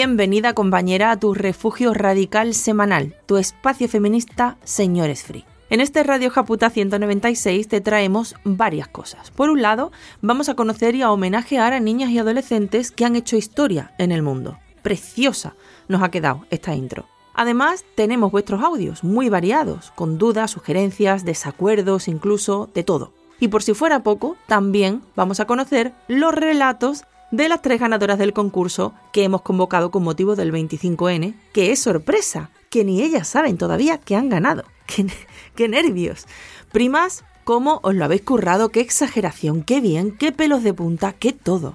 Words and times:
Bienvenida 0.00 0.54
compañera 0.54 1.10
a 1.10 1.18
tu 1.18 1.34
refugio 1.34 1.92
radical 1.92 2.54
semanal, 2.54 3.16
tu 3.26 3.36
espacio 3.36 3.88
feminista 3.88 4.56
Señores 4.62 5.24
Free. 5.24 5.44
En 5.70 5.80
este 5.80 6.04
Radio 6.04 6.30
Japuta 6.30 6.70
196 6.70 7.66
te 7.66 7.80
traemos 7.80 8.36
varias 8.44 8.86
cosas. 8.86 9.32
Por 9.32 9.50
un 9.50 9.60
lado, 9.60 9.90
vamos 10.22 10.48
a 10.48 10.54
conocer 10.54 10.94
y 10.94 11.02
a 11.02 11.10
homenajear 11.10 11.72
a 11.72 11.80
niñas 11.80 12.10
y 12.10 12.18
adolescentes 12.20 12.92
que 12.92 13.06
han 13.06 13.16
hecho 13.16 13.36
historia 13.36 13.92
en 13.98 14.12
el 14.12 14.22
mundo. 14.22 14.56
Preciosa 14.82 15.56
nos 15.88 16.00
ha 16.04 16.12
quedado 16.12 16.46
esta 16.50 16.76
intro. 16.76 17.06
Además, 17.34 17.84
tenemos 17.96 18.30
vuestros 18.30 18.62
audios 18.62 19.02
muy 19.02 19.28
variados, 19.28 19.90
con 19.96 20.16
dudas, 20.16 20.52
sugerencias, 20.52 21.24
desacuerdos, 21.24 22.06
incluso 22.06 22.70
de 22.72 22.84
todo. 22.84 23.12
Y 23.40 23.48
por 23.48 23.64
si 23.64 23.74
fuera 23.74 24.04
poco, 24.04 24.36
también 24.46 25.02
vamos 25.16 25.40
a 25.40 25.46
conocer 25.46 25.92
los 26.06 26.32
relatos 26.32 27.02
de 27.30 27.48
las 27.48 27.62
tres 27.62 27.80
ganadoras 27.80 28.18
del 28.18 28.32
concurso 28.32 28.94
que 29.12 29.24
hemos 29.24 29.42
convocado 29.42 29.90
con 29.90 30.02
motivo 30.02 30.36
del 30.36 30.52
25N, 30.52 31.34
que 31.52 31.72
es 31.72 31.80
sorpresa, 31.80 32.50
que 32.70 32.84
ni 32.84 33.02
ellas 33.02 33.28
saben 33.28 33.58
todavía 33.58 33.98
que 33.98 34.16
han 34.16 34.28
ganado. 34.28 34.64
¡Qué, 34.86 35.06
qué 35.54 35.68
nervios! 35.68 36.26
Primas, 36.72 37.24
¿cómo 37.44 37.80
os 37.82 37.94
lo 37.94 38.04
habéis 38.04 38.22
currado? 38.22 38.70
¡Qué 38.70 38.80
exageración! 38.80 39.62
¡Qué 39.62 39.80
bien! 39.80 40.16
¡Qué 40.16 40.32
pelos 40.32 40.62
de 40.62 40.74
punta! 40.74 41.12
¡Qué 41.12 41.32
todo! 41.32 41.74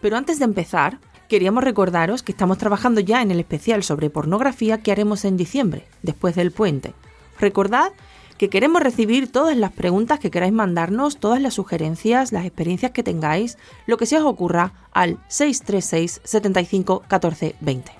Pero 0.00 0.18
antes 0.18 0.38
de 0.38 0.44
empezar, 0.44 0.98
queríamos 1.34 1.64
recordaros 1.64 2.22
que 2.22 2.30
estamos 2.30 2.58
trabajando 2.58 3.00
ya 3.00 3.20
en 3.20 3.32
el 3.32 3.40
especial 3.40 3.82
sobre 3.82 4.08
pornografía 4.08 4.78
que 4.78 4.92
haremos 4.92 5.24
en 5.24 5.36
diciembre, 5.36 5.84
después 6.00 6.36
del 6.36 6.52
puente. 6.52 6.94
Recordad 7.40 7.90
que 8.38 8.48
queremos 8.48 8.80
recibir 8.80 9.32
todas 9.32 9.56
las 9.56 9.72
preguntas 9.72 10.20
que 10.20 10.30
queráis 10.30 10.52
mandarnos, 10.52 11.16
todas 11.16 11.42
las 11.42 11.54
sugerencias, 11.54 12.30
las 12.30 12.46
experiencias 12.46 12.92
que 12.92 13.02
tengáis, 13.02 13.58
lo 13.86 13.96
que 13.96 14.06
se 14.06 14.16
os 14.16 14.24
ocurra 14.24 14.74
al 14.92 15.18
636 15.26 16.20
75 16.22 17.02
14 17.08 17.56
20. 17.60 17.92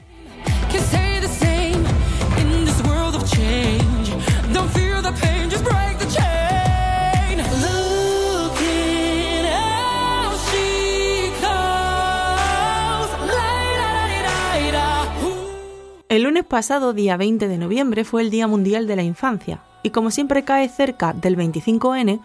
El 16.14 16.22
lunes 16.22 16.44
pasado, 16.44 16.92
día 16.92 17.16
20 17.16 17.48
de 17.48 17.58
noviembre, 17.58 18.04
fue 18.04 18.22
el 18.22 18.30
Día 18.30 18.46
Mundial 18.46 18.86
de 18.86 18.94
la 18.94 19.02
Infancia, 19.02 19.58
y 19.82 19.90
como 19.90 20.12
siempre 20.12 20.44
cae 20.44 20.68
cerca 20.68 21.12
del 21.12 21.36
25N, 21.36 22.20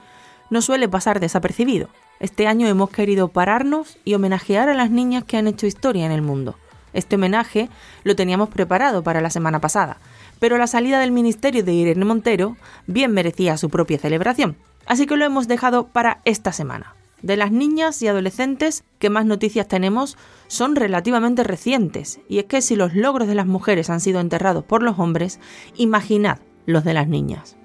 no 0.52 0.62
suele 0.62 0.88
pasar 0.88 1.20
desapercibido. 1.20 1.88
Este 2.20 2.46
año 2.46 2.68
hemos 2.68 2.92
querido 2.92 3.30
pararnos 3.30 3.98
y 4.06 4.14
homenajear 4.14 4.70
a 4.70 4.76
las 4.76 4.92
niñas 4.92 5.24
que 5.24 5.38
han 5.38 5.48
hecho 5.48 5.66
historia 5.66 6.06
en 6.06 6.12
el 6.12 6.22
mundo. 6.22 6.54
Este 6.94 7.16
homenaje 7.16 7.68
lo 8.04 8.16
teníamos 8.16 8.50
preparado 8.50 9.02
para 9.02 9.22
la 9.22 9.32
semana 9.32 9.60
pasada, 9.60 9.98
pero 10.38 10.60
la 10.60 10.68
salida 10.68 11.00
del 11.00 11.10
ministerio 11.10 11.64
de 11.64 11.74
Irene 11.74 12.06
Montero 12.06 12.58
bien 12.86 13.12
merecía 13.12 13.58
su 13.58 13.72
propia 13.72 13.98
celebración, 13.98 14.56
así 14.86 15.08
que 15.08 15.18
lo 15.18 15.26
hemos 15.26 15.48
dejado 15.48 15.88
para 15.88 16.22
esta 16.26 16.52
semana. 16.52 16.94
De 17.22 17.38
las 17.38 17.52
niñas 17.52 18.02
y 18.02 18.07
adolescentes 18.07 18.84
que 18.97 19.09
más 19.09 19.25
noticias 19.25 19.68
tenemos 19.68 20.18
son 20.47 20.75
relativamente 20.75 21.44
recientes, 21.44 22.19
y 22.30 22.40
es 22.40 22.46
que 22.46 22.62
si 22.62 22.75
los 22.75 22.96
logros 22.96 23.28
de 23.28 23.35
las 23.35 23.46
mujeres 23.46 23.90
han 23.90 24.00
sido 24.00 24.19
enterrados 24.19 24.63
por 24.63 24.84
los 24.84 25.00
hombres, 25.00 25.40
imaginad 25.75 26.40
los 26.66 26.84
de 26.84 26.94
las 26.94 27.08
niñas. 27.08 27.58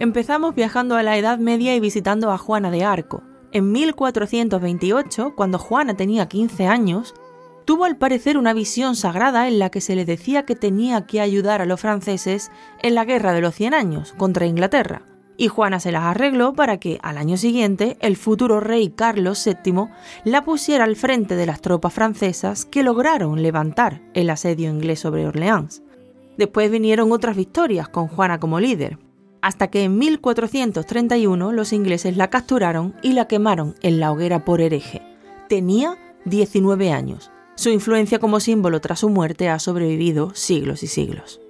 Empezamos 0.00 0.54
viajando 0.54 0.96
a 0.96 1.02
la 1.02 1.18
Edad 1.18 1.38
Media 1.38 1.76
y 1.76 1.80
visitando 1.80 2.30
a 2.30 2.38
Juana 2.38 2.70
de 2.70 2.84
Arco. 2.84 3.22
En 3.52 3.70
1428, 3.70 5.34
cuando 5.36 5.58
Juana 5.58 5.92
tenía 5.92 6.26
15 6.26 6.66
años, 6.66 7.14
tuvo 7.66 7.84
al 7.84 7.98
parecer 7.98 8.38
una 8.38 8.54
visión 8.54 8.96
sagrada 8.96 9.46
en 9.46 9.58
la 9.58 9.68
que 9.68 9.82
se 9.82 9.94
le 9.94 10.06
decía 10.06 10.46
que 10.46 10.56
tenía 10.56 11.04
que 11.04 11.20
ayudar 11.20 11.60
a 11.60 11.66
los 11.66 11.82
franceses 11.82 12.50
en 12.80 12.94
la 12.94 13.04
Guerra 13.04 13.34
de 13.34 13.42
los 13.42 13.54
Cien 13.54 13.74
Años 13.74 14.14
contra 14.16 14.46
Inglaterra. 14.46 15.02
Y 15.36 15.48
Juana 15.48 15.80
se 15.80 15.92
las 15.92 16.04
arregló 16.04 16.54
para 16.54 16.78
que, 16.78 16.98
al 17.02 17.18
año 17.18 17.36
siguiente, 17.36 17.98
el 18.00 18.16
futuro 18.16 18.58
rey 18.58 18.88
Carlos 18.88 19.44
VII 19.44 19.88
la 20.24 20.44
pusiera 20.44 20.84
al 20.84 20.96
frente 20.96 21.36
de 21.36 21.44
las 21.44 21.60
tropas 21.60 21.92
francesas 21.92 22.64
que 22.64 22.82
lograron 22.82 23.42
levantar 23.42 24.00
el 24.14 24.30
asedio 24.30 24.70
inglés 24.70 25.00
sobre 25.00 25.26
Orleans. 25.26 25.82
Después 26.38 26.70
vinieron 26.70 27.12
otras 27.12 27.36
victorias 27.36 27.90
con 27.90 28.08
Juana 28.08 28.40
como 28.40 28.60
líder, 28.60 28.96
hasta 29.42 29.68
que 29.68 29.84
en 29.84 29.98
1431 29.98 31.52
los 31.52 31.72
ingleses 31.72 32.16
la 32.16 32.30
capturaron 32.30 32.94
y 33.02 33.12
la 33.12 33.26
quemaron 33.26 33.74
en 33.82 34.00
la 34.00 34.12
hoguera 34.12 34.44
por 34.44 34.60
hereje. 34.60 35.02
Tenía 35.48 35.96
19 36.24 36.92
años. 36.92 37.30
Su 37.56 37.70
influencia 37.70 38.18
como 38.18 38.40
símbolo 38.40 38.80
tras 38.80 39.00
su 39.00 39.08
muerte 39.08 39.48
ha 39.48 39.58
sobrevivido 39.58 40.34
siglos 40.34 40.82
y 40.82 40.86
siglos. 40.86 41.40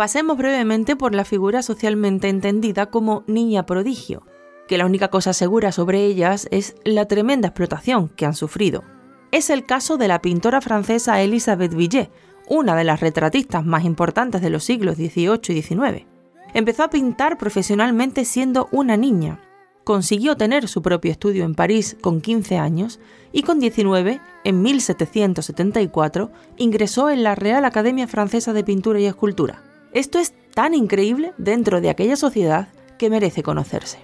Pasemos 0.00 0.38
brevemente 0.38 0.96
por 0.96 1.14
la 1.14 1.26
figura 1.26 1.60
socialmente 1.60 2.30
entendida 2.30 2.86
como 2.86 3.22
niña 3.26 3.66
prodigio, 3.66 4.22
que 4.66 4.78
la 4.78 4.86
única 4.86 5.08
cosa 5.08 5.34
segura 5.34 5.72
sobre 5.72 6.06
ellas 6.06 6.48
es 6.50 6.74
la 6.86 7.04
tremenda 7.04 7.48
explotación 7.48 8.08
que 8.08 8.24
han 8.24 8.32
sufrido. 8.32 8.82
Es 9.30 9.50
el 9.50 9.66
caso 9.66 9.98
de 9.98 10.08
la 10.08 10.22
pintora 10.22 10.62
francesa 10.62 11.20
Elisabeth 11.20 11.74
Villet, 11.74 12.10
una 12.48 12.74
de 12.76 12.84
las 12.84 13.00
retratistas 13.00 13.66
más 13.66 13.84
importantes 13.84 14.40
de 14.40 14.48
los 14.48 14.64
siglos 14.64 14.96
XVIII 14.96 15.38
y 15.48 15.60
XIX. 15.60 16.06
Empezó 16.54 16.84
a 16.84 16.88
pintar 16.88 17.36
profesionalmente 17.36 18.24
siendo 18.24 18.70
una 18.72 18.96
niña. 18.96 19.42
Consiguió 19.84 20.34
tener 20.34 20.66
su 20.66 20.80
propio 20.80 21.12
estudio 21.12 21.44
en 21.44 21.54
París 21.54 21.98
con 22.00 22.22
15 22.22 22.56
años 22.56 23.00
y 23.32 23.42
con 23.42 23.60
19, 23.60 24.18
en 24.44 24.62
1774, 24.62 26.30
ingresó 26.56 27.10
en 27.10 27.22
la 27.22 27.34
Real 27.34 27.66
Academia 27.66 28.08
Francesa 28.08 28.54
de 28.54 28.64
Pintura 28.64 28.98
y 28.98 29.04
Escultura. 29.04 29.62
Esto 29.92 30.18
es 30.18 30.32
tan 30.54 30.74
increíble 30.74 31.32
dentro 31.36 31.80
de 31.80 31.90
aquella 31.90 32.16
sociedad 32.16 32.68
que 32.98 33.10
merece 33.10 33.42
conocerse. 33.42 33.98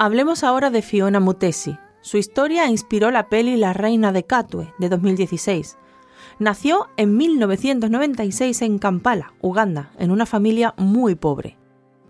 Hablemos 0.00 0.44
ahora 0.44 0.70
de 0.70 0.80
Fiona 0.80 1.18
Mutesi. 1.18 1.76
Su 2.02 2.18
historia 2.18 2.66
inspiró 2.68 3.10
la 3.10 3.28
peli 3.28 3.56
La 3.56 3.72
Reina 3.72 4.12
de 4.12 4.22
Katwe 4.22 4.72
de 4.78 4.88
2016. 4.88 5.76
Nació 6.38 6.88
en 6.96 7.16
1996 7.16 8.62
en 8.62 8.78
Kampala, 8.78 9.32
Uganda, 9.40 9.90
en 9.98 10.12
una 10.12 10.24
familia 10.24 10.72
muy 10.76 11.16
pobre. 11.16 11.57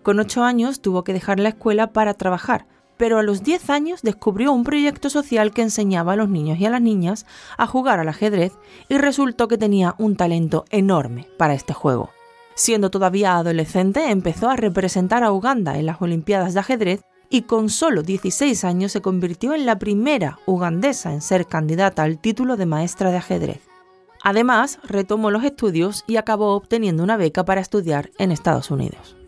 Con 0.09 0.19
ocho 0.19 0.43
años 0.43 0.81
tuvo 0.81 1.03
que 1.03 1.13
dejar 1.13 1.39
la 1.39 1.49
escuela 1.49 1.93
para 1.93 2.15
trabajar, 2.15 2.65
pero 2.97 3.19
a 3.19 3.21
los 3.21 3.43
10 3.43 3.69
años 3.69 4.01
descubrió 4.01 4.51
un 4.51 4.63
proyecto 4.63 5.07
social 5.11 5.51
que 5.51 5.61
enseñaba 5.61 6.13
a 6.13 6.15
los 6.15 6.29
niños 6.29 6.57
y 6.57 6.65
a 6.65 6.71
las 6.71 6.81
niñas 6.81 7.27
a 7.59 7.67
jugar 7.67 7.99
al 7.99 8.09
ajedrez 8.09 8.53
y 8.87 8.97
resultó 8.97 9.47
que 9.47 9.59
tenía 9.59 9.93
un 9.99 10.15
talento 10.15 10.65
enorme 10.71 11.27
para 11.37 11.53
este 11.53 11.75
juego. 11.75 12.09
Siendo 12.55 12.89
todavía 12.89 13.35
adolescente, 13.35 14.09
empezó 14.09 14.49
a 14.49 14.55
representar 14.55 15.23
a 15.23 15.31
Uganda 15.31 15.77
en 15.77 15.85
las 15.85 16.01
Olimpiadas 16.01 16.55
de 16.55 16.61
ajedrez 16.61 17.01
y 17.29 17.43
con 17.43 17.69
solo 17.69 18.01
16 18.01 18.63
años 18.63 18.91
se 18.91 19.01
convirtió 19.01 19.53
en 19.53 19.67
la 19.67 19.77
primera 19.77 20.39
ugandesa 20.47 21.13
en 21.13 21.21
ser 21.21 21.45
candidata 21.45 22.01
al 22.01 22.17
título 22.17 22.57
de 22.57 22.65
maestra 22.65 23.11
de 23.11 23.17
ajedrez. 23.17 23.61
Además, 24.23 24.79
retomó 24.81 25.29
los 25.29 25.43
estudios 25.43 26.03
y 26.07 26.15
acabó 26.15 26.55
obteniendo 26.55 27.03
una 27.03 27.15
beca 27.15 27.45
para 27.45 27.61
estudiar 27.61 28.09
en 28.17 28.31
Estados 28.31 28.71
Unidos. 28.71 29.18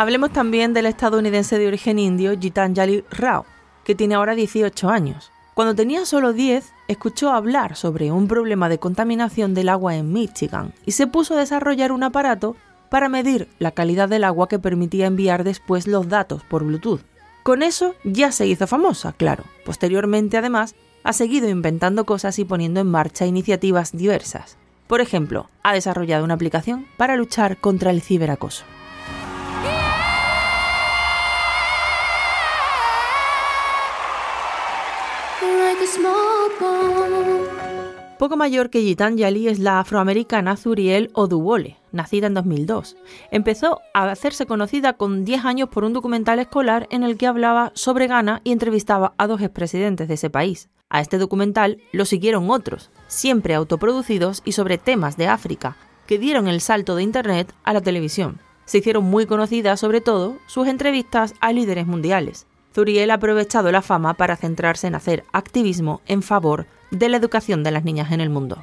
Hablemos 0.00 0.32
también 0.32 0.72
del 0.72 0.86
estadounidense 0.86 1.58
de 1.58 1.66
origen 1.66 1.98
indio 1.98 2.32
Gitanjali 2.40 3.04
Rao, 3.10 3.44
que 3.84 3.94
tiene 3.94 4.14
ahora 4.14 4.34
18 4.34 4.88
años. 4.88 5.30
Cuando 5.52 5.74
tenía 5.74 6.06
solo 6.06 6.32
10, 6.32 6.72
escuchó 6.88 7.30
hablar 7.32 7.76
sobre 7.76 8.10
un 8.10 8.26
problema 8.26 8.70
de 8.70 8.78
contaminación 8.78 9.52
del 9.52 9.68
agua 9.68 9.96
en 9.96 10.10
Michigan 10.10 10.72
y 10.86 10.92
se 10.92 11.06
puso 11.06 11.34
a 11.34 11.40
desarrollar 11.40 11.92
un 11.92 12.02
aparato 12.02 12.56
para 12.88 13.10
medir 13.10 13.46
la 13.58 13.72
calidad 13.72 14.08
del 14.08 14.24
agua 14.24 14.48
que 14.48 14.58
permitía 14.58 15.04
enviar 15.04 15.44
después 15.44 15.86
los 15.86 16.08
datos 16.08 16.44
por 16.44 16.64
Bluetooth. 16.64 17.02
Con 17.42 17.62
eso 17.62 17.94
ya 18.02 18.32
se 18.32 18.46
hizo 18.46 18.66
famosa, 18.66 19.12
claro. 19.12 19.44
Posteriormente, 19.66 20.38
además, 20.38 20.74
ha 21.04 21.12
seguido 21.12 21.46
inventando 21.50 22.06
cosas 22.06 22.38
y 22.38 22.46
poniendo 22.46 22.80
en 22.80 22.86
marcha 22.86 23.26
iniciativas 23.26 23.92
diversas. 23.92 24.56
Por 24.86 25.02
ejemplo, 25.02 25.50
ha 25.62 25.74
desarrollado 25.74 26.24
una 26.24 26.32
aplicación 26.32 26.86
para 26.96 27.16
luchar 27.16 27.58
contra 27.58 27.90
el 27.90 28.00
ciberacoso. 28.00 28.64
Poco 38.18 38.36
mayor 38.36 38.68
que 38.68 38.82
Gitanjali 38.82 39.48
es 39.48 39.58
la 39.58 39.80
afroamericana 39.80 40.58
Zuriel 40.58 41.10
Oduwole, 41.14 41.78
nacida 41.90 42.26
en 42.26 42.34
2002. 42.34 42.98
Empezó 43.30 43.80
a 43.94 44.10
hacerse 44.10 44.44
conocida 44.44 44.92
con 44.92 45.24
10 45.24 45.46
años 45.46 45.70
por 45.70 45.84
un 45.84 45.94
documental 45.94 46.38
escolar 46.38 46.86
en 46.90 47.02
el 47.02 47.16
que 47.16 47.26
hablaba 47.26 47.72
sobre 47.74 48.08
Ghana 48.08 48.42
y 48.44 48.52
entrevistaba 48.52 49.14
a 49.16 49.26
dos 49.26 49.40
expresidentes 49.40 50.06
de 50.06 50.14
ese 50.14 50.28
país. 50.28 50.68
A 50.90 51.00
este 51.00 51.16
documental 51.16 51.78
lo 51.92 52.04
siguieron 52.04 52.50
otros, 52.50 52.90
siempre 53.06 53.54
autoproducidos 53.54 54.42
y 54.44 54.52
sobre 54.52 54.76
temas 54.76 55.16
de 55.16 55.28
África, 55.28 55.78
que 56.06 56.18
dieron 56.18 56.46
el 56.46 56.60
salto 56.60 56.94
de 56.94 57.04
Internet 57.04 57.54
a 57.64 57.72
la 57.72 57.80
televisión. 57.80 58.38
Se 58.66 58.78
hicieron 58.78 59.04
muy 59.04 59.24
conocidas 59.24 59.80
sobre 59.80 60.02
todo 60.02 60.36
sus 60.46 60.68
entrevistas 60.68 61.32
a 61.40 61.52
líderes 61.54 61.86
mundiales. 61.86 62.46
Zuriel 62.72 63.10
ha 63.10 63.14
aprovechado 63.14 63.72
la 63.72 63.82
fama 63.82 64.14
para 64.14 64.36
centrarse 64.36 64.86
en 64.86 64.94
hacer 64.94 65.24
activismo 65.32 66.00
en 66.06 66.22
favor 66.22 66.66
de 66.90 67.08
la 67.08 67.16
educación 67.16 67.64
de 67.64 67.72
las 67.72 67.84
niñas 67.84 68.12
en 68.12 68.20
el 68.20 68.30
mundo. 68.30 68.58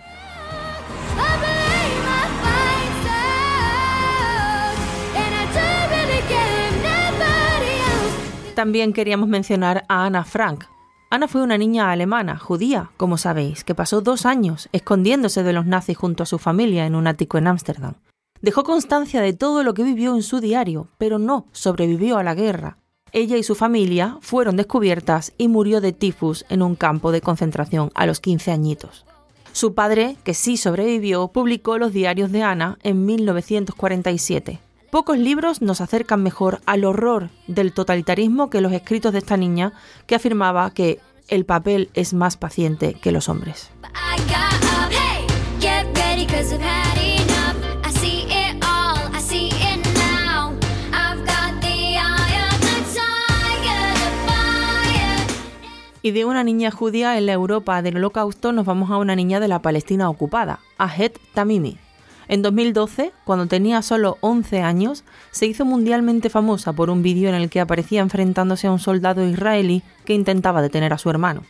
También 8.56 8.92
queríamos 8.92 9.30
mencionar 9.30 9.86
a 9.88 10.06
Ana 10.06 10.24
Frank. 10.24 10.65
Ana 11.12 11.27
fue 11.27 11.44
una 11.44 11.60
niña 11.60 11.92
alemana, 11.92 12.39
judía, 12.39 12.89
como 12.98 13.18
sabéis, 13.18 13.63
que 13.63 13.75
pasó 13.75 14.01
dos 14.01 14.25
años 14.25 14.68
escondiéndose 14.71 15.44
de 15.44 15.53
los 15.53 15.68
nazis 15.68 15.95
junto 15.95 16.24
a 16.24 16.25
su 16.25 16.39
familia 16.39 16.86
en 16.86 16.95
un 16.95 17.06
ático 17.06 17.38
en 17.38 17.48
Ámsterdam. 17.48 17.94
Dejó 18.42 18.63
constancia 18.63 19.21
de 19.21 19.33
todo 19.33 19.63
lo 19.63 19.74
que 19.74 19.83
vivió 19.83 20.15
en 20.15 20.24
su 20.24 20.39
diario, 20.39 20.88
pero 20.98 21.19
no 21.19 21.45
sobrevivió 21.51 22.18
a 22.18 22.24
la 22.24 22.33
guerra 22.33 22.77
ella 23.12 23.38
y 23.38 23.44
su 23.44 23.56
familia 23.56 24.18
fueron 24.21 24.57
descubiertas 24.57 25.33
y 25.38 25.48
murió 25.48 25.81
de 25.81 25.94
tifus 25.94 26.45
en 26.50 26.62
un 26.62 26.75
campo 26.75 27.12
de 27.12 27.21
concentración 27.21 27.92
a 27.95 28.06
los 28.06 28.19
15 28.19 28.51
añitos. 28.51 29.06
Su 29.51 29.74
padre, 29.74 30.18
que 30.24 30.33
sí 30.33 30.56
sobrevivió, 30.57 31.30
publicó 31.30 31.77
los 31.77 31.92
diarios 31.92 32.31
de 32.31 32.44
Ana 32.44 32.77
en 32.83 33.06
1947. 33.06 34.59
Pocos 34.92 35.18
libros 35.18 35.62
nos 35.62 35.81
acercan 35.81 36.24
mejor 36.24 36.62
al 36.65 36.86
horror 36.86 37.30
del 37.48 37.74
totalitarismo 37.74 38.50
que 38.50 38.62
los 38.62 38.71
escritos 38.71 39.13
de 39.13 39.19
esta 39.19 39.36
niña, 39.36 39.74
que 40.06 40.15
afirmaba 40.15 40.71
que 40.71 41.00
el 41.27 41.45
papel 41.45 41.89
es 41.94 42.13
más 42.13 42.38
paciente 42.38 42.94
que 42.94 43.12
los 43.12 43.30
hombres. 43.30 43.71
Y 56.07 56.12
de 56.12 56.24
una 56.24 56.45
niña 56.45 56.71
judía 56.71 57.18
en 57.18 57.25
la 57.25 57.33
Europa 57.33 57.81
del 57.81 57.98
Holocausto 57.98 58.54
nos 58.54 58.65
vamos 58.65 58.89
a 58.92 58.98
una 58.98 59.13
niña 59.13 59.42
de 59.42 59.50
la 59.50 59.62
Palestina 59.62 60.09
ocupada, 60.09 60.62
Ahed 60.77 61.12
Tamimi. 61.33 61.80
En 62.30 62.42
2012, 62.42 63.12
cuando 63.25 63.48
tenía 63.48 63.81
solo 63.81 64.18
11 64.21 64.62
años, 64.62 65.04
se 65.31 65.48
hizo 65.48 65.65
mundialmente 65.65 66.30
famosa 66.30 66.71
por 66.71 66.89
un 66.89 67.04
vídeo 67.04 67.27
en 67.27 67.36
el 67.36 67.50
que 67.50 67.59
aparecía 67.59 68.00
enfrentándose 68.00 68.68
a 68.68 68.71
un 68.71 68.80
soldado 68.80 69.27
israelí 69.27 69.83
que 70.06 70.13
intentaba 70.13 70.62
detener 70.62 70.94
a 70.94 70.98
su 70.98 71.09
hermano. 71.09 71.44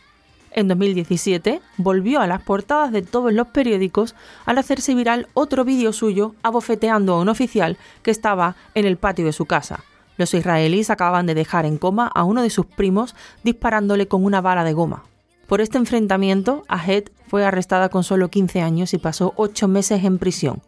En 0.50 0.66
2017 0.66 1.60
volvió 1.76 2.20
a 2.20 2.26
las 2.26 2.42
portadas 2.42 2.90
de 2.90 3.02
todos 3.02 3.32
los 3.32 3.46
periódicos 3.46 4.16
al 4.44 4.58
hacerse 4.58 4.92
viral 4.96 5.28
otro 5.34 5.64
vídeo 5.64 5.92
suyo 5.92 6.34
abofeteando 6.42 7.14
a 7.14 7.20
un 7.20 7.28
oficial 7.28 7.76
que 8.02 8.10
estaba 8.10 8.56
en 8.74 8.86
el 8.86 8.96
patio 8.96 9.24
de 9.24 9.32
su 9.32 9.46
casa, 9.46 9.84
los 10.18 10.34
israelíes 10.34 10.90
acababan 10.90 11.24
de 11.24 11.34
dejar 11.34 11.64
en 11.64 11.78
coma 11.78 12.08
a 12.08 12.24
uno 12.24 12.42
de 12.42 12.50
sus 12.50 12.66
primos 12.66 13.14
disparándole 13.42 14.08
con 14.08 14.24
una 14.24 14.42
bala 14.42 14.64
de 14.64 14.74
goma. 14.74 15.04
Por 15.46 15.62
este 15.62 15.78
enfrentamiento, 15.78 16.64
Ahed 16.68 17.04
fue 17.26 17.46
arrestada 17.46 17.88
con 17.88 18.04
solo 18.04 18.28
15 18.28 18.60
años 18.60 18.92
y 18.92 18.98
pasó 18.98 19.32
8 19.36 19.66
meses 19.68 20.04
en 20.04 20.18
prisión. 20.18 20.60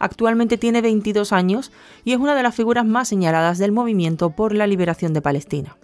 Actualmente 0.00 0.58
tiene 0.58 0.80
22 0.80 1.32
años 1.32 1.70
y 2.04 2.12
es 2.12 2.18
una 2.18 2.34
de 2.34 2.42
las 2.42 2.54
figuras 2.54 2.84
más 2.84 3.06
señaladas 3.06 3.58
del 3.58 3.70
movimiento 3.70 4.30
por 4.30 4.52
la 4.52 4.66
liberación 4.66 5.12
de 5.12 5.22
Palestina. 5.22 5.76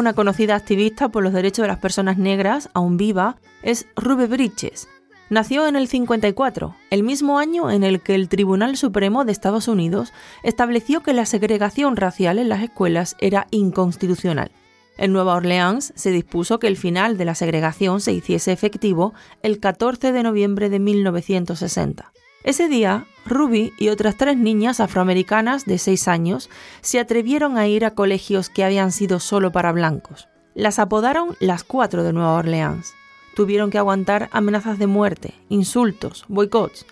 Una 0.00 0.14
conocida 0.14 0.54
activista 0.54 1.10
por 1.10 1.22
los 1.22 1.34
derechos 1.34 1.64
de 1.64 1.68
las 1.68 1.78
personas 1.78 2.16
negras, 2.16 2.70
aún 2.72 2.96
viva, 2.96 3.36
es 3.62 3.86
Ruby 3.96 4.24
Bridges. 4.24 4.88
Nació 5.28 5.66
en 5.66 5.76
el 5.76 5.88
54, 5.88 6.74
el 6.88 7.02
mismo 7.02 7.38
año 7.38 7.70
en 7.70 7.84
el 7.84 8.00
que 8.00 8.14
el 8.14 8.30
Tribunal 8.30 8.78
Supremo 8.78 9.26
de 9.26 9.32
Estados 9.32 9.68
Unidos 9.68 10.14
estableció 10.42 11.02
que 11.02 11.12
la 11.12 11.26
segregación 11.26 11.96
racial 11.96 12.38
en 12.38 12.48
las 12.48 12.62
escuelas 12.62 13.14
era 13.20 13.46
inconstitucional. 13.50 14.52
En 14.96 15.12
Nueva 15.12 15.34
Orleans 15.34 15.92
se 15.96 16.12
dispuso 16.12 16.58
que 16.58 16.68
el 16.68 16.78
final 16.78 17.18
de 17.18 17.26
la 17.26 17.34
segregación 17.34 18.00
se 18.00 18.14
hiciese 18.14 18.52
efectivo 18.52 19.12
el 19.42 19.60
14 19.60 20.12
de 20.12 20.22
noviembre 20.22 20.70
de 20.70 20.78
1960. 20.78 22.10
Ese 22.42 22.68
día, 22.68 23.04
Ruby 23.26 23.74
y 23.78 23.90
otras 23.90 24.16
tres 24.16 24.36
niñas 24.36 24.80
afroamericanas 24.80 25.66
de 25.66 25.76
6 25.76 26.08
años 26.08 26.48
se 26.80 26.98
atrevieron 26.98 27.58
a 27.58 27.66
ir 27.66 27.84
a 27.84 27.94
colegios 27.94 28.48
que 28.48 28.64
habían 28.64 28.92
sido 28.92 29.20
solo 29.20 29.52
para 29.52 29.72
blancos. 29.72 30.28
Las 30.54 30.78
apodaron 30.78 31.36
las 31.38 31.64
cuatro 31.64 32.02
de 32.02 32.14
Nueva 32.14 32.32
Orleans. 32.32 32.94
Tuvieron 33.36 33.70
que 33.70 33.78
aguantar 33.78 34.30
amenazas 34.32 34.78
de 34.78 34.86
muerte, 34.86 35.34
insultos, 35.50 36.24
boicots, 36.28 36.86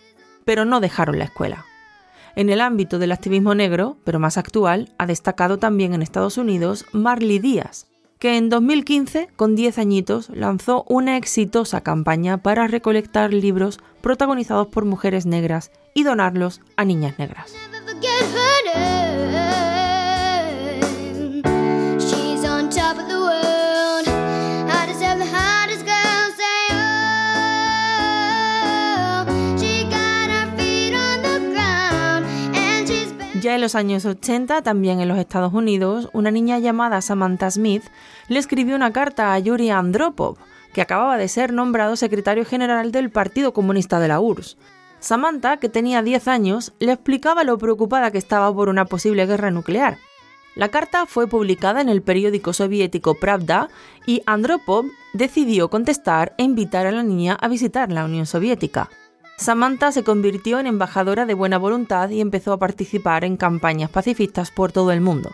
pero 0.44 0.64
no 0.64 0.80
dejaron 0.80 1.18
la 1.18 1.24
escuela. 1.24 1.64
En 2.36 2.50
el 2.50 2.60
ámbito 2.60 2.98
del 2.98 3.10
activismo 3.10 3.54
negro, 3.54 3.96
pero 4.04 4.20
más 4.20 4.36
actual, 4.36 4.92
ha 4.98 5.06
destacado 5.06 5.58
también 5.58 5.94
en 5.94 6.02
Estados 6.02 6.36
Unidos 6.36 6.84
Marley 6.92 7.38
Díaz, 7.38 7.87
que 8.18 8.36
en 8.36 8.48
2015, 8.48 9.28
con 9.36 9.54
10 9.54 9.78
añitos, 9.78 10.28
lanzó 10.30 10.84
una 10.88 11.16
exitosa 11.16 11.82
campaña 11.82 12.38
para 12.38 12.66
recolectar 12.66 13.32
libros 13.32 13.78
protagonizados 14.00 14.68
por 14.68 14.84
mujeres 14.84 15.26
negras 15.26 15.70
y 15.94 16.02
donarlos 16.02 16.60
a 16.76 16.84
niñas 16.84 17.18
negras. 17.18 17.54
En 33.58 33.62
los 33.62 33.74
años 33.74 34.04
80, 34.04 34.62
también 34.62 35.00
en 35.00 35.08
los 35.08 35.18
Estados 35.18 35.52
Unidos, 35.52 36.10
una 36.12 36.30
niña 36.30 36.60
llamada 36.60 37.02
Samantha 37.02 37.50
Smith 37.50 37.82
le 38.28 38.38
escribió 38.38 38.76
una 38.76 38.92
carta 38.92 39.34
a 39.34 39.38
Yuri 39.40 39.70
Andropov, 39.70 40.36
que 40.72 40.80
acababa 40.80 41.16
de 41.16 41.26
ser 41.26 41.52
nombrado 41.52 41.96
secretario 41.96 42.44
general 42.44 42.92
del 42.92 43.10
Partido 43.10 43.52
Comunista 43.52 43.98
de 43.98 44.06
la 44.06 44.20
URSS. 44.20 44.58
Samantha, 45.00 45.56
que 45.56 45.68
tenía 45.68 46.02
10 46.02 46.28
años, 46.28 46.72
le 46.78 46.92
explicaba 46.92 47.42
lo 47.42 47.58
preocupada 47.58 48.12
que 48.12 48.18
estaba 48.18 48.54
por 48.54 48.68
una 48.68 48.84
posible 48.84 49.26
guerra 49.26 49.50
nuclear. 49.50 49.98
La 50.54 50.68
carta 50.68 51.06
fue 51.06 51.26
publicada 51.26 51.80
en 51.80 51.88
el 51.88 52.00
periódico 52.00 52.52
soviético 52.52 53.14
Pravda 53.14 53.70
y 54.06 54.22
Andropov 54.24 54.86
decidió 55.14 55.68
contestar 55.68 56.32
e 56.38 56.44
invitar 56.44 56.86
a 56.86 56.92
la 56.92 57.02
niña 57.02 57.36
a 57.40 57.48
visitar 57.48 57.90
la 57.90 58.04
Unión 58.04 58.26
Soviética. 58.26 58.88
Samantha 59.38 59.92
se 59.92 60.02
convirtió 60.02 60.58
en 60.58 60.66
embajadora 60.66 61.24
de 61.24 61.32
buena 61.32 61.58
voluntad 61.58 62.10
y 62.10 62.20
empezó 62.20 62.52
a 62.52 62.58
participar 62.58 63.24
en 63.24 63.36
campañas 63.36 63.88
pacifistas 63.88 64.50
por 64.50 64.72
todo 64.72 64.90
el 64.90 65.00
mundo, 65.00 65.30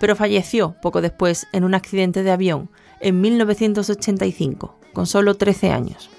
pero 0.00 0.16
falleció 0.16 0.74
poco 0.82 1.00
después 1.00 1.46
en 1.52 1.62
un 1.62 1.74
accidente 1.74 2.24
de 2.24 2.32
avión 2.32 2.68
en 3.00 3.20
1985, 3.20 4.80
con 4.92 5.06
solo 5.06 5.36
13 5.36 5.70
años. 5.70 6.10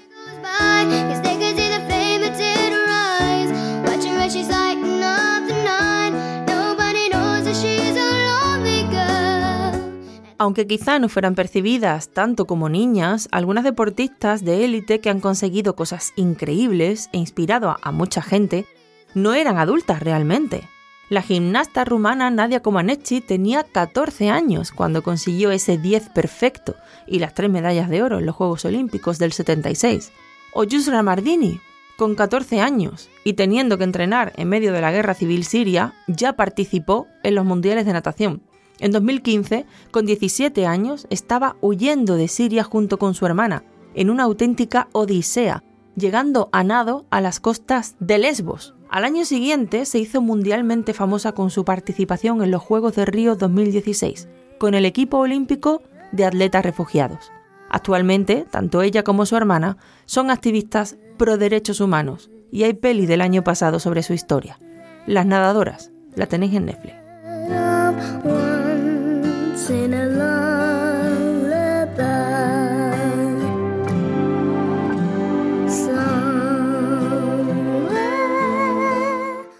Aunque 10.38 10.66
quizá 10.66 10.98
no 10.98 11.08
fueran 11.08 11.34
percibidas 11.34 12.10
tanto 12.10 12.46
como 12.46 12.68
niñas, 12.68 13.28
algunas 13.32 13.64
deportistas 13.64 14.44
de 14.44 14.64
élite 14.64 15.00
que 15.00 15.08
han 15.08 15.20
conseguido 15.20 15.76
cosas 15.76 16.12
increíbles 16.16 17.08
e 17.12 17.18
inspirado 17.18 17.76
a 17.80 17.90
mucha 17.90 18.20
gente, 18.20 18.66
no 19.14 19.32
eran 19.32 19.56
adultas 19.56 20.00
realmente. 20.00 20.68
La 21.08 21.22
gimnasta 21.22 21.84
rumana 21.84 22.30
Nadia 22.30 22.60
Comaneci 22.60 23.22
tenía 23.22 23.62
14 23.62 24.28
años 24.28 24.72
cuando 24.72 25.02
consiguió 25.02 25.52
ese 25.52 25.78
10 25.78 26.10
perfecto 26.10 26.74
y 27.06 27.20
las 27.20 27.32
tres 27.32 27.48
medallas 27.48 27.88
de 27.88 28.02
oro 28.02 28.18
en 28.18 28.26
los 28.26 28.34
Juegos 28.34 28.64
Olímpicos 28.66 29.18
del 29.18 29.32
76. 29.32 30.12
O 30.52 30.64
Yusra 30.64 31.02
Mardini, 31.02 31.60
con 31.96 32.14
14 32.14 32.60
años 32.60 33.08
y 33.24 33.34
teniendo 33.34 33.78
que 33.78 33.84
entrenar 33.84 34.32
en 34.36 34.48
medio 34.48 34.72
de 34.72 34.82
la 34.82 34.92
guerra 34.92 35.14
civil 35.14 35.44
siria, 35.44 35.94
ya 36.08 36.34
participó 36.34 37.06
en 37.22 37.36
los 37.36 37.44
Mundiales 37.46 37.86
de 37.86 37.92
Natación 37.94 38.42
en 38.78 38.92
2015, 38.92 39.66
con 39.90 40.06
17 40.06 40.66
años, 40.66 41.06
estaba 41.10 41.56
huyendo 41.60 42.16
de 42.16 42.28
Siria 42.28 42.62
junto 42.62 42.98
con 42.98 43.14
su 43.14 43.24
hermana, 43.26 43.64
en 43.94 44.10
una 44.10 44.24
auténtica 44.24 44.88
odisea, 44.92 45.64
llegando 45.96 46.50
a 46.52 46.62
nado 46.62 47.06
a 47.10 47.20
las 47.20 47.40
costas 47.40 47.96
de 48.00 48.18
Lesbos. 48.18 48.74
Al 48.90 49.04
año 49.04 49.24
siguiente 49.24 49.84
se 49.86 49.98
hizo 49.98 50.20
mundialmente 50.20 50.92
famosa 50.92 51.32
con 51.32 51.50
su 51.50 51.64
participación 51.64 52.42
en 52.42 52.50
los 52.50 52.62
Juegos 52.62 52.94
de 52.96 53.06
Río 53.06 53.34
2016, 53.34 54.28
con 54.58 54.74
el 54.74 54.84
equipo 54.84 55.18
olímpico 55.18 55.82
de 56.12 56.24
atletas 56.24 56.64
refugiados. 56.64 57.32
Actualmente, 57.68 58.46
tanto 58.50 58.82
ella 58.82 59.02
como 59.02 59.26
su 59.26 59.36
hermana 59.36 59.78
son 60.04 60.30
activistas 60.30 60.96
pro 61.16 61.36
derechos 61.36 61.80
humanos 61.80 62.30
y 62.52 62.62
hay 62.64 62.74
peli 62.74 63.06
del 63.06 63.22
año 63.22 63.42
pasado 63.42 63.80
sobre 63.80 64.02
su 64.02 64.12
historia. 64.12 64.58
Las 65.06 65.26
nadadoras, 65.26 65.90
la 66.14 66.26
tenéis 66.26 66.54
en 66.54 66.66
Netflix. 66.66 66.94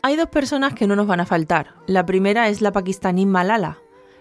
Hay 0.03 0.17
dos 0.17 0.29
personas 0.29 0.75
que 0.75 0.87
no 0.87 0.95
nos 0.95 1.09
van 1.09 1.19
a 1.19 1.27
faltar. 1.27 1.75
La 1.89 2.07
primera 2.07 2.49
es 2.49 2.61
la 2.61 2.71
pakistaní 2.71 3.27
Malala. 3.27 3.79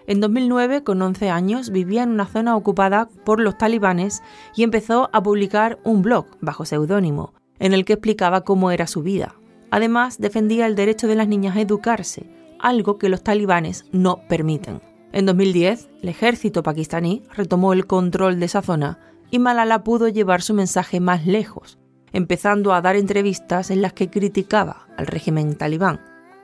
En 0.08 0.20
2009, 0.20 0.82
con 0.82 1.00
11 1.00 1.30
años, 1.30 1.70
vivía 1.70 2.02
en 2.02 2.10
una 2.10 2.26
zona 2.26 2.56
ocupada 2.56 3.08
por 3.24 3.38
los 3.38 3.56
talibanes 3.56 4.24
y 4.56 4.64
empezó 4.64 5.08
a 5.12 5.22
publicar 5.22 5.78
un 5.84 6.02
blog 6.02 6.26
bajo 6.40 6.64
seudónimo, 6.64 7.32
en 7.60 7.74
el 7.74 7.84
que 7.84 7.92
explicaba 7.92 8.40
cómo 8.40 8.72
era 8.72 8.88
su 8.88 9.04
vida. 9.04 9.36
Además, 9.70 10.18
defendía 10.18 10.66
el 10.66 10.74
derecho 10.74 11.06
de 11.06 11.14
las 11.14 11.28
niñas 11.28 11.54
a 11.54 11.60
educarse, 11.60 12.28
algo 12.58 12.98
que 12.98 13.08
los 13.08 13.22
talibanes 13.22 13.84
no 13.92 14.26
permiten. 14.28 14.80
En 15.16 15.24
2010, 15.24 15.88
el 16.02 16.10
ejército 16.10 16.62
pakistaní 16.62 17.22
retomó 17.34 17.72
el 17.72 17.86
control 17.86 18.38
de 18.38 18.44
esa 18.44 18.60
zona 18.60 18.98
y 19.30 19.38
Malala 19.38 19.82
pudo 19.82 20.08
llevar 20.08 20.42
su 20.42 20.52
mensaje 20.52 21.00
más 21.00 21.24
lejos, 21.24 21.78
empezando 22.12 22.74
a 22.74 22.82
dar 22.82 22.96
entrevistas 22.96 23.70
en 23.70 23.80
las 23.80 23.94
que 23.94 24.10
criticaba 24.10 24.88
al 24.98 25.06
régimen 25.06 25.54
talibán. 25.54 26.02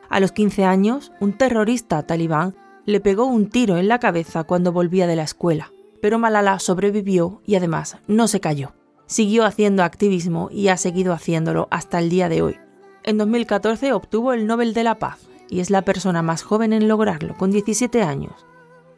A 0.08 0.20
los 0.20 0.32
15 0.32 0.64
años, 0.64 1.12
un 1.20 1.34
terrorista 1.34 2.06
talibán 2.06 2.56
le 2.86 3.00
pegó 3.00 3.26
un 3.26 3.50
tiro 3.50 3.76
en 3.76 3.88
la 3.88 3.98
cabeza 3.98 4.44
cuando 4.44 4.72
volvía 4.72 5.06
de 5.06 5.16
la 5.16 5.24
escuela, 5.24 5.70
pero 6.00 6.18
Malala 6.18 6.58
sobrevivió 6.58 7.42
y 7.44 7.56
además 7.56 7.98
no 8.06 8.26
se 8.26 8.40
cayó. 8.40 8.72
Siguió 9.04 9.44
haciendo 9.44 9.82
activismo 9.82 10.48
y 10.50 10.68
ha 10.68 10.78
seguido 10.78 11.12
haciéndolo 11.12 11.68
hasta 11.70 11.98
el 11.98 12.08
día 12.08 12.30
de 12.30 12.40
hoy. 12.40 12.56
En 13.02 13.18
2014 13.18 13.92
obtuvo 13.92 14.32
el 14.32 14.46
Nobel 14.46 14.72
de 14.72 14.84
la 14.84 14.98
Paz 14.98 15.18
y 15.50 15.60
es 15.60 15.68
la 15.68 15.82
persona 15.82 16.22
más 16.22 16.42
joven 16.42 16.72
en 16.72 16.88
lograrlo, 16.88 17.36
con 17.36 17.50
17 17.50 18.02
años. 18.02 18.46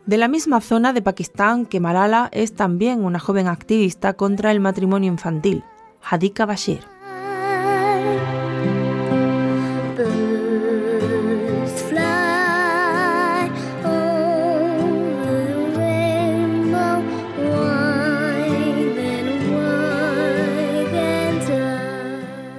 De 0.07 0.19
la 0.19 0.29
misma 0.29 0.61
zona 0.61 0.93
de 0.93 1.01
Pakistán 1.01 1.65
que 1.65 1.81
Malala 1.81 2.29
es 2.33 2.55
también 2.55 3.05
una 3.05 3.19
joven 3.19 3.49
activista 3.49 4.13
contra 4.13 4.53
el 4.53 4.61
matrimonio 4.61 5.11
infantil, 5.11 5.65
Hadika 6.03 6.45
Bashir. 6.45 6.81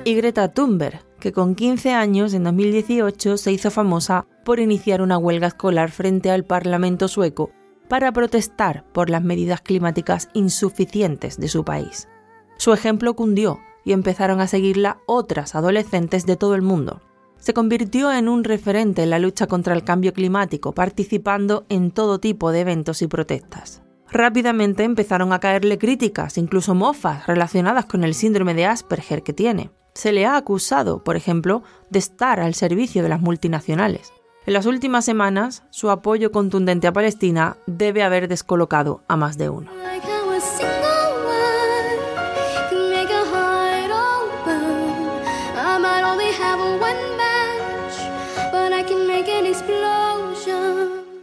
y 0.07 0.13
Greta 0.13 0.53
Thunberg, 0.53 1.04
que 1.25 1.32
con 1.32 1.55
15 1.55 1.91
años 1.91 2.36
en 2.36 2.44
2018 2.44 3.38
se 3.38 3.51
hizo 3.51 3.72
famosa 3.72 4.27
por 4.44 4.60
iniciar 4.60 5.01
una 5.01 5.17
huelga 5.17 5.48
escolar 5.48 5.89
frente 5.89 6.29
al 6.29 6.44
Parlamento 6.44 7.08
sueco 7.08 7.50
para 7.89 8.12
protestar 8.12 8.86
por 8.94 9.10
las 9.10 9.24
medidas 9.24 9.62
climáticas 9.62 10.29
insuficientes 10.36 11.39
de 11.39 11.48
su 11.48 11.65
país. 11.65 12.08
Su 12.58 12.74
ejemplo 12.74 13.15
cundió 13.15 13.58
y 13.84 13.94
empezaron 13.94 14.39
a 14.39 14.46
seguirla 14.46 15.00
otras 15.08 15.55
adolescentes 15.55 16.27
de 16.27 16.36
todo 16.36 16.53
el 16.53 16.62
mundo. 16.62 17.01
Se 17.39 17.55
convirtió 17.55 18.13
en 18.13 18.29
un 18.29 18.44
referente 18.44 19.01
en 19.01 19.10
la 19.10 19.17
lucha 19.17 19.48
contra 19.48 19.74
el 19.74 19.84
cambio 19.84 20.13
climático, 20.13 20.74
participando 20.74 21.65
en 21.70 21.89
todo 21.89 22.20
tipo 22.20 22.51
de 22.51 22.60
eventos 22.60 23.01
y 23.01 23.08
protestas. 23.08 23.82
Rápidamente 24.12 24.84
empezaron 24.84 25.34
a 25.34 25.39
caerle 25.39 25.79
críticas, 25.79 26.38
incluso 26.38 26.75
mofas, 26.75 27.25
relacionadas 27.25 27.86
con 27.88 28.03
el 28.03 28.13
síndrome 28.13 28.53
de 28.53 28.67
Asperger 28.67 29.24
que 29.24 29.34
tiene 29.34 29.72
se 29.95 30.11
le 30.11 30.25
ha 30.25 30.35
acusado, 30.35 31.03
por 31.03 31.15
ejemplo, 31.15 31.63
de 31.89 31.99
estar 31.99 32.39
al 32.39 32.53
servicio 32.53 33.01
de 33.01 33.09
las 33.09 33.21
multinacionales. 33.21 34.13
En 34.45 34.53
las 34.53 34.67
últimas 34.67 35.05
semanas, 35.05 35.63
su 35.71 35.89
apoyo 35.89 36.31
contundente 36.31 36.85
a 36.85 36.93
Palestina 36.93 37.57
debe 37.65 38.03
haber 38.03 38.27
descolocado 38.27 39.01
a 39.07 39.15
más 39.15 39.39
de 39.39 39.49
uno. 39.49 39.71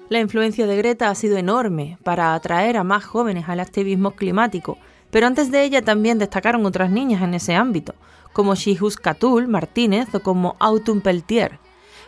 La 0.09 0.21
influencia 0.21 0.67
de 0.67 0.77
Greta 0.77 1.09
ha 1.09 1.15
sido 1.15 1.37
enorme 1.37 1.99
para 2.03 2.35
atraer 2.35 2.77
a 2.77 2.85
más 2.85 3.05
jóvenes 3.05 3.49
al 3.49 3.61
activismo 3.61 4.11
climático, 4.11 4.79
pero 5.11 5.27
antes 5.27 5.51
de 5.51 5.63
ella 5.63 5.83
también 5.83 6.19
destacaron 6.19 6.67
otras 6.67 6.91
niñas 6.91 7.23
en 7.23 7.35
ese 7.35 7.55
ámbito, 7.55 7.95
como 8.33 8.55
Shihus 8.55 8.97
Katul 8.97 9.49
Martínez 9.49 10.15
o 10.15 10.21
como 10.21 10.57
Autumn 10.59 11.01
Peltier. 11.01 11.59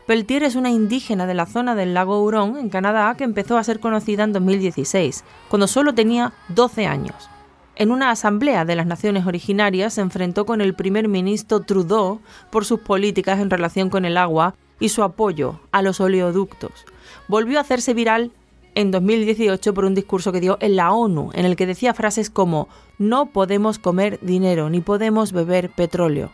Peltier 0.06 0.42
es 0.42 0.54
una 0.54 0.70
indígena 0.70 1.26
de 1.26 1.34
la 1.34 1.46
zona 1.46 1.74
del 1.74 1.94
lago 1.94 2.22
Huron, 2.22 2.58
en 2.58 2.68
Canadá, 2.68 3.14
que 3.16 3.24
empezó 3.24 3.56
a 3.56 3.64
ser 3.64 3.80
conocida 3.80 4.24
en 4.24 4.32
2016, 4.34 5.24
cuando 5.48 5.66
solo 5.66 5.94
tenía 5.94 6.34
12 6.48 6.86
años. 6.86 7.30
En 7.76 7.90
una 7.90 8.10
asamblea 8.10 8.64
de 8.64 8.76
las 8.76 8.86
naciones 8.86 9.26
originarias 9.26 9.94
se 9.94 10.00
enfrentó 10.00 10.46
con 10.46 10.60
el 10.60 10.74
primer 10.74 11.08
ministro 11.08 11.60
Trudeau 11.60 12.20
por 12.50 12.64
sus 12.64 12.80
políticas 12.80 13.40
en 13.40 13.50
relación 13.50 13.90
con 13.90 14.04
el 14.04 14.16
agua 14.16 14.54
y 14.78 14.90
su 14.90 15.02
apoyo 15.02 15.58
a 15.72 15.82
los 15.82 16.00
oleoductos. 16.00 16.84
Volvió 17.26 17.58
a 17.58 17.62
hacerse 17.62 17.94
viral 17.94 18.30
en 18.74 18.90
2018 18.90 19.74
por 19.74 19.84
un 19.84 19.94
discurso 19.94 20.32
que 20.32 20.40
dio 20.40 20.58
en 20.60 20.76
la 20.76 20.92
ONU, 20.92 21.30
en 21.34 21.44
el 21.44 21.56
que 21.56 21.66
decía 21.66 21.94
frases 21.94 22.30
como 22.30 22.68
no 22.98 23.26
podemos 23.26 23.78
comer 23.78 24.18
dinero 24.20 24.70
ni 24.70 24.80
podemos 24.80 25.32
beber 25.32 25.70
petróleo. 25.70 26.32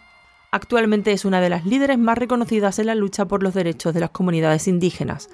Actualmente 0.50 1.12
es 1.12 1.24
una 1.24 1.40
de 1.40 1.48
las 1.48 1.64
líderes 1.64 1.98
más 1.98 2.18
reconocidas 2.18 2.78
en 2.78 2.86
la 2.86 2.94
lucha 2.94 3.26
por 3.26 3.42
los 3.42 3.54
derechos 3.54 3.94
de 3.94 4.00
las 4.00 4.10
comunidades 4.10 4.66
indígenas. 4.66 5.28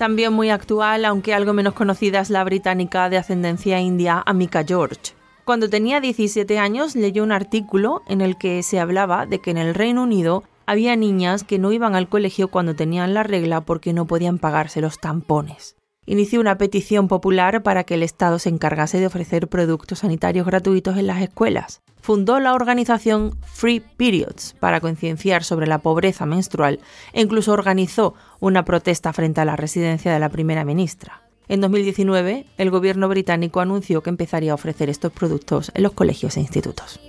También 0.00 0.32
muy 0.32 0.48
actual, 0.48 1.04
aunque 1.04 1.34
algo 1.34 1.52
menos 1.52 1.74
conocida, 1.74 2.20
es 2.20 2.30
la 2.30 2.42
británica 2.42 3.10
de 3.10 3.18
ascendencia 3.18 3.80
india 3.80 4.22
Amika 4.24 4.64
George. 4.64 5.12
Cuando 5.44 5.68
tenía 5.68 6.00
17 6.00 6.58
años 6.58 6.96
leyó 6.96 7.22
un 7.22 7.32
artículo 7.32 8.00
en 8.08 8.22
el 8.22 8.38
que 8.38 8.62
se 8.62 8.80
hablaba 8.80 9.26
de 9.26 9.40
que 9.40 9.50
en 9.50 9.58
el 9.58 9.74
Reino 9.74 10.04
Unido 10.04 10.42
había 10.64 10.96
niñas 10.96 11.44
que 11.44 11.58
no 11.58 11.70
iban 11.70 11.94
al 11.94 12.08
colegio 12.08 12.48
cuando 12.48 12.74
tenían 12.74 13.12
la 13.12 13.24
regla 13.24 13.60
porque 13.60 13.92
no 13.92 14.06
podían 14.06 14.38
pagarse 14.38 14.80
los 14.80 14.98
tampones. 15.00 15.76
Inició 16.06 16.40
una 16.40 16.56
petición 16.56 17.06
popular 17.06 17.62
para 17.62 17.84
que 17.84 17.92
el 17.92 18.02
Estado 18.02 18.38
se 18.38 18.48
encargase 18.48 19.00
de 19.00 19.06
ofrecer 19.06 19.48
productos 19.48 19.98
sanitarios 19.98 20.46
gratuitos 20.46 20.96
en 20.96 21.08
las 21.08 21.20
escuelas. 21.20 21.82
Fundó 22.00 22.40
la 22.40 22.54
organización 22.54 23.36
Free 23.44 23.80
Periods 23.80 24.54
para 24.58 24.80
concienciar 24.80 25.44
sobre 25.44 25.66
la 25.66 25.78
pobreza 25.78 26.26
menstrual 26.26 26.80
e 27.12 27.20
incluso 27.20 27.52
organizó 27.52 28.14
una 28.40 28.64
protesta 28.64 29.12
frente 29.12 29.40
a 29.40 29.44
la 29.44 29.56
residencia 29.56 30.12
de 30.12 30.18
la 30.18 30.28
primera 30.28 30.64
ministra. 30.64 31.22
En 31.48 31.60
2019, 31.60 32.46
el 32.58 32.70
gobierno 32.70 33.08
británico 33.08 33.60
anunció 33.60 34.02
que 34.02 34.10
empezaría 34.10 34.52
a 34.52 34.54
ofrecer 34.54 34.88
estos 34.88 35.10
productos 35.10 35.72
en 35.74 35.82
los 35.82 35.92
colegios 35.92 36.36
e 36.36 36.40
institutos. 36.40 37.00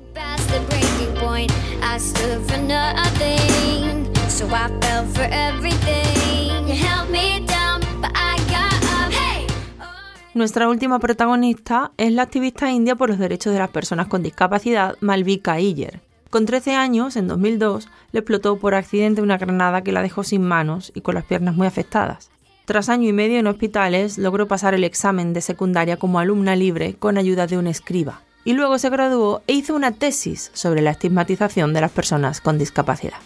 Nuestra 10.34 10.70
última 10.70 11.00
protagonista 11.00 11.92
es 11.98 12.14
la 12.14 12.22
activista 12.22 12.72
india 12.72 12.96
por 12.96 13.10
los 13.10 13.20
derechos 13.20 13.52
de 13.52 13.60
las 13.60 13.70
personas 13.70 14.08
con 14.08 14.24
discapacidad 14.24 14.96
Malvika 15.02 15.60
Iyer. 15.60 16.00
Con 16.30 16.46
13 16.46 16.74
años, 16.74 17.18
en 17.18 17.28
2002, 17.28 17.90
le 18.14 18.20
explotó 18.20 18.58
por 18.58 18.74
accidente 18.74 19.22
una 19.22 19.38
granada 19.38 19.82
que 19.82 19.92
la 19.92 20.02
dejó 20.02 20.24
sin 20.24 20.44
manos 20.44 20.94
y 20.96 21.02
con 21.02 21.16
las 21.16 21.26
piernas 21.26 21.56
muy 21.56 21.68
afectadas. 21.68 22.32
Tras 22.64 22.88
año 22.88 23.10
y 23.10 23.14
medio 23.14 23.40
en 23.40 23.48
hospitales, 23.48 24.18
logró 24.18 24.48
pasar 24.48 24.74
el 24.74 24.86
examen 24.86 25.34
de 25.34 25.42
secundaria 25.42 25.98
como 25.98 26.20
alumna 26.20 26.56
libre 26.56 26.94
con 26.94 27.18
ayuda 27.18 27.46
de 27.46 27.58
un 27.58 27.68
escriba. 27.68 28.22
Y 28.46 28.54
luego 28.54 28.78
se 28.78 28.90
graduó 28.90 29.42
e 29.48 29.54
hizo 29.54 29.76
una 29.76 29.92
tesis 29.92 30.50
sobre 30.54 30.82
la 30.82 30.92
estigmatización 30.92 31.74
de 31.74 31.82
las 31.82 31.92
personas 31.92 32.40
con 32.40 32.58
discapacidad. 32.58 33.20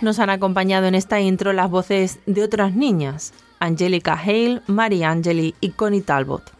Nos 0.00 0.18
han 0.18 0.30
acompañado 0.30 0.86
en 0.86 0.94
esta 0.94 1.20
intro 1.20 1.52
las 1.52 1.70
voces 1.70 2.20
de 2.24 2.42
otras 2.42 2.74
niñas, 2.74 3.34
Angelica 3.58 4.14
Hale, 4.14 4.62
Mary 4.66 5.02
Angeli 5.02 5.54
y 5.60 5.70
Connie 5.70 6.00
Talbot. 6.00 6.52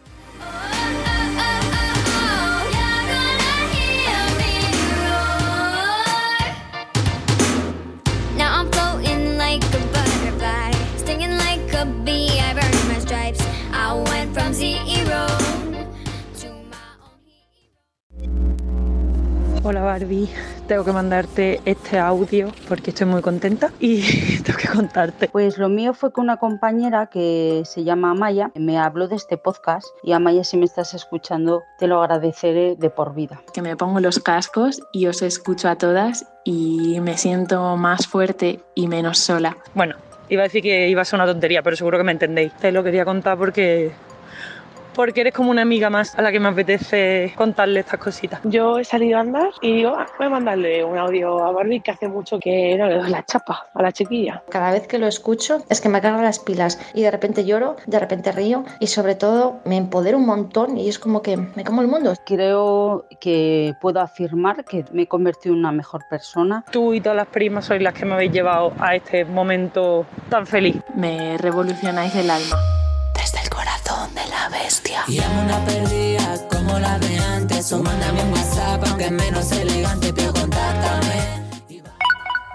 Hola 19.62 19.82
Barbie, 19.82 20.28
tengo 20.70 20.84
que 20.84 20.92
mandarte 20.92 21.60
este 21.64 21.98
audio 21.98 22.52
porque 22.68 22.90
estoy 22.90 23.04
muy 23.04 23.22
contenta 23.22 23.72
y 23.80 24.40
tengo 24.44 24.56
que 24.56 24.68
contarte. 24.68 25.26
Pues 25.26 25.58
lo 25.58 25.68
mío 25.68 25.94
fue 25.94 26.12
con 26.12 26.26
una 26.26 26.36
compañera 26.36 27.06
que 27.06 27.62
se 27.64 27.82
llama 27.82 28.12
Amaya, 28.12 28.52
me 28.54 28.78
habló 28.78 29.08
de 29.08 29.16
este 29.16 29.36
podcast 29.36 29.88
y 30.04 30.12
Amaya 30.12 30.44
si 30.44 30.56
me 30.56 30.66
estás 30.66 30.94
escuchando 30.94 31.64
te 31.80 31.88
lo 31.88 32.00
agradeceré 32.00 32.76
de 32.76 32.88
por 32.88 33.16
vida. 33.16 33.42
Que 33.52 33.62
me 33.62 33.76
pongo 33.76 33.98
los 33.98 34.20
cascos 34.20 34.80
y 34.92 35.08
os 35.08 35.22
escucho 35.22 35.68
a 35.68 35.74
todas 35.74 36.28
y 36.44 37.00
me 37.00 37.18
siento 37.18 37.76
más 37.76 38.06
fuerte 38.06 38.60
y 38.76 38.86
menos 38.86 39.18
sola. 39.18 39.56
Bueno, 39.74 39.96
iba 40.28 40.42
a 40.42 40.44
decir 40.44 40.62
que 40.62 40.88
iba 40.88 41.02
a 41.02 41.04
ser 41.04 41.18
una 41.18 41.26
tontería, 41.26 41.64
pero 41.64 41.74
seguro 41.74 41.98
que 41.98 42.04
me 42.04 42.12
entendéis. 42.12 42.52
Te 42.58 42.70
lo 42.70 42.84
quería 42.84 43.04
contar 43.04 43.36
porque 43.36 43.90
porque 44.94 45.22
eres 45.22 45.34
como 45.34 45.50
una 45.50 45.62
amiga 45.62 45.90
más 45.90 46.18
a 46.18 46.22
la 46.22 46.32
que 46.32 46.40
me 46.40 46.48
apetece 46.48 47.32
contarle 47.36 47.80
estas 47.80 48.00
cositas. 48.00 48.40
Yo 48.44 48.78
he 48.78 48.84
salido 48.84 49.18
a 49.18 49.20
andar 49.20 49.50
y 49.60 49.76
digo, 49.76 49.94
ah, 49.96 50.06
voy 50.18 50.26
a 50.26 50.30
mandarle 50.30 50.84
un 50.84 50.98
audio 50.98 51.44
a 51.44 51.52
Barbie 51.52 51.80
que 51.80 51.90
hace 51.90 52.08
mucho 52.08 52.38
que 52.38 52.76
no 52.76 52.86
le 52.86 52.96
doy 52.96 53.10
la 53.10 53.24
chapa 53.24 53.66
a 53.74 53.82
la 53.82 53.92
chiquilla. 53.92 54.42
Cada 54.50 54.72
vez 54.72 54.86
que 54.86 54.98
lo 54.98 55.06
escucho 55.06 55.64
es 55.68 55.80
que 55.80 55.88
me 55.88 56.00
cargo 56.00 56.22
las 56.22 56.38
pilas 56.38 56.78
y 56.94 57.02
de 57.02 57.10
repente 57.10 57.44
lloro, 57.44 57.76
de 57.86 57.98
repente 57.98 58.32
río 58.32 58.64
y 58.78 58.88
sobre 58.88 59.14
todo 59.14 59.60
me 59.64 59.76
empodero 59.76 60.18
un 60.18 60.26
montón 60.26 60.76
y 60.76 60.88
es 60.88 60.98
como 60.98 61.22
que 61.22 61.36
me 61.36 61.64
como 61.64 61.82
el 61.82 61.88
mundo. 61.88 62.14
Creo 62.24 63.06
que 63.20 63.74
puedo 63.80 64.00
afirmar 64.00 64.64
que 64.64 64.84
me 64.92 65.02
he 65.02 65.06
convertido 65.06 65.54
en 65.54 65.60
una 65.60 65.72
mejor 65.72 66.02
persona. 66.08 66.64
Tú 66.70 66.94
y 66.94 67.00
todas 67.00 67.16
las 67.16 67.28
primas 67.28 67.66
sois 67.66 67.82
las 67.82 67.94
que 67.94 68.04
me 68.04 68.14
habéis 68.14 68.32
llevado 68.32 68.72
a 68.78 68.94
este 68.94 69.24
momento 69.24 70.06
tan 70.28 70.46
feliz. 70.46 70.76
Me 70.94 71.36
revolucionáis 71.38 72.14
el 72.14 72.30
alma 72.30 72.79
la 74.90 75.04
bestia. 75.04 75.04
Y 75.08 75.18
amo 75.20 75.42
una 75.42 75.64
perdida 75.64 76.48
como 76.48 76.78
la 76.78 76.98
de 76.98 77.18
antes. 77.18 77.72
O 77.72 77.82
mándame 77.82 78.22
un 78.22 78.32
WhatsApp, 78.32 78.84
aunque 78.86 79.04
es 79.06 79.12
menos 79.12 79.52
elegante, 79.52 80.12
pero 80.12 80.32
contáctame. 80.32 81.40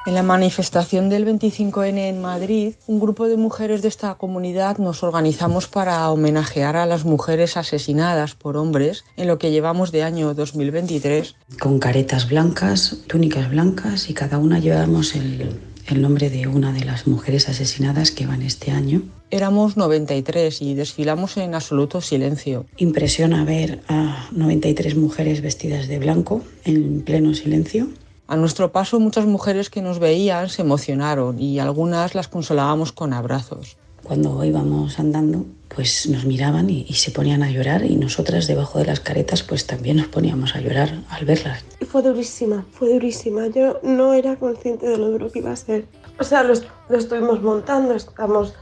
En 0.08 0.14
la 0.14 0.22
manifestación 0.22 1.10
del 1.10 1.26
25N 1.26 1.98
en 1.98 2.22
Madrid, 2.22 2.76
un 2.86 3.00
grupo 3.00 3.28
de 3.28 3.38
mujeres 3.38 3.82
de 3.82 3.88
esta 3.88 4.14
comunidad 4.14 4.78
nos 4.78 5.02
organizamos 5.02 5.68
para 5.68 6.08
homenajear 6.12 6.76
a 6.76 6.86
las 6.86 7.06
mujeres 7.06 7.58
asesinadas 7.58 8.36
por 8.36 8.56
hombres 8.56 9.04
en 9.18 9.28
lo 9.28 9.40
que 9.40 9.50
llevamos 9.50 9.92
de 9.92 10.04
año 10.04 10.36
2023. 10.36 11.36
Con 11.60 11.80
caretas 11.80 12.30
blancas, 12.30 12.98
túnicas 13.08 13.50
blancas 13.50 14.08
y 14.08 14.14
cada 14.14 14.38
una 14.38 14.60
llevamos 14.60 15.16
el, 15.16 15.60
el 15.88 16.02
nombre 16.02 16.30
de 16.30 16.48
una 16.48 16.72
de 16.72 16.84
las 16.84 17.08
mujeres 17.08 17.50
asesinadas 17.50 18.12
que 18.12 18.26
van 18.26 18.42
este 18.42 18.72
año. 18.72 19.04
Éramos 19.30 19.78
93 19.78 20.62
y 20.62 20.74
desfilamos 20.74 21.38
en 21.38 21.56
absoluto 21.56 22.02
silencio. 22.02 22.66
Impresiona 22.78 23.44
ver 23.44 23.82
a 23.88 24.28
93 24.32 24.96
mujeres 24.96 25.42
vestidas 25.42 25.88
de 25.88 26.00
blanco 26.00 26.42
en 26.64 27.02
pleno 27.02 27.34
silencio. 27.34 27.90
A 28.28 28.36
nuestro 28.36 28.72
paso 28.72 29.00
muchas 29.00 29.26
mujeres 29.26 29.70
que 29.70 29.82
nos 29.82 30.00
veían 30.00 30.50
se 30.50 30.64
emocionaron 30.64 31.40
y 31.40 31.60
algunas 31.60 32.16
las 32.16 32.28
consolábamos 32.28 32.92
con 32.92 33.14
abrazos. 33.14 33.78
Cuando 34.04 34.44
íbamos 34.44 35.00
andando, 35.00 35.46
pues 35.76 36.08
nos 36.08 36.26
miraban 36.26 36.70
y, 36.70 36.86
y, 36.88 36.94
se 36.94 37.12
ponían 37.12 37.44
a 37.44 37.52
llorar 37.52 37.84
y 37.84 37.98
nosotras 37.98 38.48
debajo 38.48 38.80
de 38.80 38.86
las 38.86 39.02
caretas 39.02 39.44
pues 39.44 39.68
también 39.68 39.98
nos 39.98 40.08
poníamos 40.08 40.56
a 40.56 40.62
llorar 40.62 41.02
al 41.10 41.26
verlas. 41.26 41.66
Fue 41.88 42.02
durísima, 42.02 42.66
fue 42.72 42.94
durísima. 42.94 43.48
Yo 43.48 43.80
no 43.84 44.14
era 44.14 44.38
consciente 44.38 44.88
de 44.88 44.98
lo 44.98 45.12
duro 45.12 45.32
que 45.32 45.40
iba 45.40 45.52
a 45.52 45.56
ser. 45.56 45.86
O 46.18 46.24
sea, 46.24 46.44
lo, 46.44 46.54
lo 46.90 46.98
estuvimos 46.98 47.42
montando, 47.42 47.94
estamos 47.94 48.54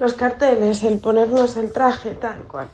los 0.00 0.14
carteles, 0.14 0.82
el 0.82 0.98
ponernos 0.98 1.56
el 1.56 1.70
traje, 1.72 2.10
tal 2.12 2.42
cual. 2.44 2.68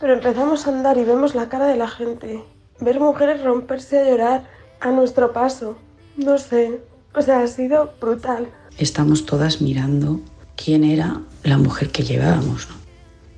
Pero 0.00 0.14
empezamos 0.14 0.66
a 0.66 0.70
andar 0.70 0.98
y 0.98 1.04
vemos 1.04 1.34
la 1.34 1.48
cara 1.48 1.66
de 1.66 1.76
la 1.76 1.88
gente. 1.88 2.42
Ver 2.80 2.98
mujeres 2.98 3.44
romperse 3.44 4.00
a 4.00 4.08
llorar 4.08 4.44
a 4.80 4.90
nuestro 4.90 5.32
paso. 5.32 5.76
No 6.16 6.38
sé, 6.38 6.80
o 7.14 7.22
sea, 7.22 7.42
ha 7.42 7.46
sido 7.46 7.92
brutal. 8.00 8.48
Estamos 8.78 9.26
todas 9.26 9.60
mirando 9.60 10.20
quién 10.56 10.84
era 10.84 11.20
la 11.44 11.58
mujer 11.58 11.90
que 11.90 12.02
llevábamos. 12.02 12.68
¿no? 12.68 12.79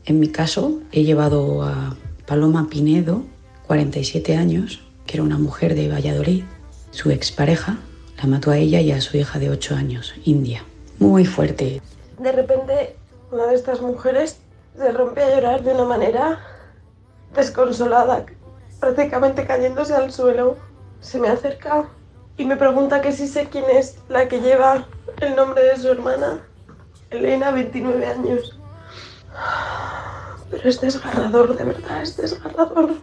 En 0.04 0.18
mi 0.18 0.28
caso, 0.28 0.80
he 0.90 1.04
llevado 1.04 1.62
a 1.62 1.96
Paloma 2.26 2.66
Pinedo, 2.68 3.22
47 3.68 4.36
años, 4.36 4.82
que 5.06 5.16
era 5.16 5.22
una 5.22 5.38
mujer 5.38 5.76
de 5.76 5.88
Valladolid. 5.88 6.44
Su 6.90 7.10
expareja 7.10 7.78
la 8.18 8.26
mató 8.26 8.50
a 8.50 8.58
ella 8.58 8.80
y 8.80 8.90
a 8.90 9.00
su 9.00 9.16
hija 9.16 9.38
de 9.38 9.50
8 9.50 9.76
años, 9.76 10.14
India. 10.24 10.64
Muy 10.98 11.24
fuerte. 11.24 11.80
De 12.18 12.32
repente, 12.32 12.96
una 13.30 13.46
de 13.46 13.54
estas 13.54 13.80
mujeres 13.80 14.38
se 14.76 14.90
rompe 14.90 15.22
a 15.22 15.30
llorar 15.34 15.62
de 15.62 15.72
una 15.72 15.84
manera 15.84 16.40
desconsolada, 17.34 18.26
prácticamente 18.80 19.46
cayéndose 19.46 19.94
al 19.94 20.12
suelo. 20.12 20.56
Se 21.00 21.20
me 21.20 21.28
acerca 21.28 21.88
y 22.36 22.44
me 22.44 22.56
pregunta 22.56 23.00
que 23.00 23.12
si 23.12 23.28
sé 23.28 23.48
quién 23.50 23.64
es 23.70 23.98
la 24.08 24.26
que 24.26 24.40
lleva 24.40 24.86
el 25.20 25.36
nombre 25.36 25.62
de 25.62 25.76
su 25.76 25.88
hermana, 25.88 26.40
Elena, 27.10 27.52
29 27.52 28.06
años. 28.06 28.58
Pero 30.52 30.68
es 30.68 30.80
desgarrador, 30.82 31.56
de 31.56 31.64
verdad, 31.64 32.02
es 32.02 32.16
desgarrador. 32.16 32.94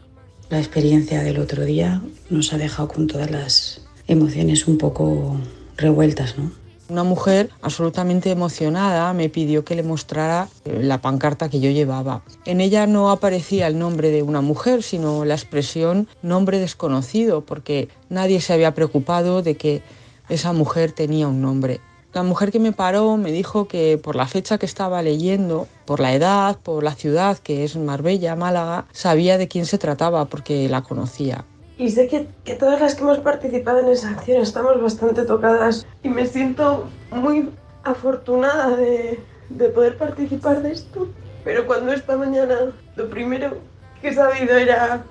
La 0.49 0.59
experiencia 0.59 1.23
del 1.23 1.39
otro 1.39 1.65
día 1.65 1.99
nos 2.29 2.53
ha 2.53 2.57
dejado 2.57 2.87
con 2.87 3.07
todas 3.07 3.31
las 3.31 3.81
emociones 4.07 4.67
un 4.67 4.77
poco 4.77 5.35
revueltas, 5.75 6.37
¿no? 6.37 6.51
Una 6.89 7.03
mujer 7.03 7.49
absolutamente 7.61 8.31
emocionada 8.31 9.13
me 9.13 9.29
pidió 9.29 9.63
que 9.63 9.75
le 9.75 9.83
mostrara 9.83 10.47
la 10.65 11.01
pancarta 11.01 11.49
que 11.49 11.59
yo 11.59 11.69
llevaba. 11.71 12.23
En 12.45 12.61
ella 12.61 12.87
no 12.87 13.11
aparecía 13.11 13.67
el 13.67 13.77
nombre 13.77 14.09
de 14.09 14.23
una 14.23 14.41
mujer, 14.41 14.81
sino 14.81 15.25
la 15.25 15.35
expresión 15.35 16.07
nombre 16.23 16.59
desconocido, 16.59 17.41
porque 17.41 17.89
nadie 18.09 18.41
se 18.41 18.53
había 18.53 18.73
preocupado 18.73 19.41
de 19.41 19.55
que 19.55 19.83
esa 20.29 20.53
mujer 20.53 20.91
tenía 20.91 21.27
un 21.27 21.41
nombre. 21.41 21.79
La 22.13 22.23
mujer 22.23 22.51
que 22.51 22.59
me 22.59 22.71
paró 22.71 23.17
me 23.17 23.31
dijo 23.31 23.67
que 23.67 23.99
por 24.01 24.15
la 24.15 24.25
fecha 24.25 24.57
que 24.57 24.65
estaba 24.65 25.01
leyendo, 25.03 25.67
por 25.85 25.99
la 25.99 26.13
edad, 26.13 26.57
por 26.57 26.83
la 26.83 26.95
ciudad, 26.95 27.37
que 27.37 27.63
es 27.63 27.75
Marbella, 27.75 28.35
Málaga, 28.35 28.85
sabía 28.91 29.37
de 29.37 29.47
quién 29.47 29.65
se 29.67 29.77
trataba 29.77 30.25
porque 30.25 30.67
la 30.69 30.81
conocía. 30.81 31.45
Y 31.77 31.91
sé 31.91 32.07
que, 32.07 32.27
que, 32.43 32.55
todas 32.55 32.81
las 32.81 32.95
que 32.95 33.03
hemos 33.03 33.19
participado 33.19 33.79
en 33.79 33.89
esa 33.89 34.09
acción 34.09 34.41
estamos 34.41 34.81
bastante 34.81 35.23
tocadas 35.23 35.85
y 36.03 36.09
me 36.09 36.25
siento 36.25 36.89
muy 37.11 37.49
afortunada 37.83 38.75
de, 38.75 39.19
de 39.49 39.69
poder 39.69 39.97
participar 39.97 40.61
de 40.61 40.71
esto. 40.71 41.07
Pero 41.43 41.65
cuando 41.67 41.93
esta 41.93 42.17
mañana 42.17 42.73
lo 42.95 43.09
primero 43.09 43.57
que 44.01 44.09
he 44.09 44.13
sabido 44.13 44.57
era 44.57 45.03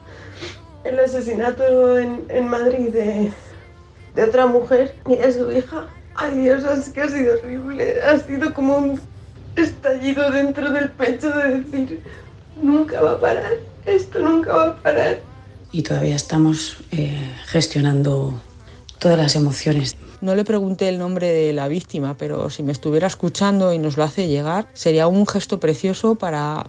el 0.84 0.98
asesinato 1.00 1.98
en, 1.98 2.24
en 2.28 2.48
Madrid 2.48 2.92
de, 2.92 3.32
de, 4.14 4.24
otra 4.24 4.46
mujer 4.46 4.94
y 5.06 5.16
de 5.16 5.32
su 5.32 5.50
hija, 5.50 5.88
ay 6.18 6.38
Dios, 6.38 6.64
es 6.64 6.90
que 6.90 7.02
ha 7.02 7.08
sido 7.08 7.38
horrible. 7.38 8.02
Ha 8.02 8.18
sido 8.18 8.52
como 8.52 8.78
un 8.78 9.00
estallido 9.56 10.30
dentro 10.30 10.70
del 10.70 10.90
pecho 10.90 11.30
de 11.30 11.60
decir, 11.60 12.02
nunca 12.60 13.00
va 13.00 13.12
a 13.12 13.20
parar, 13.20 13.52
esto 13.86 14.18
nunca 14.18 14.54
va 14.54 14.68
a 14.68 14.76
parar. 14.76 15.20
Y 15.72 15.82
todavía 15.82 16.16
estamos 16.16 16.78
eh, 16.92 17.30
gestionando 17.46 18.40
todas 18.98 19.18
las 19.18 19.36
emociones. 19.36 19.96
No 20.20 20.34
le 20.34 20.44
pregunté 20.44 20.88
el 20.88 20.98
nombre 20.98 21.28
de 21.28 21.52
la 21.52 21.68
víctima, 21.68 22.16
pero 22.16 22.50
si 22.50 22.62
me 22.62 22.72
estuviera 22.72 23.06
escuchando 23.06 23.72
y 23.72 23.78
nos 23.78 23.96
lo 23.96 24.02
hace 24.02 24.26
llegar, 24.26 24.66
sería 24.72 25.06
un 25.06 25.26
gesto 25.26 25.60
precioso 25.60 26.16
para 26.16 26.66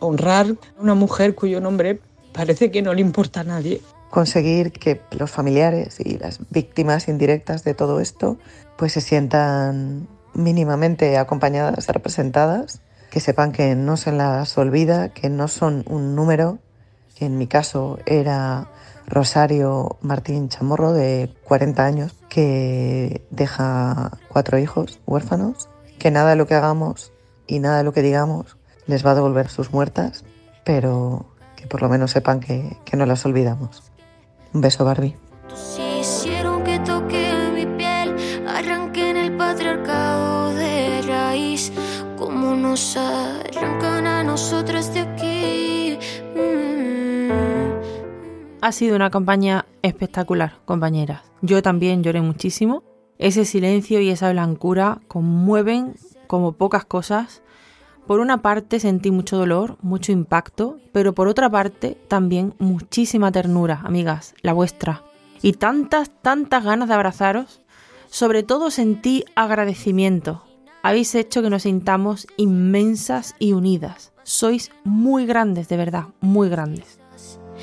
honrar 0.00 0.46
a 0.46 0.82
una 0.82 0.94
mujer 0.94 1.34
cuyo 1.34 1.60
nombre 1.60 2.00
parece 2.32 2.70
que 2.70 2.82
no 2.82 2.94
le 2.94 3.00
importa 3.00 3.40
a 3.40 3.44
nadie. 3.44 3.80
Conseguir 4.10 4.72
que 4.72 5.00
los 5.10 5.30
familiares 5.30 6.00
y 6.00 6.18
las 6.18 6.40
víctimas 6.50 7.08
indirectas 7.08 7.64
de 7.64 7.74
todo 7.74 8.00
esto 8.00 8.38
pues 8.76 8.92
se 8.92 9.00
sientan 9.00 10.08
mínimamente 10.34 11.18
acompañadas, 11.18 11.88
representadas, 11.88 12.80
que 13.10 13.20
sepan 13.20 13.52
que 13.52 13.74
no 13.74 13.96
se 13.96 14.12
las 14.12 14.56
olvida, 14.56 15.08
que 15.10 15.30
no 15.30 15.48
son 15.48 15.84
un 15.88 16.14
número, 16.14 16.58
que 17.16 17.26
en 17.26 17.38
mi 17.38 17.46
caso 17.46 17.98
era 18.06 18.68
Rosario 19.06 19.96
Martín 20.02 20.48
Chamorro, 20.48 20.92
de 20.92 21.34
40 21.44 21.84
años, 21.84 22.14
que 22.28 23.26
deja 23.30 24.12
cuatro 24.28 24.58
hijos 24.58 25.00
huérfanos, 25.06 25.68
que 25.98 26.10
nada 26.10 26.30
de 26.30 26.36
lo 26.36 26.46
que 26.46 26.54
hagamos 26.54 27.12
y 27.46 27.58
nada 27.58 27.78
de 27.78 27.84
lo 27.84 27.92
que 27.92 28.02
digamos 28.02 28.56
les 28.86 29.04
va 29.04 29.12
a 29.12 29.14
devolver 29.14 29.48
sus 29.48 29.72
muertas, 29.72 30.24
pero 30.64 31.26
que 31.56 31.66
por 31.66 31.82
lo 31.82 31.88
menos 31.88 32.10
sepan 32.10 32.40
que, 32.40 32.76
que 32.84 32.96
no 32.96 33.06
las 33.06 33.24
olvidamos. 33.24 33.87
Un 34.52 34.60
beso, 34.60 34.84
Barbie. 34.84 35.16
hicieron 36.00 36.64
que 36.64 36.78
toque 36.80 37.32
mi 37.54 37.66
piel, 37.76 38.14
arranquen 38.46 39.16
el 39.16 39.36
patriarcado 39.36 40.54
de 40.54 41.02
raíz, 41.02 41.72
como 42.16 42.54
nos 42.54 42.96
arrancan 42.96 44.06
a 44.06 44.24
nosotras 44.24 44.92
de 44.94 45.00
aquí. 45.00 45.98
Ha 48.60 48.72
sido 48.72 48.96
una 48.96 49.10
campaña 49.10 49.66
espectacular, 49.82 50.58
compañeras. 50.64 51.22
Yo 51.42 51.62
también 51.62 52.02
lloré 52.02 52.20
muchísimo. 52.20 52.82
Ese 53.18 53.44
silencio 53.44 54.00
y 54.00 54.10
esa 54.10 54.30
blancura 54.32 55.00
conmueven 55.08 55.94
como 56.26 56.52
pocas 56.52 56.84
cosas. 56.84 57.42
Por 58.08 58.20
una 58.20 58.40
parte 58.40 58.80
sentí 58.80 59.10
mucho 59.10 59.36
dolor, 59.36 59.76
mucho 59.82 60.12
impacto, 60.12 60.78
pero 60.92 61.14
por 61.14 61.28
otra 61.28 61.50
parte 61.50 61.98
también 62.08 62.54
muchísima 62.58 63.30
ternura, 63.30 63.82
amigas, 63.84 64.34
la 64.40 64.54
vuestra. 64.54 65.04
Y 65.42 65.52
tantas, 65.52 66.10
tantas 66.22 66.64
ganas 66.64 66.88
de 66.88 66.94
abrazaros. 66.94 67.60
Sobre 68.08 68.42
todo 68.42 68.70
sentí 68.70 69.26
agradecimiento. 69.34 70.42
Habéis 70.82 71.14
hecho 71.14 71.42
que 71.42 71.50
nos 71.50 71.64
sintamos 71.64 72.26
inmensas 72.38 73.34
y 73.38 73.52
unidas. 73.52 74.14
Sois 74.22 74.70
muy 74.84 75.26
grandes, 75.26 75.68
de 75.68 75.76
verdad, 75.76 76.04
muy 76.20 76.48
grandes. 76.48 76.97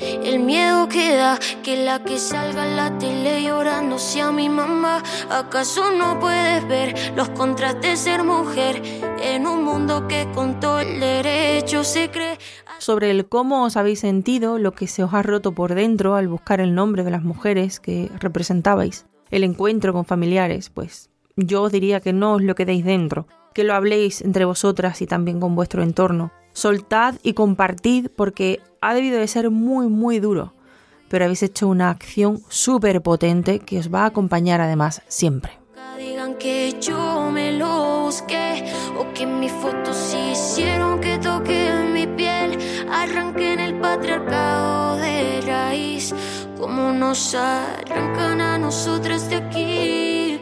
El 0.00 0.40
miedo 0.40 0.88
que 0.88 1.16
da 1.16 1.38
que 1.62 1.84
la 1.84 2.02
que 2.02 2.18
salga 2.18 2.66
en 2.66 2.76
la 2.76 2.98
tele 2.98 3.42
llorando 3.42 3.98
sea 3.98 4.30
mi 4.32 4.48
mamá. 4.48 5.02
¿Acaso 5.30 5.90
no 5.92 6.18
puedes 6.20 6.66
ver 6.68 6.94
los 7.16 7.28
contras 7.30 7.80
de 7.80 7.96
ser 7.96 8.22
mujer 8.24 8.82
en 9.22 9.46
un 9.46 9.64
mundo 9.64 10.06
que 10.06 10.28
con 10.34 10.60
todo 10.60 10.80
el 10.80 11.00
derecho 11.00 11.84
se 11.84 12.10
cree? 12.10 12.38
Sobre 12.78 13.10
el 13.10 13.26
cómo 13.26 13.64
os 13.64 13.76
habéis 13.76 14.00
sentido, 14.00 14.58
lo 14.58 14.72
que 14.72 14.86
se 14.86 15.02
os 15.02 15.14
ha 15.14 15.22
roto 15.22 15.52
por 15.52 15.74
dentro 15.74 16.14
al 16.14 16.28
buscar 16.28 16.60
el 16.60 16.74
nombre 16.74 17.04
de 17.04 17.10
las 17.10 17.22
mujeres 17.22 17.80
que 17.80 18.10
representabais, 18.20 19.06
el 19.30 19.44
encuentro 19.44 19.92
con 19.92 20.04
familiares, 20.04 20.70
pues 20.70 21.10
yo 21.36 21.62
os 21.62 21.72
diría 21.72 22.00
que 22.00 22.12
no 22.12 22.34
os 22.34 22.42
lo 22.42 22.54
quedéis 22.54 22.84
dentro, 22.84 23.26
que 23.54 23.64
lo 23.64 23.74
habléis 23.74 24.20
entre 24.20 24.44
vosotras 24.44 25.00
y 25.00 25.06
también 25.06 25.40
con 25.40 25.54
vuestro 25.54 25.82
entorno. 25.82 26.32
Soltad 26.56 27.16
y 27.22 27.34
compartid 27.34 28.08
porque 28.16 28.62
ha 28.80 28.94
debido 28.94 29.20
de 29.20 29.28
ser 29.28 29.50
muy 29.50 29.88
muy 29.88 30.20
duro, 30.20 30.54
pero 31.10 31.26
habéis 31.26 31.42
hecho 31.42 31.68
una 31.68 31.90
acción 31.90 32.40
súper 32.48 33.02
potente 33.02 33.58
que 33.58 33.78
os 33.78 33.92
va 33.92 34.04
a 34.04 34.06
acompañar 34.06 34.62
además 34.62 35.02
siempre. 35.06 35.52
Digan 35.98 36.36
que 36.36 36.74
yo 36.80 37.30
me 37.30 37.52
lo 37.52 38.04
busqué 38.04 38.72
o 38.98 39.12
que 39.12 39.26
mis 39.26 39.52
fotos 39.52 40.16
hicieron 40.32 40.98
que 40.98 41.18
toque 41.18 41.72
mi 41.92 42.06
piel, 42.06 42.58
arranquen 42.90 43.60
el 43.60 43.78
patriarcado 43.78 44.96
de 44.96 45.42
raíz, 45.42 46.14
como 46.58 46.90
nos 46.90 47.34
arrancan 47.34 48.40
a 48.40 48.56
nosotras 48.56 49.28
de 49.28 49.36
aquí. 49.36 50.40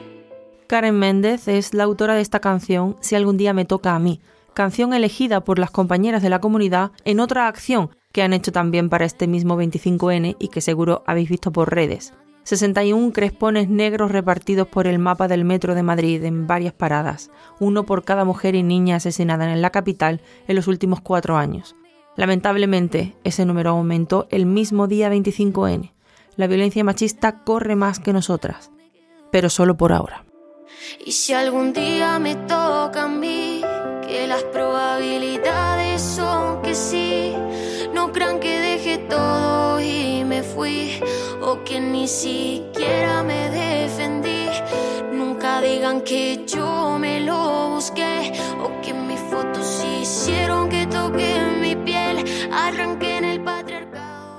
Karen 0.69 0.97
Méndez 0.97 1.49
es 1.49 1.75
la 1.75 1.83
autora 1.83 2.15
de 2.15 2.21
esta 2.21 2.39
canción 2.39 2.97
Si 3.01 3.17
algún 3.17 3.37
día 3.37 3.53
me 3.53 3.65
toca 3.65 3.97
a 3.97 3.99
mí, 3.99 4.21
canción 4.55 4.95
elegida 4.95 5.43
por 5.43 5.59
las 5.59 5.71
compañeras 5.71 6.23
de 6.23 6.31
la 6.31 6.41
comunidad 6.41 6.93
en 7.05 7.21
otra 7.21 7.49
acción 7.49 7.91
que 8.13 8.23
han 8.23 8.33
hecho 8.33 8.53
también 8.53 8.89
para 8.89 9.05
este 9.05 9.27
mismo 9.27 9.61
25N 9.61 10.37
y 10.39 10.49
que 10.49 10.61
seguro 10.61 11.03
habéis 11.07 11.29
visto 11.29 11.53
por 11.53 11.75
redes. 11.75 12.15
61 12.45 13.13
crespones 13.13 13.69
negros 13.69 14.13
repartidos 14.13 14.69
por 14.69 14.87
el 14.87 14.99
mapa 14.99 15.29
del 15.29 15.45
metro 15.45 15.75
de 15.75 15.83
Madrid 15.83 16.23
en 16.25 16.47
varias 16.47 16.75
paradas, 16.75 17.31
uno 17.59 17.85
por 17.85 18.05
cada 18.05 18.25
mujer 18.25 18.55
y 18.55 18.63
niña 18.63 18.97
asesinada 18.97 19.51
en 19.53 19.63
la 19.63 19.71
capital 19.71 20.21
en 20.47 20.57
los 20.57 20.69
últimos 20.69 21.01
cuatro 21.01 21.37
años. 21.37 21.75
Lamentablemente, 22.17 23.17
ese 23.25 23.45
número 23.45 23.71
aumentó 23.71 24.29
el 24.31 24.47
mismo 24.47 24.87
día 24.87 25.11
25N. 25.13 25.93
La 26.37 26.47
violencia 26.47 26.85
machista 26.85 27.43
corre 27.45 27.77
más 27.77 27.99
que 27.99 28.13
nosotras, 28.13 28.71
pero 29.33 29.49
solo 29.49 29.77
por 29.77 29.93
ahora. 29.93 30.25
Que 34.15 34.29
las 34.29 34.45
probabilidades 34.45 36.01
son 36.01 36.63
que 36.63 36.73
sí, 36.73 37.35
no 37.93 38.13
crean 38.13 38.39
que 38.39 38.61
dejé 38.61 38.99
todo 38.99 39.81
y 39.81 40.23
me 40.25 40.45
fui, 40.45 41.01
o 41.43 41.65
que 41.65 41.81
ni 41.81 42.07
siquiera 42.07 43.25
me 43.25 43.51
defendí. 43.51 44.47
Nunca 45.13 45.61
digan 45.61 46.03
que 46.03 46.45
yo 46.47 46.97
me 46.97 47.23
lo 47.23 47.71
busqué, 47.71 48.33
o 48.63 48.81
que 48.83 48.95
mis 48.95 49.19
fotos 49.19 49.85
hicieron 50.01 50.69
que 50.69 50.87
toque 50.87 51.35
mi 51.61 51.75
piel, 51.75 52.25
arranquen 52.53 53.25
el 53.25 53.43
patriarcado. 53.43 54.39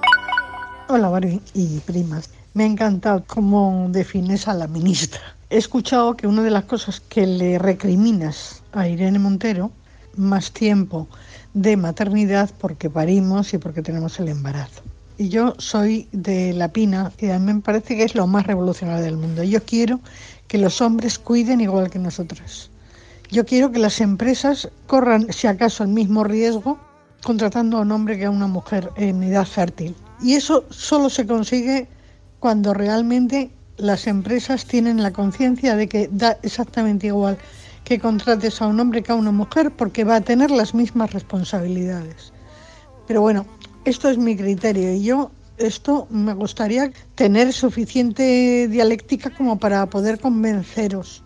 Hola 0.88 1.10
Barbie 1.10 1.42
y 1.54 1.80
primas. 1.80 2.30
Me 2.54 2.64
ha 2.64 2.68
encantado 2.68 3.26
cómo 3.28 3.88
defines 3.90 4.48
a 4.48 4.54
la 4.54 4.68
ministra. 4.68 5.35
He 5.52 5.58
escuchado 5.58 6.18
que 6.18 6.26
una 6.26 6.42
de 6.42 6.50
las 6.50 6.66
cosas 6.66 7.00
que 7.00 7.28
le 7.28 7.60
recriminas 7.60 8.64
a 8.74 8.88
Irene 8.88 9.20
Montero, 9.20 9.72
más 10.18 10.52
tiempo 10.52 11.08
de 11.54 11.78
maternidad 11.78 12.50
porque 12.60 12.90
parimos 12.90 13.54
y 13.54 13.60
porque 13.60 13.84
tenemos 13.84 14.20
el 14.20 14.30
embarazo. 14.30 14.82
Y 15.20 15.30
yo 15.30 15.54
soy 15.60 16.10
de 16.12 16.52
la 16.54 16.70
Pina 16.70 17.12
y 17.20 17.30
a 17.30 17.38
mí 17.38 17.54
me 17.54 17.62
parece 17.62 17.96
que 17.96 18.04
es 18.04 18.16
lo 18.16 18.26
más 18.26 18.48
revolucionario 18.48 19.06
del 19.06 19.18
mundo. 19.18 19.44
Yo 19.44 19.64
quiero 19.64 20.00
que 20.48 20.58
los 20.58 20.82
hombres 20.82 21.20
cuiden 21.20 21.62
igual 21.62 21.92
que 21.92 22.00
nosotros. 22.00 22.72
Yo 23.30 23.46
quiero 23.46 23.72
que 23.72 23.80
las 23.80 24.02
empresas 24.02 24.70
corran, 24.88 25.32
si 25.32 25.46
acaso, 25.46 25.84
el 25.84 25.90
mismo 25.90 26.24
riesgo 26.24 26.80
contratando 27.24 27.78
a 27.78 27.82
un 27.82 27.92
hombre 27.92 28.18
que 28.18 28.26
a 28.26 28.32
una 28.32 28.48
mujer 28.48 28.90
en 28.96 29.22
edad 29.22 29.46
fértil. 29.46 29.96
Y 30.24 30.34
eso 30.34 30.66
solo 30.72 31.10
se 31.10 31.28
consigue 31.28 31.88
cuando 32.40 32.74
realmente 32.74 33.52
las 33.78 34.08
empresas 34.08 34.66
tienen 34.66 35.02
la 35.02 35.12
conciencia 35.12 35.76
de 35.76 35.88
que 35.88 36.10
da 36.12 36.38
exactamente 36.44 37.08
igual 37.08 37.38
que 37.84 38.00
contrates 38.00 38.62
a 38.62 38.68
un 38.68 38.80
hombre 38.80 39.04
que 39.04 39.12
a 39.12 39.16
una 39.16 39.32
mujer 39.32 39.72
porque 39.72 40.04
va 40.04 40.16
a 40.16 40.22
tener 40.22 40.50
las 40.52 40.74
mismas 40.74 41.14
responsabilidades. 41.14 42.34
Pero 43.08 43.22
bueno, 43.22 43.46
esto 43.86 44.10
es 44.10 44.18
mi 44.18 44.36
criterio 44.36 44.94
y 44.94 45.04
yo 45.04 45.32
esto 45.58 46.08
me 46.10 46.34
gustaría 46.34 46.92
tener 47.14 47.54
suficiente 47.54 48.68
dialéctica 48.68 49.30
como 49.30 49.58
para 49.60 49.86
poder 49.86 50.20
convenceros 50.20 51.24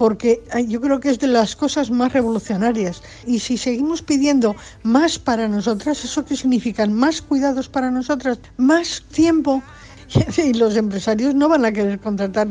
porque 0.00 0.42
yo 0.66 0.80
creo 0.80 0.98
que 0.98 1.10
es 1.10 1.18
de 1.18 1.26
las 1.26 1.54
cosas 1.54 1.90
más 1.90 2.14
revolucionarias. 2.14 3.02
Y 3.26 3.38
si 3.38 3.58
seguimos 3.58 4.00
pidiendo 4.00 4.56
más 4.82 5.18
para 5.18 5.46
nosotras, 5.46 6.02
¿eso 6.02 6.24
qué 6.24 6.36
significa? 6.36 6.86
Más 6.86 7.20
cuidados 7.20 7.68
para 7.68 7.90
nosotras, 7.90 8.38
más 8.56 9.04
tiempo. 9.12 9.62
Y 10.36 10.54
los 10.54 10.76
empresarios 10.76 11.34
no 11.34 11.48
van 11.48 11.64
a 11.64 11.72
querer 11.72 12.00
contratar 12.00 12.48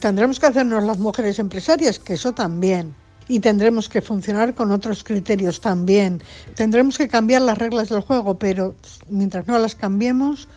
Tendremos 0.00 0.40
que 0.40 0.46
hacernos 0.46 0.82
las 0.84 0.98
mujeres 0.98 1.38
empresarias, 1.38 1.98
que 1.98 2.14
eso 2.14 2.32
también. 2.32 2.94
Y 3.28 3.40
tendremos 3.40 3.88
que 3.88 4.00
funcionar 4.00 4.54
con 4.54 4.70
otros 4.70 5.04
criterios 5.04 5.60
también. 5.60 6.22
Tendremos 6.54 6.98
que 6.98 7.08
cambiar 7.08 7.42
las 7.42 7.58
reglas 7.58 7.88
del 7.88 8.00
juego, 8.00 8.38
pero 8.38 8.74
mientras 9.08 9.46
no 9.46 9.58
las 9.58 9.74
cambiemos, 9.74 10.48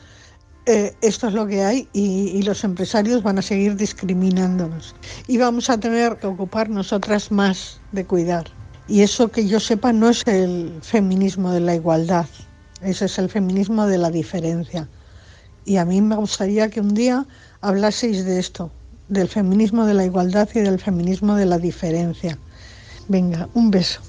eh, 0.66 0.94
esto 1.02 1.30
es 1.30 1.34
lo 1.34 1.48
que 1.48 1.64
hay 1.64 1.88
y, 1.94 2.42
los 2.42 2.66
empresarios 2.66 3.24
van 3.24 3.38
a 3.38 3.42
seguir 3.42 3.76
discriminándonos. 3.78 4.96
Y 5.28 5.38
vamos 5.38 5.70
a 5.70 5.80
tener 5.80 6.18
que 6.18 6.28
ocupar 6.28 6.70
nosotras 6.70 7.32
más 7.32 7.80
de 7.94 8.06
cuidar. 8.06 8.48
Y 8.90 9.02
eso 9.02 9.30
que 9.30 9.48
yo 9.48 9.62
sepa 9.62 9.94
no 9.94 10.10
es 10.10 10.24
el 10.28 10.78
feminismo 10.82 11.52
de 11.52 11.62
la 11.62 11.76
igualdad, 11.76 12.26
ese 12.82 13.06
es 13.06 13.18
el 13.18 13.30
feminismo 13.30 13.86
de 13.88 13.98
la 13.98 14.10
diferencia. 14.10 14.90
Y 15.68 15.76
a 15.76 15.84
mí 15.84 16.02
me 16.02 16.16
gustaría 16.16 16.70
que 16.70 16.80
un 16.80 16.94
día 16.94 17.26
hablaseis 17.60 18.24
de 18.24 18.40
esto, 18.40 18.72
del 19.10 19.28
feminismo 19.28 19.86
de 19.86 19.94
la 19.94 20.06
igualdad 20.06 20.48
y 20.56 20.62
del 20.62 20.80
feminismo 20.80 21.36
de 21.36 21.46
la 21.46 21.58
diferencia. 21.58 22.40
Venga, 23.10 23.50
un 23.54 23.70
beso. 23.70 24.00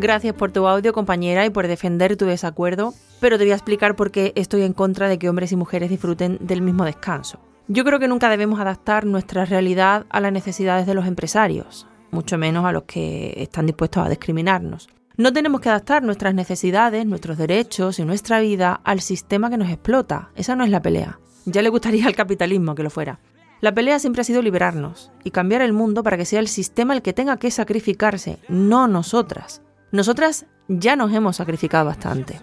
Gracias 0.00 0.32
por 0.32 0.50
tu 0.50 0.66
audio, 0.66 0.94
compañera, 0.94 1.44
y 1.44 1.50
por 1.50 1.68
defender 1.68 2.16
tu 2.16 2.24
desacuerdo, 2.24 2.94
pero 3.20 3.36
te 3.36 3.44
voy 3.44 3.52
a 3.52 3.56
explicar 3.56 3.96
por 3.96 4.10
qué 4.10 4.32
estoy 4.34 4.62
en 4.62 4.72
contra 4.72 5.10
de 5.10 5.18
que 5.18 5.28
hombres 5.28 5.52
y 5.52 5.56
mujeres 5.56 5.90
disfruten 5.90 6.38
del 6.40 6.62
mismo 6.62 6.86
descanso. 6.86 7.38
Yo 7.68 7.84
creo 7.84 7.98
que 7.98 8.08
nunca 8.08 8.30
debemos 8.30 8.60
adaptar 8.60 9.04
nuestra 9.04 9.44
realidad 9.44 10.06
a 10.08 10.20
las 10.20 10.32
necesidades 10.32 10.86
de 10.86 10.94
los 10.94 11.06
empresarios, 11.06 11.86
mucho 12.12 12.38
menos 12.38 12.64
a 12.64 12.72
los 12.72 12.84
que 12.84 13.34
están 13.36 13.66
dispuestos 13.66 14.06
a 14.06 14.08
discriminarnos. 14.08 14.88
No 15.18 15.34
tenemos 15.34 15.60
que 15.60 15.68
adaptar 15.68 16.02
nuestras 16.02 16.34
necesidades, 16.34 17.04
nuestros 17.04 17.36
derechos 17.36 17.98
y 17.98 18.06
nuestra 18.06 18.40
vida 18.40 18.80
al 18.82 19.02
sistema 19.02 19.50
que 19.50 19.58
nos 19.58 19.68
explota. 19.68 20.30
Esa 20.34 20.56
no 20.56 20.64
es 20.64 20.70
la 20.70 20.80
pelea. 20.80 21.20
Ya 21.44 21.60
le 21.60 21.68
gustaría 21.68 22.06
al 22.06 22.16
capitalismo 22.16 22.74
que 22.74 22.84
lo 22.84 22.88
fuera. 22.88 23.20
La 23.60 23.74
pelea 23.74 23.98
siempre 23.98 24.22
ha 24.22 24.24
sido 24.24 24.40
liberarnos 24.40 25.12
y 25.24 25.30
cambiar 25.30 25.60
el 25.60 25.74
mundo 25.74 26.02
para 26.02 26.16
que 26.16 26.24
sea 26.24 26.40
el 26.40 26.48
sistema 26.48 26.94
el 26.94 27.02
que 27.02 27.12
tenga 27.12 27.36
que 27.36 27.50
sacrificarse, 27.50 28.38
no 28.48 28.88
nosotras. 28.88 29.60
Nosotras 29.92 30.46
ya 30.68 30.94
nos 30.94 31.12
hemos 31.12 31.36
sacrificado 31.36 31.86
bastante. 31.86 32.40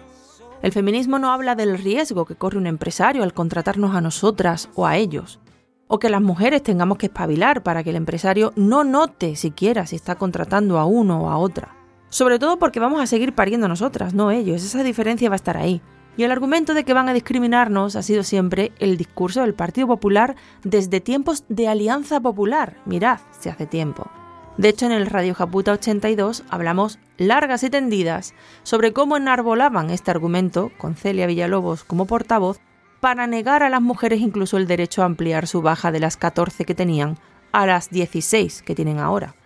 El 0.60 0.72
feminismo 0.72 1.18
no 1.18 1.32
habla 1.32 1.54
del 1.54 1.78
riesgo 1.78 2.26
que 2.26 2.34
corre 2.34 2.58
un 2.58 2.66
empresario 2.66 3.22
al 3.22 3.32
contratarnos 3.32 3.94
a 3.94 4.00
nosotras 4.00 4.68
o 4.74 4.86
a 4.86 4.96
ellos, 4.96 5.40
o 5.86 5.98
que 5.98 6.10
las 6.10 6.20
mujeres 6.20 6.62
tengamos 6.62 6.98
que 6.98 7.06
espabilar 7.06 7.62
para 7.62 7.82
que 7.82 7.90
el 7.90 7.96
empresario 7.96 8.52
no 8.56 8.84
note 8.84 9.34
siquiera 9.36 9.86
si 9.86 9.96
está 9.96 10.16
contratando 10.16 10.78
a 10.78 10.84
uno 10.84 11.22
o 11.22 11.30
a 11.30 11.38
otra. 11.38 11.74
Sobre 12.10 12.38
todo 12.38 12.58
porque 12.58 12.80
vamos 12.80 13.00
a 13.00 13.06
seguir 13.06 13.34
pariendo 13.34 13.68
nosotras, 13.68 14.14
no 14.14 14.30
ellos, 14.30 14.62
esa 14.62 14.82
diferencia 14.82 15.30
va 15.30 15.34
a 15.34 15.36
estar 15.36 15.56
ahí. 15.56 15.80
Y 16.18 16.24
el 16.24 16.32
argumento 16.32 16.74
de 16.74 16.84
que 16.84 16.94
van 16.94 17.08
a 17.08 17.14
discriminarnos 17.14 17.94
ha 17.94 18.02
sido 18.02 18.24
siempre 18.24 18.72
el 18.78 18.96
discurso 18.96 19.42
del 19.42 19.54
Partido 19.54 19.86
Popular 19.86 20.36
desde 20.64 21.00
tiempos 21.00 21.44
de 21.48 21.68
Alianza 21.68 22.20
Popular. 22.20 22.76
Mirad, 22.86 23.20
se 23.30 23.50
hace 23.50 23.66
tiempo. 23.66 24.10
De 24.58 24.68
hecho, 24.68 24.84
en 24.86 24.92
el 24.92 25.06
Radio 25.06 25.34
Japuta 25.34 25.72
82 25.72 26.44
hablamos 26.50 26.98
largas 27.16 27.62
y 27.62 27.70
tendidas 27.70 28.34
sobre 28.64 28.92
cómo 28.92 29.16
enarbolaban 29.16 29.90
este 29.90 30.10
argumento, 30.10 30.72
con 30.76 30.96
Celia 30.96 31.28
Villalobos 31.28 31.84
como 31.84 32.06
portavoz, 32.06 32.58
para 32.98 33.28
negar 33.28 33.62
a 33.62 33.70
las 33.70 33.80
mujeres 33.80 34.20
incluso 34.20 34.56
el 34.56 34.66
derecho 34.66 35.02
a 35.02 35.04
ampliar 35.04 35.46
su 35.46 35.62
baja 35.62 35.92
de 35.92 36.00
las 36.00 36.16
14 36.16 36.64
que 36.64 36.74
tenían 36.74 37.18
a 37.52 37.66
las 37.66 37.90
16 37.90 38.62
que 38.62 38.74
tienen 38.74 38.98
ahora. 38.98 39.36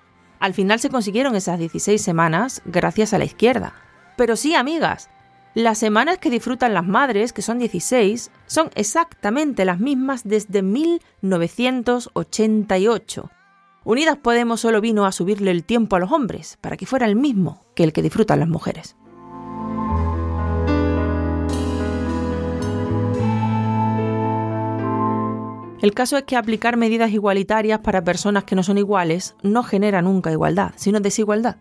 Al 0.41 0.55
final 0.55 0.81
se 0.81 0.89
consiguieron 0.89 1.37
esas 1.37 1.59
16 1.59 2.01
semanas 2.01 2.63
gracias 2.65 3.13
a 3.13 3.19
la 3.19 3.27
izquierda. 3.27 3.75
Pero 4.17 4.35
sí, 4.35 4.55
amigas, 4.55 5.11
las 5.53 5.77
semanas 5.77 6.17
que 6.17 6.31
disfrutan 6.31 6.73
las 6.73 6.87
madres, 6.87 7.35
que 7.35 7.43
son 7.43 7.59
16, 7.59 8.31
son 8.47 8.71
exactamente 8.75 9.67
las 9.67 9.79
mismas 9.79 10.23
desde 10.25 10.63
1988 10.63 13.31
Unidas 13.85 14.17
Podemos 14.17 14.61
solo 14.61 14.81
vino 14.81 15.07
a 15.07 15.13
subirle 15.13 15.51
el 15.51 15.65
tiempo 15.65 15.97
a 15.97 15.99
los 15.99 16.13
hombres 16.13 16.57
para 16.61 16.77
que 16.77 16.87
fuera 16.87 17.07
el 17.07 17.17
mismo 17.17 17.65
que 17.75 17.83
el 17.83 17.93
que 17.93 18.03
disfrutan 18.03 18.39
las 18.39 18.49
mujeres. 18.49 18.97
El 25.83 25.95
caso 25.95 26.17
es 26.17 26.23
que 26.23 26.37
aplicar 26.37 26.77
medidas 26.77 27.11
igualitarias 27.11 27.81
para 27.81 28.05
personas 28.05 28.45
que 28.45 28.55
no 28.55 28.63
son 28.63 28.79
iguales 28.79 29.35
no 29.43 29.65
genera 29.65 30.01
nunca 30.01 30.31
igualdad, 30.31 30.71
sino 30.77 31.01
desigualdad. 31.01 31.57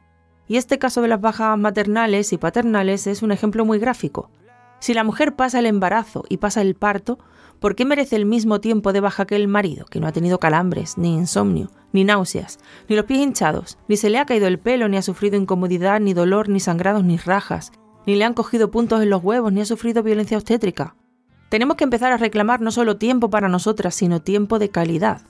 Y 0.48 0.58
este 0.58 0.78
caso 0.78 1.02
de 1.02 1.08
las 1.08 1.22
bajas 1.22 1.58
maternales 1.58 2.32
y 2.34 2.38
paternales 2.38 3.08
es 3.08 3.24
un 3.24 3.32
ejemplo 3.32 3.66
muy 3.66 3.80
gráfico. 3.80 4.30
Si 4.80 4.94
la 4.94 5.04
mujer 5.04 5.36
pasa 5.36 5.58
el 5.58 5.66
embarazo 5.66 6.24
y 6.30 6.38
pasa 6.38 6.62
el 6.62 6.76
parto, 6.76 7.18
¿por 7.60 7.74
qué 7.74 7.84
merece 7.84 8.16
el 8.16 8.28
mismo 8.28 8.62
tiempo 8.62 8.94
de 8.94 9.00
baja 9.00 9.26
que 9.26 9.36
el 9.36 9.48
marido, 9.48 9.86
que 9.86 10.00
no 10.00 10.06
ha 10.06 10.12
tenido 10.12 10.38
calambres, 10.38 11.00
ni 11.00 11.16
insomnio, 11.16 11.72
ni 11.94 12.04
náuseas, 12.04 12.60
ni 12.88 12.96
los 12.96 13.06
pies 13.06 13.20
hinchados, 13.20 13.78
ni 13.88 13.98
se 13.98 14.10
le 14.10 14.20
ha 14.20 14.26
caído 14.26 14.48
el 14.48 14.60
pelo, 14.60 14.88
ni 14.88 14.98
ha 14.98 15.02
sufrido 15.02 15.38
incomodidad, 15.38 16.00
ni 16.00 16.14
dolor, 16.14 16.50
ni 16.50 16.60
sangrados, 16.60 17.04
ni 17.04 17.18
rajas, 17.18 17.72
ni 18.06 18.16
le 18.16 18.26
han 18.26 18.34
cogido 18.34 18.72
puntos 18.72 19.02
en 19.02 19.10
los 19.10 19.24
huevos, 19.24 19.52
ni 19.54 19.62
ha 19.62 19.66
sufrido 19.66 20.04
violencia 20.04 20.38
obstétrica? 20.38 20.96
Tenemos 21.50 21.76
que 21.76 21.84
empezar 21.84 22.12
a 22.12 22.18
reclamar 22.18 22.62
no 22.62 22.72
solo 22.72 22.98
tiempo 22.98 23.30
para 23.30 23.50
nosotras, 23.50 23.94
sino 23.94 24.22
tiempo 24.22 24.58
de 24.58 24.70
calidad. 24.70 25.22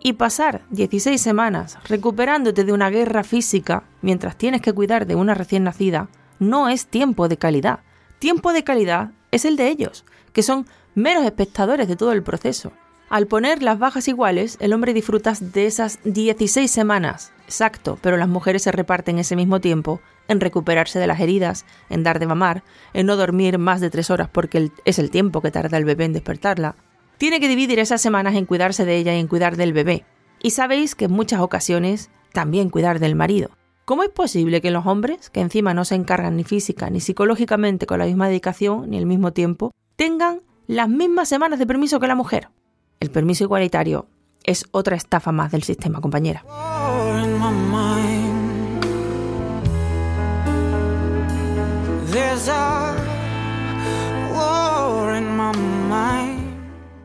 Y 0.00 0.14
pasar 0.14 0.62
16 0.70 1.20
semanas 1.20 1.78
recuperándote 1.84 2.64
de 2.64 2.72
una 2.72 2.90
guerra 2.90 3.24
física 3.24 3.84
mientras 4.00 4.36
tienes 4.36 4.60
que 4.60 4.72
cuidar 4.72 5.06
de 5.06 5.16
una 5.16 5.34
recién 5.34 5.64
nacida 5.64 6.08
no 6.38 6.68
es 6.68 6.86
tiempo 6.86 7.28
de 7.28 7.36
calidad. 7.36 7.80
Tiempo 8.18 8.52
de 8.52 8.64
calidad 8.64 9.12
es 9.30 9.44
el 9.44 9.56
de 9.56 9.68
ellos, 9.68 10.04
que 10.32 10.42
son 10.42 10.66
meros 10.94 11.24
espectadores 11.24 11.88
de 11.88 11.96
todo 11.96 12.12
el 12.12 12.22
proceso. 12.22 12.72
Al 13.10 13.26
poner 13.26 13.62
las 13.62 13.78
bajas 13.78 14.06
iguales, 14.06 14.58
el 14.60 14.74
hombre 14.74 14.92
disfruta 14.92 15.32
de 15.40 15.64
esas 15.64 15.98
16 16.04 16.70
semanas, 16.70 17.32
exacto, 17.46 17.98
pero 18.02 18.18
las 18.18 18.28
mujeres 18.28 18.62
se 18.62 18.70
reparten 18.70 19.18
ese 19.18 19.34
mismo 19.34 19.60
tiempo 19.60 20.02
en 20.28 20.40
recuperarse 20.40 20.98
de 20.98 21.06
las 21.06 21.18
heridas, 21.18 21.64
en 21.88 22.02
dar 22.02 22.18
de 22.18 22.26
mamar, 22.26 22.64
en 22.92 23.06
no 23.06 23.16
dormir 23.16 23.56
más 23.56 23.80
de 23.80 23.88
tres 23.88 24.10
horas 24.10 24.28
porque 24.30 24.70
es 24.84 24.98
el 24.98 25.10
tiempo 25.10 25.40
que 25.40 25.50
tarda 25.50 25.78
el 25.78 25.86
bebé 25.86 26.04
en 26.04 26.12
despertarla. 26.12 26.76
Tiene 27.16 27.40
que 27.40 27.48
dividir 27.48 27.78
esas 27.78 28.02
semanas 28.02 28.34
en 28.34 28.44
cuidarse 28.44 28.84
de 28.84 28.96
ella 28.96 29.14
y 29.14 29.20
en 29.20 29.26
cuidar 29.26 29.56
del 29.56 29.72
bebé. 29.72 30.04
Y 30.42 30.50
sabéis 30.50 30.94
que 30.94 31.06
en 31.06 31.12
muchas 31.12 31.40
ocasiones 31.40 32.10
también 32.34 32.68
cuidar 32.68 32.98
del 32.98 33.14
marido. 33.14 33.48
¿Cómo 33.86 34.02
es 34.02 34.10
posible 34.10 34.60
que 34.60 34.70
los 34.70 34.84
hombres, 34.84 35.30
que 35.30 35.40
encima 35.40 35.72
no 35.72 35.86
se 35.86 35.94
encargan 35.94 36.36
ni 36.36 36.44
física 36.44 36.90
ni 36.90 37.00
psicológicamente 37.00 37.86
con 37.86 38.00
la 38.00 38.04
misma 38.04 38.28
dedicación 38.28 38.90
ni 38.90 38.98
el 38.98 39.06
mismo 39.06 39.32
tiempo, 39.32 39.72
tengan 39.96 40.42
las 40.66 40.90
mismas 40.90 41.30
semanas 41.30 41.58
de 41.58 41.66
permiso 41.66 41.98
que 41.98 42.06
la 42.06 42.14
mujer. 42.14 42.50
El 43.00 43.10
permiso 43.10 43.44
igualitario 43.44 44.06
es 44.44 44.64
otra 44.72 44.96
estafa 44.96 45.30
más 45.30 45.52
del 45.52 45.62
sistema, 45.62 46.00
compañera. 46.00 46.44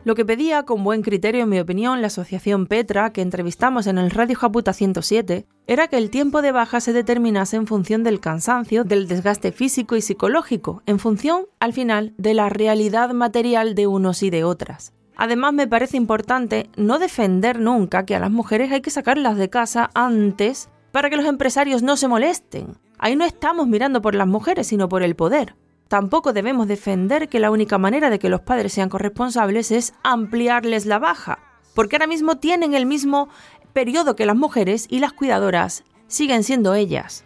Lo 0.04 0.14
que 0.14 0.26
pedía 0.26 0.64
con 0.64 0.84
buen 0.84 1.00
criterio, 1.00 1.44
en 1.44 1.48
mi 1.48 1.58
opinión, 1.58 2.02
la 2.02 2.08
asociación 2.08 2.66
Petra, 2.66 3.10
que 3.10 3.22
entrevistamos 3.22 3.86
en 3.86 3.96
el 3.96 4.10
Radio 4.10 4.36
Japuta 4.36 4.74
107, 4.74 5.46
era 5.66 5.88
que 5.88 5.96
el 5.96 6.10
tiempo 6.10 6.42
de 6.42 6.52
baja 6.52 6.80
se 6.80 6.92
determinase 6.92 7.56
en 7.56 7.66
función 7.66 8.02
del 8.04 8.20
cansancio, 8.20 8.84
del 8.84 9.08
desgaste 9.08 9.50
físico 9.50 9.96
y 9.96 10.02
psicológico, 10.02 10.82
en 10.84 10.98
función, 10.98 11.46
al 11.58 11.72
final, 11.72 12.12
de 12.18 12.34
la 12.34 12.50
realidad 12.50 13.14
material 13.14 13.74
de 13.74 13.86
unos 13.86 14.22
y 14.22 14.28
de 14.28 14.44
otras. 14.44 14.92
Además, 15.16 15.52
me 15.52 15.68
parece 15.68 15.96
importante 15.96 16.70
no 16.76 16.98
defender 16.98 17.60
nunca 17.60 18.04
que 18.04 18.16
a 18.16 18.20
las 18.20 18.30
mujeres 18.30 18.72
hay 18.72 18.80
que 18.80 18.90
sacarlas 18.90 19.36
de 19.36 19.50
casa 19.50 19.90
antes 19.94 20.68
para 20.92 21.10
que 21.10 21.16
los 21.16 21.26
empresarios 21.26 21.82
no 21.82 21.96
se 21.96 22.08
molesten. 22.08 22.78
Ahí 22.98 23.16
no 23.16 23.24
estamos 23.24 23.66
mirando 23.66 24.00
por 24.00 24.14
las 24.14 24.26
mujeres, 24.26 24.66
sino 24.66 24.88
por 24.88 25.02
el 25.02 25.16
poder. 25.16 25.56
Tampoco 25.88 26.32
debemos 26.32 26.66
defender 26.66 27.28
que 27.28 27.40
la 27.40 27.50
única 27.50 27.78
manera 27.78 28.10
de 28.10 28.18
que 28.18 28.28
los 28.28 28.40
padres 28.40 28.72
sean 28.72 28.88
corresponsables 28.88 29.70
es 29.70 29.94
ampliarles 30.02 30.86
la 30.86 30.98
baja, 30.98 31.38
porque 31.74 31.96
ahora 31.96 32.06
mismo 32.06 32.38
tienen 32.38 32.74
el 32.74 32.86
mismo 32.86 33.28
periodo 33.72 34.16
que 34.16 34.26
las 34.26 34.36
mujeres 34.36 34.86
y 34.88 35.00
las 35.00 35.12
cuidadoras 35.12 35.84
siguen 36.06 36.42
siendo 36.44 36.74
ellas. 36.74 37.24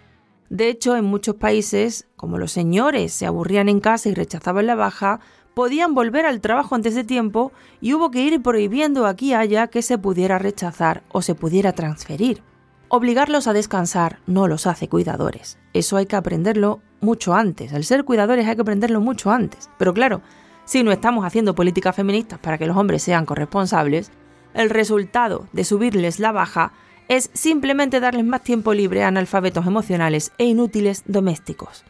De 0.50 0.68
hecho, 0.68 0.96
en 0.96 1.04
muchos 1.04 1.36
países, 1.36 2.08
como 2.16 2.38
los 2.38 2.52
señores 2.52 3.12
se 3.12 3.26
aburrían 3.26 3.68
en 3.68 3.80
casa 3.80 4.08
y 4.08 4.14
rechazaban 4.14 4.66
la 4.66 4.74
baja, 4.74 5.20
podían 5.58 5.92
volver 5.92 6.24
al 6.24 6.40
trabajo 6.40 6.76
antes 6.76 6.94
de 6.94 7.02
tiempo 7.02 7.50
y 7.80 7.92
hubo 7.92 8.12
que 8.12 8.20
ir 8.20 8.40
prohibiendo 8.40 9.06
aquí 9.06 9.30
y 9.30 9.34
allá 9.34 9.66
que 9.66 9.82
se 9.82 9.98
pudiera 9.98 10.38
rechazar 10.38 11.02
o 11.08 11.20
se 11.20 11.34
pudiera 11.34 11.72
transferir. 11.72 12.44
Obligarlos 12.86 13.48
a 13.48 13.52
descansar 13.52 14.20
no 14.28 14.46
los 14.46 14.68
hace 14.68 14.88
cuidadores. 14.88 15.58
Eso 15.72 15.96
hay 15.96 16.06
que 16.06 16.14
aprenderlo 16.14 16.80
mucho 17.00 17.34
antes. 17.34 17.72
Al 17.72 17.82
ser 17.82 18.04
cuidadores 18.04 18.46
hay 18.46 18.54
que 18.54 18.62
aprenderlo 18.62 19.00
mucho 19.00 19.32
antes. 19.32 19.68
Pero 19.78 19.92
claro, 19.92 20.22
si 20.64 20.84
no 20.84 20.92
estamos 20.92 21.24
haciendo 21.24 21.56
políticas 21.56 21.96
feministas 21.96 22.38
para 22.38 22.56
que 22.56 22.66
los 22.66 22.76
hombres 22.76 23.02
sean 23.02 23.26
corresponsables, 23.26 24.12
el 24.54 24.70
resultado 24.70 25.48
de 25.52 25.64
subirles 25.64 26.20
la 26.20 26.30
baja 26.30 26.72
es 27.08 27.30
simplemente 27.34 27.98
darles 27.98 28.24
más 28.24 28.44
tiempo 28.44 28.74
libre 28.74 29.02
a 29.02 29.08
analfabetos 29.08 29.66
emocionales 29.66 30.30
e 30.38 30.44
inútiles 30.44 31.02
domésticos. 31.08 31.84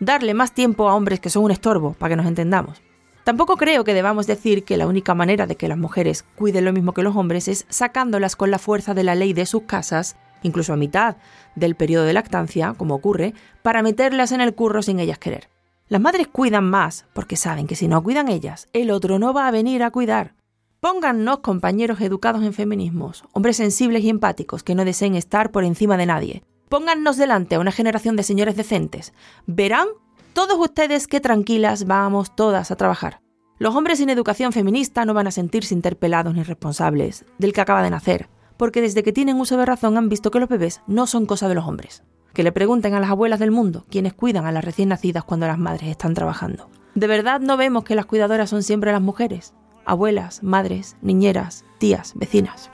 Darle 0.00 0.34
más 0.34 0.52
tiempo 0.52 0.90
a 0.90 0.94
hombres 0.94 1.18
que 1.18 1.30
son 1.30 1.44
un 1.44 1.50
estorbo, 1.50 1.94
para 1.94 2.10
que 2.10 2.16
nos 2.16 2.26
entendamos. 2.26 2.82
Tampoco 3.26 3.56
creo 3.56 3.82
que 3.82 3.92
debamos 3.92 4.28
decir 4.28 4.62
que 4.62 4.76
la 4.76 4.86
única 4.86 5.12
manera 5.12 5.48
de 5.48 5.56
que 5.56 5.66
las 5.66 5.76
mujeres 5.76 6.24
cuiden 6.36 6.64
lo 6.64 6.72
mismo 6.72 6.94
que 6.94 7.02
los 7.02 7.16
hombres 7.16 7.48
es 7.48 7.66
sacándolas 7.68 8.36
con 8.36 8.52
la 8.52 8.60
fuerza 8.60 8.94
de 8.94 9.02
la 9.02 9.16
ley 9.16 9.32
de 9.32 9.46
sus 9.46 9.62
casas, 9.62 10.14
incluso 10.44 10.72
a 10.72 10.76
mitad 10.76 11.16
del 11.56 11.74
periodo 11.74 12.04
de 12.04 12.12
lactancia, 12.12 12.74
como 12.76 12.94
ocurre, 12.94 13.34
para 13.62 13.82
meterlas 13.82 14.30
en 14.30 14.40
el 14.40 14.54
curro 14.54 14.80
sin 14.80 15.00
ellas 15.00 15.18
querer. 15.18 15.48
Las 15.88 16.00
madres 16.00 16.28
cuidan 16.28 16.70
más 16.70 17.04
porque 17.14 17.34
saben 17.34 17.66
que 17.66 17.74
si 17.74 17.88
no 17.88 18.00
cuidan 18.00 18.28
ellas, 18.28 18.68
el 18.72 18.92
otro 18.92 19.18
no 19.18 19.34
va 19.34 19.48
a 19.48 19.50
venir 19.50 19.82
a 19.82 19.90
cuidar. 19.90 20.34
Póngannos 20.78 21.40
compañeros 21.40 22.00
educados 22.02 22.44
en 22.44 22.52
feminismos, 22.52 23.24
hombres 23.32 23.56
sensibles 23.56 24.04
y 24.04 24.08
empáticos 24.08 24.62
que 24.62 24.76
no 24.76 24.84
deseen 24.84 25.16
estar 25.16 25.50
por 25.50 25.64
encima 25.64 25.96
de 25.96 26.06
nadie. 26.06 26.42
Póngannos 26.68 27.16
delante 27.16 27.56
a 27.56 27.58
una 27.58 27.72
generación 27.72 28.14
de 28.14 28.22
señores 28.22 28.54
decentes. 28.54 29.12
Verán 29.48 29.88
todos 30.36 30.58
ustedes 30.58 31.06
qué 31.06 31.18
tranquilas 31.18 31.86
vamos 31.86 32.36
todas 32.36 32.70
a 32.70 32.76
trabajar. 32.76 33.22
Los 33.58 33.74
hombres 33.74 33.96
sin 33.96 34.10
educación 34.10 34.52
feminista 34.52 35.06
no 35.06 35.14
van 35.14 35.26
a 35.28 35.30
sentirse 35.30 35.72
interpelados 35.72 36.34
ni 36.34 36.42
responsables 36.42 37.24
del 37.38 37.54
que 37.54 37.62
acaba 37.62 37.82
de 37.82 37.88
nacer, 37.88 38.28
porque 38.58 38.82
desde 38.82 39.02
que 39.02 39.14
tienen 39.14 39.40
uso 39.40 39.56
de 39.56 39.64
razón 39.64 39.96
han 39.96 40.10
visto 40.10 40.30
que 40.30 40.38
los 40.38 40.50
bebés 40.50 40.82
no 40.86 41.06
son 41.06 41.24
cosa 41.24 41.48
de 41.48 41.54
los 41.54 41.64
hombres. 41.64 42.02
Que 42.34 42.42
le 42.42 42.52
pregunten 42.52 42.92
a 42.92 43.00
las 43.00 43.08
abuelas 43.08 43.40
del 43.40 43.50
mundo, 43.50 43.86
quienes 43.88 44.12
cuidan 44.12 44.44
a 44.44 44.52
las 44.52 44.62
recién 44.62 44.90
nacidas 44.90 45.24
cuando 45.24 45.46
las 45.46 45.58
madres 45.58 45.88
están 45.88 46.12
trabajando. 46.12 46.68
¿De 46.94 47.06
verdad 47.06 47.40
no 47.40 47.56
vemos 47.56 47.84
que 47.84 47.94
las 47.94 48.04
cuidadoras 48.04 48.50
son 48.50 48.62
siempre 48.62 48.92
las 48.92 49.00
mujeres? 49.00 49.54
Abuelas, 49.86 50.42
madres, 50.42 50.98
niñeras, 51.00 51.64
tías, 51.78 52.12
vecinas. 52.14 52.70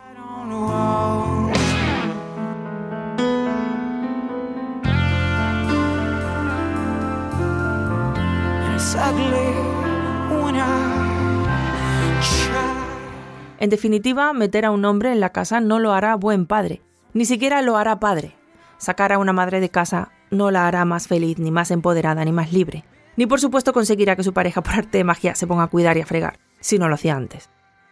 En 13.59 13.71
definitiva, 13.71 14.33
meter 14.33 14.65
a 14.65 14.73
un 14.73 14.85
hombre 14.85 15.13
en 15.13 15.21
la 15.21 15.31
casa 15.31 15.61
no 15.61 15.79
lo 15.79 15.93
hará 15.93 16.17
buen 16.17 16.47
padre, 16.47 16.83
ni 17.15 17.25
siquiera 17.25 17.63
lo 17.63 17.77
hará 17.77 18.01
padre. 18.01 18.35
Sacar 18.79 19.13
a 19.13 19.19
una 19.19 19.33
madre 19.33 19.61
de 19.61 19.69
casa 19.69 20.11
no 20.31 20.51
la 20.51 20.67
hará 20.67 20.85
más 20.85 21.07
feliz, 21.07 21.39
ni 21.39 21.53
más 21.53 21.71
empoderada, 21.71 22.25
ni 22.25 22.33
más 22.33 22.53
libre. 22.53 22.85
Ni 23.17 23.27
por 23.27 23.39
supuesto 23.39 23.73
conseguirá 23.73 24.17
que 24.17 24.25
su 24.25 24.33
pareja 24.33 24.63
por 24.63 24.75
arte 24.75 24.99
de 24.99 25.05
magia 25.05 25.37
se 25.37 25.47
ponga 25.47 25.63
a 25.63 25.69
cuidar 25.69 25.97
y 25.97 26.01
a 26.01 26.07
fregar, 26.07 26.41
si 26.59 26.79
no 26.79 26.89
lo 26.89 26.97
hacía 26.97 27.15
antes. 27.15 27.51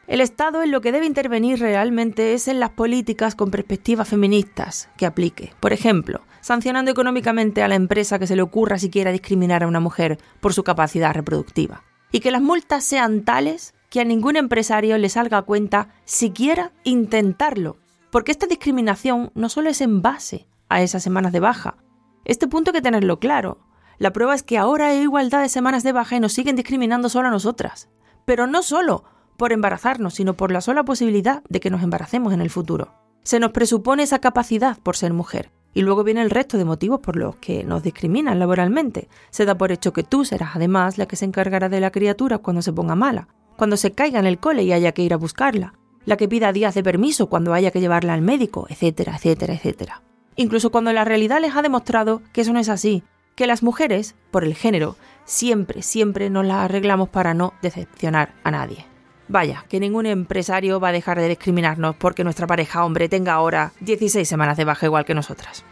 El 0.09 0.21
Estado 0.21 0.65
en 0.65 0.73
lo 0.73 0.81
que 0.81 0.91
debe 0.91 1.07
intervenir 1.07 1.61
realmente 1.61 2.35
es 2.35 2.49
en 2.49 2.59
las 2.59 2.71
políticas 2.71 3.37
con 3.37 3.53
perspectivas 3.53 4.09
feministas 4.09 4.89
que 4.97 5.07
aplique. 5.07 5.53
Por 5.61 5.73
ejemplo, 5.73 6.23
sancionando 6.41 6.91
económicamente 6.91 7.63
a 7.63 7.69
la 7.69 7.75
empresa 7.75 8.19
que 8.19 8.27
se 8.27 8.37
le 8.37 8.43
ocurra 8.43 8.79
siquiera 8.79 9.13
discriminar 9.13 9.63
a 9.63 9.69
una 9.69 9.81
mujer 9.81 10.19
por 10.41 10.55
su 10.55 10.65
capacidad 10.65 11.15
reproductiva. 11.15 11.83
Y 12.13 12.21
que 12.21 12.31
las 12.31 12.43
multas 12.43 12.85
sean 12.85 13.25
tales 13.25 13.75
que 13.89 14.01
a 14.01 14.05
ningún 14.05 14.37
empresario 14.37 14.97
le 14.99 15.09
salga 15.09 15.39
a 15.39 15.43
cuenta 15.43 15.89
siquiera 16.05 16.73
intentarlo. 16.85 17.79
Porque 18.11 18.33
esta 18.33 18.47
discriminación 18.47 19.31
no 19.35 19.49
solo 19.49 19.71
es 19.71 19.81
en 19.81 20.03
base 20.03 20.47
a 20.69 20.83
esas 20.83 21.03
semanas 21.03 21.33
de 21.33 21.41
baja. 21.41 21.77
Este 22.25 22.49
punto 22.49 22.71
hay 22.71 22.77
que 22.77 22.83
tenerlo 22.83 23.19
claro. 23.19 23.59
La 23.99 24.13
prueba 24.13 24.35
es 24.35 24.43
que 24.43 24.59
ahora 24.59 24.89
hay 24.89 25.01
igualdad 25.01 25.43
de 25.43 25.49
semanas 25.49 25.83
de 25.83 25.93
baja 25.93 26.17
y 26.17 26.21
nos 26.21 26.33
siguen 26.33 26.57
discriminando 26.57 27.09
solo 27.09 27.29
a 27.29 27.31
nosotras. 27.31 27.89
Pero 28.25 28.47
no 28.47 28.63
solo 28.63 29.05
por 29.37 29.53
embarazarnos, 29.53 30.15
sino 30.15 30.37
por 30.37 30.53
la 30.53 30.61
sola 30.61 30.85
posibilidad 30.85 31.43
de 31.49 31.61
que 31.61 31.71
nos 31.71 31.83
embaracemos 31.83 32.33
en 32.33 32.41
el 32.41 32.51
futuro. 32.51 32.95
Se 33.23 33.41
nos 33.41 33.53
presupone 33.53 34.03
esa 34.03 34.19
capacidad 34.19 34.79
por 34.79 34.97
ser 34.97 35.13
mujer. 35.13 35.51
Y 35.73 35.83
luego 35.83 36.05
viene 36.05 36.23
el 36.23 36.31
resto 36.31 36.59
de 36.59 36.65
motivos 36.65 37.01
por 37.01 37.17
los 37.17 37.37
que 37.37 37.65
nos 37.65 37.83
discriminan 37.83 38.39
laboralmente. 38.39 39.09
Se 39.31 39.45
da 39.45 39.57
por 39.57 39.73
hecho 39.73 39.93
que 39.93 40.03
tú 40.03 40.25
serás 40.25 40.57
además 40.57 40.99
la 40.99 41.07
que 41.07 41.17
se 41.17 41.25
encargará 41.25 41.69
de 41.69 41.81
la 41.81 41.93
criatura 41.93 42.39
cuando 42.39 42.63
se 42.63 42.73
ponga 42.73 42.97
mala, 42.97 43.29
cuando 43.57 43.77
se 43.77 43.93
caiga 43.93 44.19
en 44.19 44.27
el 44.27 44.39
cole 44.39 44.65
y 44.65 44.73
haya 44.73 44.93
que 44.93 45.03
ir 45.03 45.13
a 45.15 45.19
buscarla, 45.19 45.75
la 46.05 46.17
que 46.17 46.29
pida 46.29 46.53
días 46.53 46.75
de 46.75 46.83
permiso 46.83 47.29
cuando 47.29 47.55
haya 47.55 47.71
que 47.71 47.81
llevarla 47.81 48.15
al 48.15 48.23
médico, 48.23 48.67
etcétera, 48.69 49.15
etcétera, 49.17 49.55
etcétera. 49.55 50.03
Incluso 50.37 50.71
cuando 50.71 50.93
la 50.93 51.05
realidad 51.05 51.41
les 51.41 51.55
ha 51.55 51.63
demostrado 51.63 52.23
que 52.33 52.41
eso 52.41 52.53
no 52.53 52.59
es 52.59 52.69
así, 52.69 53.05
que 53.37 53.47
las 53.47 53.63
mujeres, 53.63 54.17
por 54.31 54.45
el 54.45 54.55
género, 54.55 54.97
siempre, 55.25 55.83
siempre 55.83 56.31
nos 56.31 56.45
las 56.47 56.65
arreglamos 56.65 57.09
para 57.09 57.35
no 57.35 57.55
decepcionar 57.63 58.35
a 58.45 58.51
nadie. 58.51 58.90
Vaya, 59.31 59.65
que 59.69 59.79
ningún 59.79 60.07
empresario 60.07 60.81
va 60.81 60.89
a 60.89 60.93
dejar 60.93 61.21
de 61.21 61.29
discriminarnos 61.29 61.95
porque 61.95 62.25
nuestra 62.25 62.49
pareja 62.49 62.85
hombre 62.85 63.09
tenga 63.09 63.35
ahora 63.35 63.71
16 63.79 64.29
semanas 64.29 64.57
de 64.57 64.65
baja 64.65 64.87
igual 64.87 65.05
que 65.05 65.15
nosotras. 65.15 65.65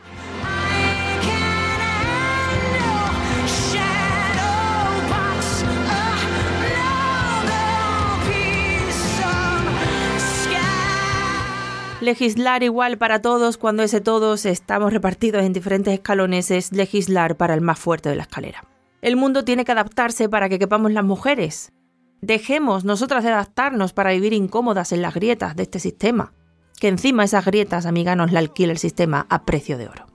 Legislar 12.01 12.63
igual 12.63 12.97
para 12.97 13.21
todos 13.21 13.57
cuando 13.59 13.83
ese 13.83 14.01
todos 14.01 14.47
estamos 14.47 14.93
repartidos 14.93 15.43
en 15.43 15.53
diferentes 15.53 15.93
escalones 15.93 16.53
es 16.53 16.71
legislar 16.71 17.35
para 17.35 17.55
el 17.55 17.61
más 17.61 17.81
fuerte 17.81 18.09
de 18.09 18.15
la 18.15 18.23
escalera. 18.23 18.63
El 19.03 19.17
mundo 19.17 19.45
tiene 19.45 19.65
que 19.65 19.73
adaptarse 19.73 20.29
para 20.29 20.49
que 20.49 20.61
quepamos 20.61 20.93
las 20.93 21.05
mujeres, 21.05 21.73
Dejemos 22.21 22.85
nosotras 22.85 23.23
de 23.23 23.31
adaptarnos 23.31 23.93
para 23.93 24.11
vivir 24.11 24.33
incómodas 24.33 24.93
en 24.93 25.03
las 25.03 25.15
grietas 25.15 25.55
de 25.55 25.63
este 25.63 25.79
sistema, 25.79 26.33
que 26.81 26.89
encima 26.89 27.25
esas 27.25 27.45
grietas, 27.45 27.87
amiga, 27.87 28.17
nos 28.17 28.33
la 28.33 28.41
alquila 28.41 28.73
el 28.73 28.79
sistema 28.79 29.27
a 29.31 29.45
precio 29.45 29.79
de 29.79 29.89
oro. 29.89 30.07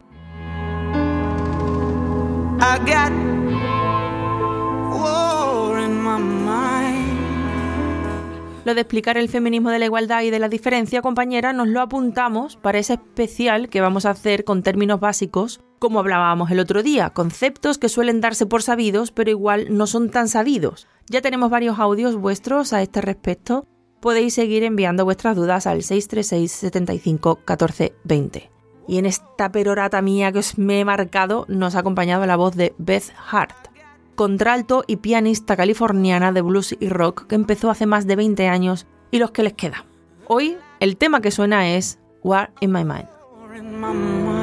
Lo 8.66 8.76
de 8.76 8.82
explicar 8.82 9.18
el 9.18 9.28
feminismo 9.28 9.70
de 9.72 9.80
la 9.80 9.86
igualdad 9.86 10.22
y 10.22 10.30
de 10.30 10.40
la 10.40 10.48
diferencia, 10.48 11.02
compañera, 11.02 11.52
nos 11.52 11.68
lo 11.68 11.82
apuntamos 11.82 12.58
para 12.58 12.80
ese 12.80 12.94
especial 12.94 13.70
que 13.70 13.82
vamos 13.82 14.06
a 14.06 14.12
hacer 14.12 14.46
con 14.46 14.64
términos 14.64 15.00
básicos, 15.00 15.62
como 15.84 16.00
hablábamos 16.00 16.50
el 16.50 16.62
otro 16.62 16.82
día, 16.82 17.10
conceptos 17.10 17.78
que 17.78 17.90
suelen 17.90 18.22
darse 18.22 18.46
por 18.46 18.64
sabidos, 18.64 19.12
pero 19.12 19.32
igual 19.32 19.68
no 19.70 19.86
son 19.86 20.10
tan 20.10 20.30
sabidos. 20.30 20.88
Ya 21.10 21.20
tenemos 21.20 21.50
varios 21.50 21.78
audios 21.78 22.16
vuestros 22.16 22.72
a 22.72 22.82
este 22.82 23.02
respecto. 23.02 23.68
Podéis 24.00 24.34
seguir 24.34 24.64
enviando 24.64 25.04
vuestras 25.04 25.36
dudas 25.36 25.68
al 25.68 25.84
636 25.84 26.50
75 26.54 27.36
14 27.44 27.96
20. 28.06 28.50
Y 28.88 28.98
en 28.98 29.06
esta 29.06 29.52
perorata 29.52 30.02
mía 30.02 30.32
que 30.32 30.40
os 30.40 30.58
me 30.58 30.80
he 30.80 30.86
marcado, 30.86 31.44
nos 31.50 31.76
ha 31.76 31.80
acompañado 31.80 32.26
la 32.26 32.38
voz 32.38 32.56
de 32.56 32.74
Beth 32.78 33.12
Hart 33.30 33.68
contralto 34.16 34.86
y 34.88 34.98
pianista 34.98 35.58
californiana 35.58 36.32
de 36.32 36.44
blues 36.44 36.78
y 36.80 36.88
rock 36.88 37.28
que 37.28 37.36
empezó 37.36 37.70
hace 37.70 37.88
más 37.88 38.08
de 38.08 38.16
20 38.16 38.48
años 38.48 38.88
y 39.12 39.20
los 39.20 39.32
que 39.32 39.44
les 39.44 39.54
queda. 39.54 39.86
Hoy 40.28 40.56
el 40.80 40.96
tema 40.96 41.20
que 41.20 41.32
suena 41.32 41.76
es 41.76 42.00
War 42.24 42.54
in 42.62 42.72
My 42.72 42.86
Mind. 42.86 44.43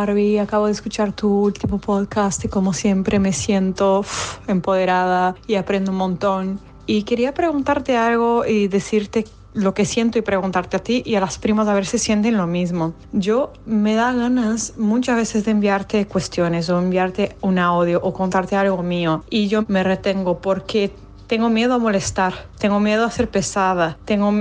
Barbie, 0.00 0.38
acabo 0.38 0.64
de 0.64 0.72
escuchar 0.72 1.12
tu 1.12 1.28
último 1.28 1.78
podcast 1.78 2.42
y 2.46 2.48
como 2.48 2.72
siempre 2.72 3.18
me 3.18 3.34
siento 3.34 4.02
empoderada 4.46 5.34
y 5.46 5.56
aprendo 5.56 5.92
un 5.92 5.98
montón. 5.98 6.58
Y 6.86 7.02
quería 7.02 7.34
preguntarte 7.34 7.98
algo 7.98 8.46
y 8.46 8.68
decirte 8.68 9.26
lo 9.52 9.74
que 9.74 9.84
siento 9.84 10.18
y 10.18 10.22
preguntarte 10.22 10.78
a 10.78 10.80
ti 10.80 11.02
y 11.04 11.16
a 11.16 11.20
las 11.20 11.36
primas 11.36 11.68
a 11.68 11.74
ver 11.74 11.84
si 11.84 11.98
sienten 11.98 12.38
lo 12.38 12.46
mismo. 12.46 12.94
Yo 13.12 13.52
me 13.66 13.94
da 13.94 14.14
ganas 14.14 14.72
muchas 14.78 15.16
veces 15.16 15.44
de 15.44 15.50
enviarte 15.50 16.06
cuestiones 16.06 16.70
o 16.70 16.78
enviarte 16.78 17.36
un 17.42 17.58
audio 17.58 18.00
o 18.02 18.14
contarte 18.14 18.56
algo 18.56 18.82
mío 18.82 19.22
y 19.28 19.48
yo 19.48 19.66
me 19.68 19.82
retengo 19.82 20.38
porque 20.38 20.92
tengo 21.26 21.50
miedo 21.50 21.74
a 21.74 21.78
molestar, 21.78 22.32
tengo 22.58 22.80
miedo 22.80 23.04
a 23.04 23.10
ser 23.10 23.28
pesada, 23.28 23.98
tengo... 24.06 24.32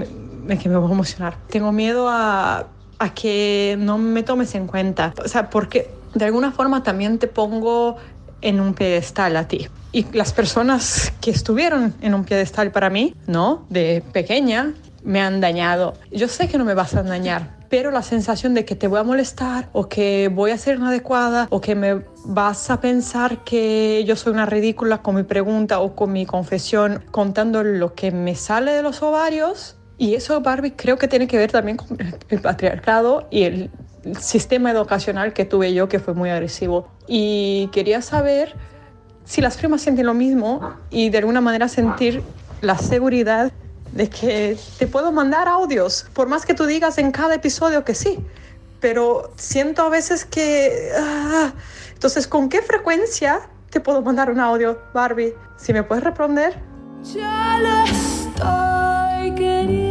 Que 0.50 0.68
me 0.68 0.78
voy 0.78 0.90
a 0.90 0.94
emocionar. 0.94 1.38
Tengo 1.48 1.72
miedo 1.72 2.08
a 2.10 2.66
a 3.00 3.14
que 3.14 3.76
no 3.80 3.98
me 3.98 4.24
tomes 4.24 4.54
en 4.56 4.68
cuenta. 4.68 5.14
O 5.24 5.28
sea, 5.28 5.50
porque 5.50 5.90
de 6.14 6.26
alguna 6.26 6.52
forma 6.52 6.84
también 6.84 7.18
te 7.18 7.28
pongo 7.28 7.98
en 8.42 8.60
un 8.60 8.74
pedestal 8.74 9.36
a 9.36 9.48
ti. 9.48 9.68
Y 9.92 10.06
las 10.14 10.34
personas 10.34 11.12
que 11.20 11.32
estuvieron 11.32 11.96
en 12.02 12.14
un 12.14 12.24
pedestal 12.24 12.72
para 12.72 12.90
mí, 12.90 13.16
¿no? 13.26 13.66
De 13.70 14.04
pequeña, 14.14 14.74
me 15.04 15.22
han 15.22 15.42
dañado. 15.42 15.96
Yo 16.12 16.28
sé 16.28 16.48
que 16.48 16.58
no 16.58 16.66
me 16.66 16.74
vas 16.74 16.94
a 16.94 17.04
dañar, 17.04 17.58
pero 17.70 17.92
la 17.92 18.02
sensación 18.02 18.54
de 18.54 18.66
que 18.66 18.76
te 18.76 18.88
voy 18.88 19.00
a 19.00 19.04
molestar 19.04 19.70
o 19.74 19.90
que 19.90 20.30
voy 20.32 20.52
a 20.52 20.58
ser 20.58 20.78
inadecuada 20.78 21.48
o 21.50 21.62
que 21.62 21.76
me 21.76 22.02
vas 22.26 22.70
a 22.70 22.82
pensar 22.82 23.44
que 23.44 24.04
yo 24.06 24.16
soy 24.16 24.34
una 24.34 24.46
ridícula 24.46 25.00
con 25.00 25.16
mi 25.16 25.24
pregunta 25.24 25.80
o 25.80 25.96
con 25.96 26.12
mi 26.12 26.26
confesión 26.26 27.04
contando 27.12 27.64
lo 27.64 27.96
que 27.96 28.12
me 28.12 28.36
sale 28.36 28.72
de 28.72 28.84
los 28.84 29.02
ovarios. 29.02 29.79
Y 30.00 30.16
eso, 30.16 30.40
Barbie, 30.40 30.72
creo 30.72 30.98
que 30.98 31.10
tiene 31.10 31.28
que 31.28 31.38
ver 31.38 31.52
también 31.52 31.76
con 31.76 31.98
el 32.30 32.42
patriarcado 32.42 33.28
y 33.30 33.44
el 33.44 33.70
sistema 34.20 34.72
educacional 34.72 35.34
que 35.34 35.44
tuve 35.44 35.74
yo, 35.74 35.90
que 35.90 36.00
fue 36.00 36.14
muy 36.14 36.30
agresivo. 36.30 36.88
Y 37.06 37.70
quería 37.74 38.02
saber 38.02 38.56
si 39.26 39.42
las 39.42 39.58
primas 39.58 39.82
sienten 39.82 40.06
lo 40.06 40.14
mismo 40.14 40.74
y 40.90 41.10
de 41.10 41.18
alguna 41.18 41.42
manera 41.42 41.68
sentir 41.68 42.24
la 42.62 42.78
seguridad 42.78 43.52
de 43.92 44.10
que 44.10 44.58
te 44.78 44.88
puedo 44.88 45.12
mandar 45.12 45.50
audios, 45.50 46.08
por 46.14 46.30
más 46.30 46.46
que 46.46 46.54
tú 46.54 46.66
digas 46.66 46.98
en 46.98 47.12
cada 47.12 47.36
episodio 47.36 47.84
que 47.84 47.94
sí, 47.94 48.20
pero 48.80 49.34
siento 49.36 49.84
a 49.84 49.90
veces 49.90 50.24
que... 50.24 50.92
ah, 50.98 51.52
entonces, 51.94 52.26
¿con 52.26 52.48
qué 52.48 52.62
frecuencia 52.62 53.42
te 53.70 53.82
puedo 53.82 54.02
mandar 54.02 54.32
un 54.32 54.40
audio, 54.40 54.80
Barbie? 54.94 55.34
Si 55.58 55.74
me 55.74 55.84
puedes 55.84 56.06
responder. 56.06 56.58
Ya 57.14 57.60
lo 57.62 57.84
estoy 57.84 59.36
queriendo. 59.36 59.89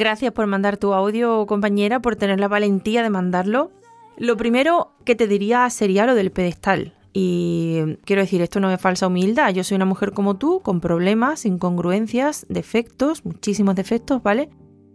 Gracias 0.00 0.32
por 0.32 0.46
mandar 0.46 0.78
tu 0.78 0.94
audio, 0.94 1.44
compañera, 1.44 2.00
por 2.00 2.16
tener 2.16 2.40
la 2.40 2.48
valentía 2.48 3.02
de 3.02 3.10
mandarlo. 3.10 3.70
Lo 4.16 4.38
primero 4.38 4.94
que 5.04 5.14
te 5.14 5.26
diría 5.26 5.68
sería 5.68 6.06
lo 6.06 6.14
del 6.14 6.30
pedestal. 6.30 6.94
Y 7.12 7.98
quiero 8.06 8.22
decir, 8.22 8.40
esto 8.40 8.60
no 8.60 8.70
es 8.70 8.80
falsa 8.80 9.08
humildad. 9.08 9.52
Yo 9.52 9.62
soy 9.62 9.74
una 9.74 9.84
mujer 9.84 10.12
como 10.12 10.38
tú, 10.38 10.60
con 10.62 10.80
problemas, 10.80 11.44
incongruencias, 11.44 12.46
defectos, 12.48 13.26
muchísimos 13.26 13.74
defectos, 13.74 14.22
¿vale? 14.22 14.48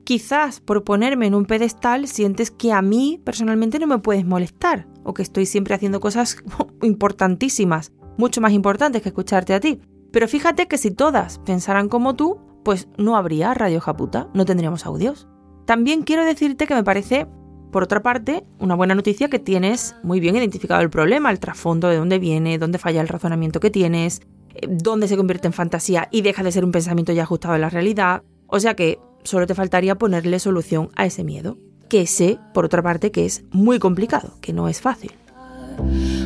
Quizás 0.06 0.60
por 0.60 0.84
ponerme 0.84 1.28
en 1.28 1.36
un 1.36 1.46
pedestal 1.46 2.08
sientes 2.08 2.50
que 2.50 2.72
a 2.72 2.82
mí 2.82 3.22
personalmente 3.24 3.78
no 3.78 3.86
me 3.86 4.00
puedes 4.00 4.26
molestar 4.26 4.88
o 5.04 5.14
que 5.14 5.22
estoy 5.22 5.46
siempre 5.46 5.76
haciendo 5.76 6.00
cosas 6.00 6.38
importantísimas, 6.82 7.92
mucho 8.18 8.42
más 8.42 8.54
importantes 8.54 9.04
que 9.04 9.10
escucharte 9.10 9.54
a 9.54 9.60
ti. 9.60 9.80
Pero 10.12 10.28
fíjate 10.28 10.68
que 10.68 10.80
si 10.80 10.90
todas 10.90 11.38
pensaran 11.46 11.90
como 11.90 12.16
tú, 12.16 12.40
pues 12.66 12.90
no 12.98 13.16
habría 13.16 13.54
Radio 13.54 13.80
Japuta, 13.80 14.28
no 14.34 14.44
tendríamos 14.44 14.86
audios. 14.88 15.28
También 15.66 16.02
quiero 16.02 16.26
decirte 16.26 16.66
que 16.66 16.74
me 16.74 16.84
parece, 16.84 17.28
por 17.72 17.84
otra 17.84 18.02
parte, 18.02 18.44
una 18.60 18.74
buena 18.74 18.96
noticia 18.96 19.30
que 19.30 19.40
tienes 19.40 19.96
muy 20.04 20.20
bien 20.20 20.36
identificado 20.36 20.82
el 20.82 20.90
problema, 20.90 21.30
el 21.30 21.40
trasfondo 21.40 21.88
de 21.88 21.98
dónde 21.98 22.18
viene, 22.18 22.58
dónde 22.58 22.80
falla 22.80 23.02
el 23.02 23.08
razonamiento 23.08 23.60
que 23.60 23.70
tienes, 23.70 24.22
eh, 24.56 24.68
dónde 24.68 25.08
se 25.08 25.16
convierte 25.16 25.48
en 25.48 25.54
fantasía 25.54 26.08
y 26.12 26.24
deja 26.24 26.42
de 26.42 26.52
ser 26.52 26.66
un 26.66 26.72
pensamiento 26.72 27.14
ya 27.14 27.24
ajustado 27.24 27.54
a 27.54 27.60
la 27.60 27.70
realidad. 27.70 28.24
O 28.48 28.60
sea 28.60 28.76
que 28.76 29.00
solo 29.24 29.46
te 29.46 29.54
faltaría 29.54 29.96
ponerle 29.96 30.40
solución 30.40 30.90
a 30.96 31.06
ese 31.06 31.24
miedo, 31.24 31.60
que 31.88 32.08
sé, 32.08 32.40
por 32.52 32.66
otra 32.66 32.82
parte, 32.82 33.12
que 33.12 33.26
es 33.26 33.44
muy 33.52 33.78
complicado, 33.78 34.34
que 34.42 34.54
no 34.54 34.68
es 34.68 34.82
fácil. 34.82 35.12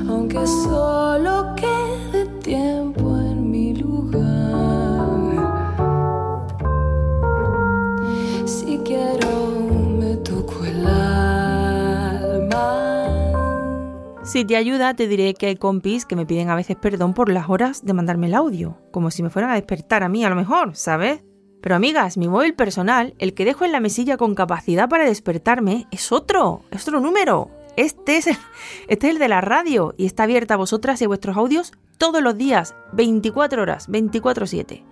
Aunque 0.08 0.48
solo 0.48 1.54
quede 1.58 2.26
tiempo 2.42 3.18
en 3.18 3.52
mi 3.52 3.76
lugar. 3.76 4.39
Si 14.24 14.46
te 14.46 14.56
ayuda, 14.56 14.94
te 14.94 15.08
diré 15.08 15.34
que 15.34 15.48
hay 15.48 15.56
compis 15.56 16.06
que 16.06 16.16
me 16.16 16.26
piden 16.26 16.50
a 16.50 16.56
veces 16.56 16.76
perdón 16.76 17.16
por 17.16 17.30
las 17.30 17.50
horas 17.50 17.84
de 17.84 17.94
mandarme 17.94 18.28
el 18.28 18.36
audio, 18.36 18.78
como 18.92 19.10
si 19.10 19.24
me 19.24 19.32
fueran 19.32 19.50
a 19.50 19.56
despertar 19.56 20.04
a 20.04 20.08
mí 20.08 20.24
a 20.24 20.30
lo 20.30 20.36
mejor, 20.36 20.76
¿sabes? 20.76 21.24
Pero 21.62 21.76
amigas, 21.76 22.16
mi 22.16 22.28
móvil 22.28 22.54
personal, 22.54 23.16
el 23.18 23.34
que 23.34 23.44
dejo 23.44 23.66
en 23.66 23.72
la 23.72 23.80
mesilla 23.80 24.18
con 24.18 24.36
capacidad 24.36 24.88
para 24.88 25.06
despertarme, 25.06 25.88
es 25.90 26.12
otro, 26.12 26.62
es 26.70 26.88
otro 26.88 27.00
número. 27.00 27.50
Este 27.76 28.18
es, 28.18 28.28
el, 28.28 28.38
este 28.88 29.08
es 29.08 29.14
el 29.14 29.20
de 29.20 29.30
la 29.30 29.42
radio 29.42 29.96
y 29.98 30.06
está 30.06 30.24
abierta 30.24 30.54
a 30.54 30.58
vosotras 30.58 31.02
y 31.02 31.06
a 31.06 31.08
vuestros 31.08 31.36
audios 31.36 31.74
todos 31.98 32.22
los 32.22 32.38
días, 32.38 32.76
24 32.94 33.64
horas, 33.64 33.90
24/7. 33.90 34.84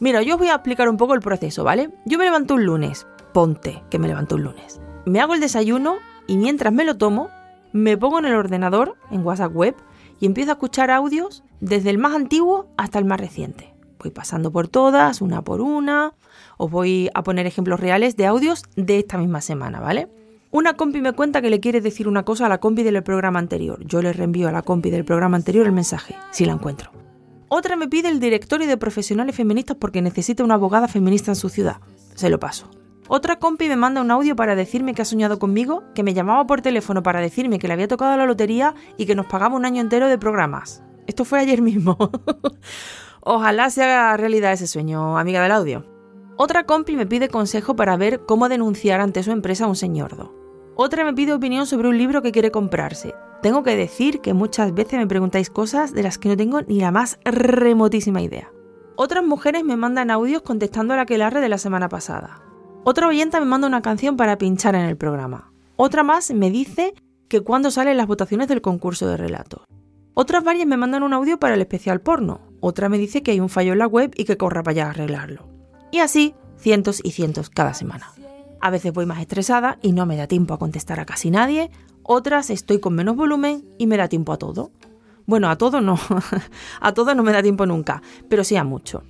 Mira, 0.00 0.20
yo 0.22 0.34
os 0.34 0.40
voy 0.40 0.48
a 0.48 0.54
explicar 0.54 0.88
un 0.88 0.96
poco 0.96 1.14
el 1.14 1.20
proceso, 1.20 1.62
¿vale? 1.62 1.90
Yo 2.04 2.18
me 2.18 2.24
levanto 2.24 2.54
un 2.54 2.64
lunes, 2.66 3.06
ponte 3.32 3.82
que 3.90 3.98
me 3.98 4.08
levanto 4.08 4.36
un 4.36 4.44
lunes. 4.44 4.80
Me 5.04 5.20
hago 5.20 5.34
el 5.34 5.40
desayuno 5.40 5.96
y 6.26 6.36
mientras 6.36 6.72
me 6.72 6.84
lo 6.84 6.96
tomo, 6.96 7.30
me 7.72 7.96
pongo 7.96 8.18
en 8.18 8.26
el 8.26 8.34
ordenador, 8.34 8.96
en 9.10 9.24
WhatsApp 9.24 9.54
web, 9.54 9.74
y 10.20 10.26
empiezo 10.26 10.50
a 10.50 10.54
escuchar 10.54 10.90
audios 10.90 11.42
desde 11.60 11.90
el 11.90 11.98
más 11.98 12.14
antiguo 12.14 12.68
hasta 12.76 12.98
el 12.98 13.04
más 13.04 13.20
reciente. 13.20 13.74
Voy 13.98 14.10
pasando 14.10 14.52
por 14.52 14.68
todas, 14.68 15.20
una 15.20 15.42
por 15.42 15.60
una. 15.60 16.14
Os 16.58 16.70
voy 16.70 17.10
a 17.14 17.22
poner 17.22 17.46
ejemplos 17.46 17.80
reales 17.80 18.16
de 18.16 18.26
audios 18.26 18.62
de 18.76 18.98
esta 18.98 19.18
misma 19.18 19.40
semana, 19.40 19.80
¿vale? 19.80 20.08
Una 20.50 20.74
compi 20.74 21.00
me 21.00 21.12
cuenta 21.12 21.40
que 21.40 21.50
le 21.50 21.60
quiere 21.60 21.80
decir 21.80 22.08
una 22.08 22.24
cosa 22.24 22.46
a 22.46 22.48
la 22.48 22.58
compi 22.58 22.82
del 22.82 23.02
programa 23.02 23.38
anterior. 23.38 23.84
Yo 23.86 24.02
le 24.02 24.12
reenvío 24.12 24.48
a 24.48 24.52
la 24.52 24.62
compi 24.62 24.90
del 24.90 25.04
programa 25.04 25.36
anterior 25.36 25.66
el 25.66 25.72
mensaje, 25.72 26.14
si 26.30 26.44
la 26.44 26.52
encuentro. 26.52 26.90
Otra 27.48 27.76
me 27.76 27.88
pide 27.88 28.08
el 28.08 28.20
directorio 28.20 28.66
de 28.66 28.76
profesionales 28.76 29.34
feministas 29.34 29.76
porque 29.78 30.02
necesita 30.02 30.44
una 30.44 30.54
abogada 30.54 30.88
feminista 30.88 31.30
en 31.30 31.36
su 31.36 31.48
ciudad. 31.48 31.78
Se 32.14 32.28
lo 32.28 32.38
paso. 32.38 32.68
Otra 33.14 33.38
compi 33.38 33.68
me 33.68 33.76
manda 33.76 34.00
un 34.00 34.10
audio 34.10 34.34
para 34.34 34.56
decirme 34.56 34.94
que 34.94 35.02
ha 35.02 35.04
soñado 35.04 35.38
conmigo, 35.38 35.84
que 35.94 36.02
me 36.02 36.14
llamaba 36.14 36.46
por 36.46 36.62
teléfono 36.62 37.02
para 37.02 37.20
decirme 37.20 37.58
que 37.58 37.68
le 37.68 37.74
había 37.74 37.86
tocado 37.86 38.16
la 38.16 38.24
lotería 38.24 38.74
y 38.96 39.04
que 39.04 39.14
nos 39.14 39.26
pagaba 39.26 39.54
un 39.54 39.66
año 39.66 39.82
entero 39.82 40.08
de 40.08 40.16
programas. 40.16 40.82
Esto 41.06 41.26
fue 41.26 41.38
ayer 41.38 41.60
mismo. 41.60 41.98
Ojalá 43.20 43.68
se 43.68 43.82
haga 43.82 44.16
realidad 44.16 44.54
ese 44.54 44.66
sueño, 44.66 45.18
amiga 45.18 45.42
del 45.42 45.52
audio. 45.52 45.84
Otra 46.38 46.64
compi 46.64 46.96
me 46.96 47.04
pide 47.04 47.28
consejo 47.28 47.76
para 47.76 47.98
ver 47.98 48.24
cómo 48.24 48.48
denunciar 48.48 49.02
ante 49.02 49.22
su 49.22 49.30
empresa 49.30 49.66
a 49.66 49.68
un 49.68 49.76
señordo. 49.76 50.34
Otra 50.74 51.04
me 51.04 51.12
pide 51.12 51.34
opinión 51.34 51.66
sobre 51.66 51.88
un 51.88 51.98
libro 51.98 52.22
que 52.22 52.32
quiere 52.32 52.50
comprarse. 52.50 53.14
Tengo 53.42 53.62
que 53.62 53.76
decir 53.76 54.22
que 54.22 54.32
muchas 54.32 54.72
veces 54.72 54.98
me 54.98 55.06
preguntáis 55.06 55.50
cosas 55.50 55.92
de 55.92 56.02
las 56.02 56.16
que 56.16 56.30
no 56.30 56.36
tengo 56.38 56.62
ni 56.62 56.80
la 56.80 56.90
más 56.90 57.18
remotísima 57.26 58.22
idea. 58.22 58.50
Otras 58.96 59.22
mujeres 59.22 59.64
me 59.64 59.76
mandan 59.76 60.10
audios 60.10 60.40
contestando 60.40 60.94
a 60.94 60.96
la 60.96 61.02
aquelarre 61.02 61.42
de 61.42 61.50
la 61.50 61.58
semana 61.58 61.90
pasada. 61.90 62.51
Otra 62.84 63.06
oyenta 63.06 63.38
me 63.38 63.46
manda 63.46 63.68
una 63.68 63.80
canción 63.80 64.16
para 64.16 64.38
pinchar 64.38 64.74
en 64.74 64.82
el 64.82 64.96
programa. 64.96 65.52
Otra 65.76 66.02
más 66.02 66.32
me 66.32 66.50
dice 66.50 66.94
que 67.28 67.40
cuándo 67.40 67.70
salen 67.70 67.96
las 67.96 68.08
votaciones 68.08 68.48
del 68.48 68.60
concurso 68.60 69.06
de 69.06 69.16
relatos. 69.16 69.62
Otras 70.14 70.42
varias 70.42 70.66
me 70.66 70.76
mandan 70.76 71.04
un 71.04 71.12
audio 71.12 71.38
para 71.38 71.54
el 71.54 71.60
especial 71.60 72.00
porno. 72.00 72.40
Otra 72.58 72.88
me 72.88 72.98
dice 72.98 73.22
que 73.22 73.30
hay 73.30 73.38
un 73.38 73.48
fallo 73.48 73.72
en 73.72 73.78
la 73.78 73.86
web 73.86 74.10
y 74.16 74.24
que 74.24 74.36
corra 74.36 74.64
para 74.64 74.72
allá 74.72 74.86
a 74.86 74.90
arreglarlo. 74.90 75.46
Y 75.92 76.00
así, 76.00 76.34
cientos 76.56 77.00
y 77.04 77.12
cientos 77.12 77.50
cada 77.50 77.72
semana. 77.72 78.12
A 78.60 78.70
veces 78.70 78.92
voy 78.92 79.06
más 79.06 79.20
estresada 79.20 79.78
y 79.80 79.92
no 79.92 80.04
me 80.04 80.16
da 80.16 80.26
tiempo 80.26 80.52
a 80.52 80.58
contestar 80.58 80.98
a 80.98 81.06
casi 81.06 81.30
nadie, 81.30 81.70
otras 82.02 82.50
estoy 82.50 82.80
con 82.80 82.96
menos 82.96 83.14
volumen 83.14 83.64
y 83.78 83.86
me 83.86 83.96
da 83.96 84.08
tiempo 84.08 84.32
a 84.32 84.38
todo. 84.38 84.72
Bueno, 85.24 85.48
a 85.50 85.56
todo 85.56 85.80
no, 85.80 86.00
a 86.80 86.92
todo 86.94 87.14
no 87.14 87.22
me 87.22 87.32
da 87.32 87.44
tiempo 87.44 87.64
nunca, 87.64 88.02
pero 88.28 88.42
sí 88.42 88.56
a 88.56 88.64
mucho. 88.64 89.04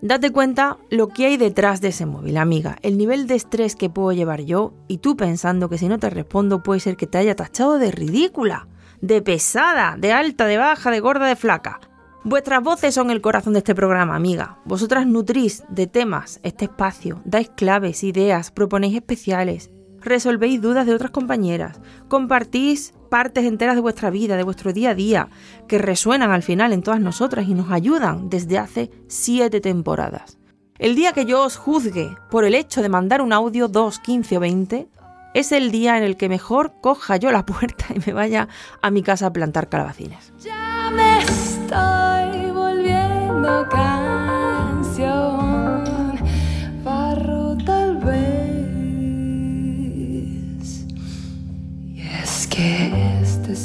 Date 0.00 0.30
cuenta 0.30 0.78
lo 0.90 1.08
que 1.08 1.26
hay 1.26 1.36
detrás 1.36 1.80
de 1.80 1.88
ese 1.88 2.06
móvil, 2.06 2.36
amiga, 2.36 2.76
el 2.82 2.96
nivel 2.96 3.26
de 3.26 3.34
estrés 3.34 3.74
que 3.74 3.90
puedo 3.90 4.12
llevar 4.12 4.42
yo 4.42 4.72
y 4.86 4.98
tú 4.98 5.16
pensando 5.16 5.68
que 5.68 5.76
si 5.76 5.88
no 5.88 5.98
te 5.98 6.08
respondo 6.08 6.62
puede 6.62 6.78
ser 6.78 6.96
que 6.96 7.08
te 7.08 7.18
haya 7.18 7.34
tachado 7.34 7.78
de 7.78 7.90
ridícula, 7.90 8.68
de 9.00 9.22
pesada, 9.22 9.96
de 9.98 10.12
alta, 10.12 10.46
de 10.46 10.56
baja, 10.56 10.92
de 10.92 11.00
gorda, 11.00 11.26
de 11.26 11.34
flaca. 11.34 11.80
Vuestras 12.22 12.62
voces 12.62 12.94
son 12.94 13.10
el 13.10 13.20
corazón 13.20 13.54
de 13.54 13.58
este 13.58 13.74
programa, 13.74 14.14
amiga. 14.14 14.58
Vosotras 14.64 15.04
nutrís 15.04 15.64
de 15.68 15.88
temas 15.88 16.38
este 16.44 16.66
espacio, 16.66 17.20
dais 17.24 17.50
claves, 17.50 18.04
ideas, 18.04 18.52
proponéis 18.52 18.94
especiales, 18.94 19.70
resolvéis 20.00 20.60
dudas 20.60 20.86
de 20.86 20.94
otras 20.94 21.10
compañeras, 21.10 21.80
compartís 22.08 22.94
partes 23.10 23.44
enteras 23.44 23.74
de 23.74 23.80
vuestra 23.80 24.10
vida, 24.10 24.36
de 24.36 24.42
vuestro 24.42 24.72
día 24.72 24.90
a 24.90 24.94
día, 24.94 25.28
que 25.66 25.78
resuenan 25.78 26.30
al 26.30 26.42
final 26.42 26.72
en 26.72 26.82
todas 26.82 27.00
nosotras 27.00 27.48
y 27.48 27.54
nos 27.54 27.70
ayudan 27.70 28.28
desde 28.30 28.58
hace 28.58 28.90
siete 29.08 29.60
temporadas. 29.60 30.38
El 30.78 30.94
día 30.94 31.12
que 31.12 31.24
yo 31.24 31.42
os 31.42 31.56
juzgue 31.56 32.10
por 32.30 32.44
el 32.44 32.54
hecho 32.54 32.82
de 32.82 32.88
mandar 32.88 33.20
un 33.20 33.32
audio 33.32 33.66
2, 33.66 33.98
15 33.98 34.36
o 34.36 34.40
20, 34.40 34.88
es 35.34 35.52
el 35.52 35.70
día 35.70 35.98
en 35.98 36.04
el 36.04 36.16
que 36.16 36.28
mejor 36.28 36.74
coja 36.80 37.16
yo 37.16 37.30
la 37.30 37.44
puerta 37.46 37.86
y 37.94 38.00
me 38.06 38.12
vaya 38.12 38.48
a 38.80 38.90
mi 38.90 39.02
casa 39.02 39.26
a 39.26 39.32
plantar 39.32 39.68
calabacines. 39.68 40.32
Ya 40.40 40.90
me 40.94 41.18
estoy 41.20 42.50
volviendo 42.52 43.68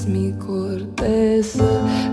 mi 0.08 0.34
corteza 0.34 1.64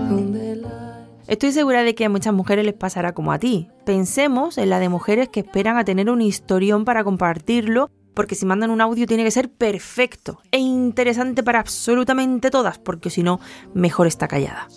donde 0.09 0.55
la... 0.57 1.07
Estoy 1.27 1.51
segura 1.51 1.83
de 1.83 1.95
que 1.95 2.05
a 2.05 2.09
muchas 2.09 2.33
mujeres 2.33 2.65
les 2.65 2.73
pasará 2.73 3.13
como 3.13 3.31
a 3.31 3.39
ti. 3.39 3.69
Pensemos 3.85 4.57
en 4.57 4.69
la 4.69 4.79
de 4.79 4.89
mujeres 4.89 5.29
que 5.29 5.41
esperan 5.41 5.77
a 5.77 5.85
tener 5.85 6.09
un 6.09 6.21
historión 6.21 6.85
para 6.85 7.03
compartirlo, 7.03 7.89
porque 8.13 8.35
si 8.35 8.45
mandan 8.45 8.71
un 8.71 8.81
audio 8.81 9.05
tiene 9.05 9.23
que 9.23 9.31
ser 9.31 9.49
perfecto 9.49 10.41
e 10.51 10.57
interesante 10.57 11.43
para 11.43 11.59
absolutamente 11.59 12.51
todas, 12.51 12.77
porque 12.79 13.09
si 13.09 13.23
no, 13.23 13.39
mejor 13.73 14.07
está 14.07 14.27
callada. 14.27 14.67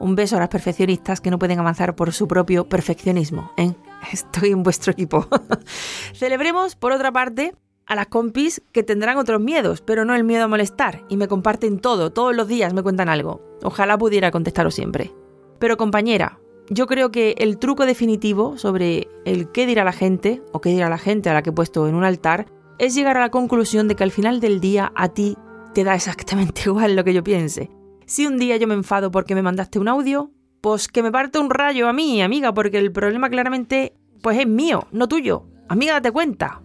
Un 0.00 0.16
beso 0.16 0.36
a 0.36 0.40
las 0.40 0.48
perfeccionistas 0.48 1.20
que 1.20 1.30
no 1.30 1.38
pueden 1.38 1.60
avanzar 1.60 1.94
por 1.94 2.12
su 2.12 2.26
propio 2.26 2.68
perfeccionismo. 2.68 3.52
¿eh? 3.56 3.72
Estoy 4.12 4.50
en 4.50 4.62
vuestro 4.62 4.92
equipo. 4.92 5.28
Celebremos, 6.14 6.74
por 6.74 6.92
otra 6.92 7.12
parte, 7.12 7.54
a 7.86 7.94
las 7.94 8.06
compis 8.06 8.62
que 8.72 8.82
tendrán 8.82 9.18
otros 9.18 9.40
miedos, 9.40 9.80
pero 9.80 10.04
no 10.04 10.14
el 10.14 10.24
miedo 10.24 10.44
a 10.44 10.48
molestar, 10.48 11.04
y 11.08 11.16
me 11.16 11.28
comparten 11.28 11.78
todo, 11.78 12.12
todos 12.12 12.34
los 12.34 12.48
días 12.48 12.74
me 12.74 12.82
cuentan 12.82 13.08
algo. 13.08 13.42
Ojalá 13.62 13.98
pudiera 13.98 14.30
contestaros 14.30 14.74
siempre. 14.74 15.12
Pero 15.58 15.76
compañera, 15.76 16.38
yo 16.68 16.86
creo 16.86 17.10
que 17.10 17.34
el 17.38 17.58
truco 17.58 17.86
definitivo 17.86 18.56
sobre 18.58 19.08
el 19.24 19.50
qué 19.52 19.66
dirá 19.66 19.84
la 19.84 19.92
gente, 19.92 20.42
o 20.52 20.60
qué 20.60 20.70
dirá 20.70 20.88
la 20.88 20.98
gente 20.98 21.30
a 21.30 21.34
la 21.34 21.42
que 21.42 21.50
he 21.50 21.52
puesto 21.52 21.88
en 21.88 21.94
un 21.94 22.04
altar, 22.04 22.46
es 22.78 22.94
llegar 22.94 23.16
a 23.16 23.20
la 23.20 23.30
conclusión 23.30 23.88
de 23.88 23.94
que 23.94 24.04
al 24.04 24.10
final 24.10 24.40
del 24.40 24.60
día 24.60 24.92
a 24.94 25.08
ti 25.08 25.36
te 25.74 25.84
da 25.84 25.94
exactamente 25.94 26.62
igual 26.66 26.96
lo 26.96 27.04
que 27.04 27.14
yo 27.14 27.22
piense. 27.22 27.70
Si 28.06 28.26
un 28.26 28.38
día 28.38 28.56
yo 28.56 28.66
me 28.66 28.74
enfado 28.74 29.10
porque 29.10 29.34
me 29.34 29.42
mandaste 29.42 29.78
un 29.78 29.88
audio, 29.88 30.30
pues 30.60 30.88
que 30.88 31.02
me 31.02 31.12
parte 31.12 31.38
un 31.38 31.50
rayo 31.50 31.88
a 31.88 31.92
mí, 31.92 32.22
amiga, 32.22 32.54
porque 32.54 32.78
el 32.78 32.92
problema 32.92 33.30
claramente 33.30 33.94
pues 34.22 34.38
es 34.38 34.46
mío, 34.46 34.86
no 34.92 35.08
tuyo. 35.08 35.44
Amiga, 35.68 35.94
date 35.94 36.12
cuenta. 36.12 36.61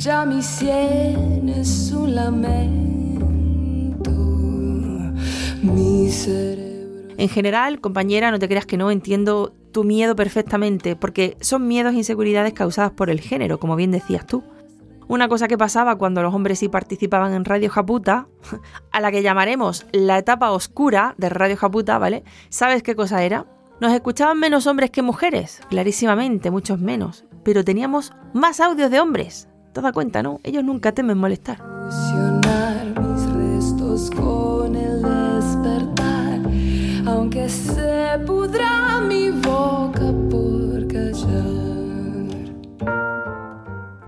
Ya 0.00 0.24
mi 0.24 0.40
un 1.92 2.14
lamento. 2.14 4.10
Mi 5.62 6.10
cerebro. 6.10 7.14
En 7.18 7.28
general, 7.28 7.80
compañera, 7.82 8.30
no 8.30 8.38
te 8.38 8.48
creas 8.48 8.64
que 8.64 8.78
no 8.78 8.90
entiendo 8.90 9.52
tu 9.72 9.84
miedo 9.84 10.16
perfectamente, 10.16 10.96
porque 10.96 11.36
son 11.42 11.68
miedos 11.68 11.92
e 11.92 11.98
inseguridades 11.98 12.54
causadas 12.54 12.92
por 12.92 13.10
el 13.10 13.20
género, 13.20 13.60
como 13.60 13.76
bien 13.76 13.90
decías 13.90 14.26
tú. 14.26 14.42
Una 15.06 15.28
cosa 15.28 15.48
que 15.48 15.58
pasaba 15.58 15.96
cuando 15.96 16.22
los 16.22 16.34
hombres 16.34 16.60
sí 16.60 16.68
participaban 16.68 17.34
en 17.34 17.44
Radio 17.44 17.68
Japuta, 17.68 18.26
a 18.92 19.00
la 19.00 19.10
que 19.10 19.22
llamaremos 19.22 19.86
la 19.92 20.16
etapa 20.16 20.50
oscura 20.50 21.14
de 21.18 21.28
Radio 21.28 21.58
Japuta, 21.58 21.98
¿vale? 21.98 22.24
¿Sabes 22.48 22.82
qué 22.82 22.96
cosa 22.96 23.22
era? 23.22 23.44
Nos 23.82 23.92
escuchaban 23.92 24.38
menos 24.38 24.66
hombres 24.66 24.90
que 24.90 25.02
mujeres, 25.02 25.60
clarísimamente, 25.68 26.50
muchos 26.50 26.78
menos, 26.78 27.26
pero 27.44 27.64
teníamos 27.64 28.12
más 28.32 28.60
audios 28.60 28.90
de 28.90 29.00
hombres. 29.00 29.49
Te 29.72 29.80
das 29.80 29.92
cuenta, 29.92 30.22
¿no? 30.22 30.40
Ellos 30.42 30.64
nunca 30.64 30.92
temen 30.92 31.16
molestar. 31.16 31.62
mis 33.00 33.32
restos 33.32 34.10
con 34.10 34.74
el 34.74 35.02
despertar, 35.02 36.40
aunque 37.06 37.48
se 37.48 38.18
pudra 38.26 39.00
mi 39.00 39.30
boca 39.30 40.12
por 40.28 40.88
callar. 40.88 41.50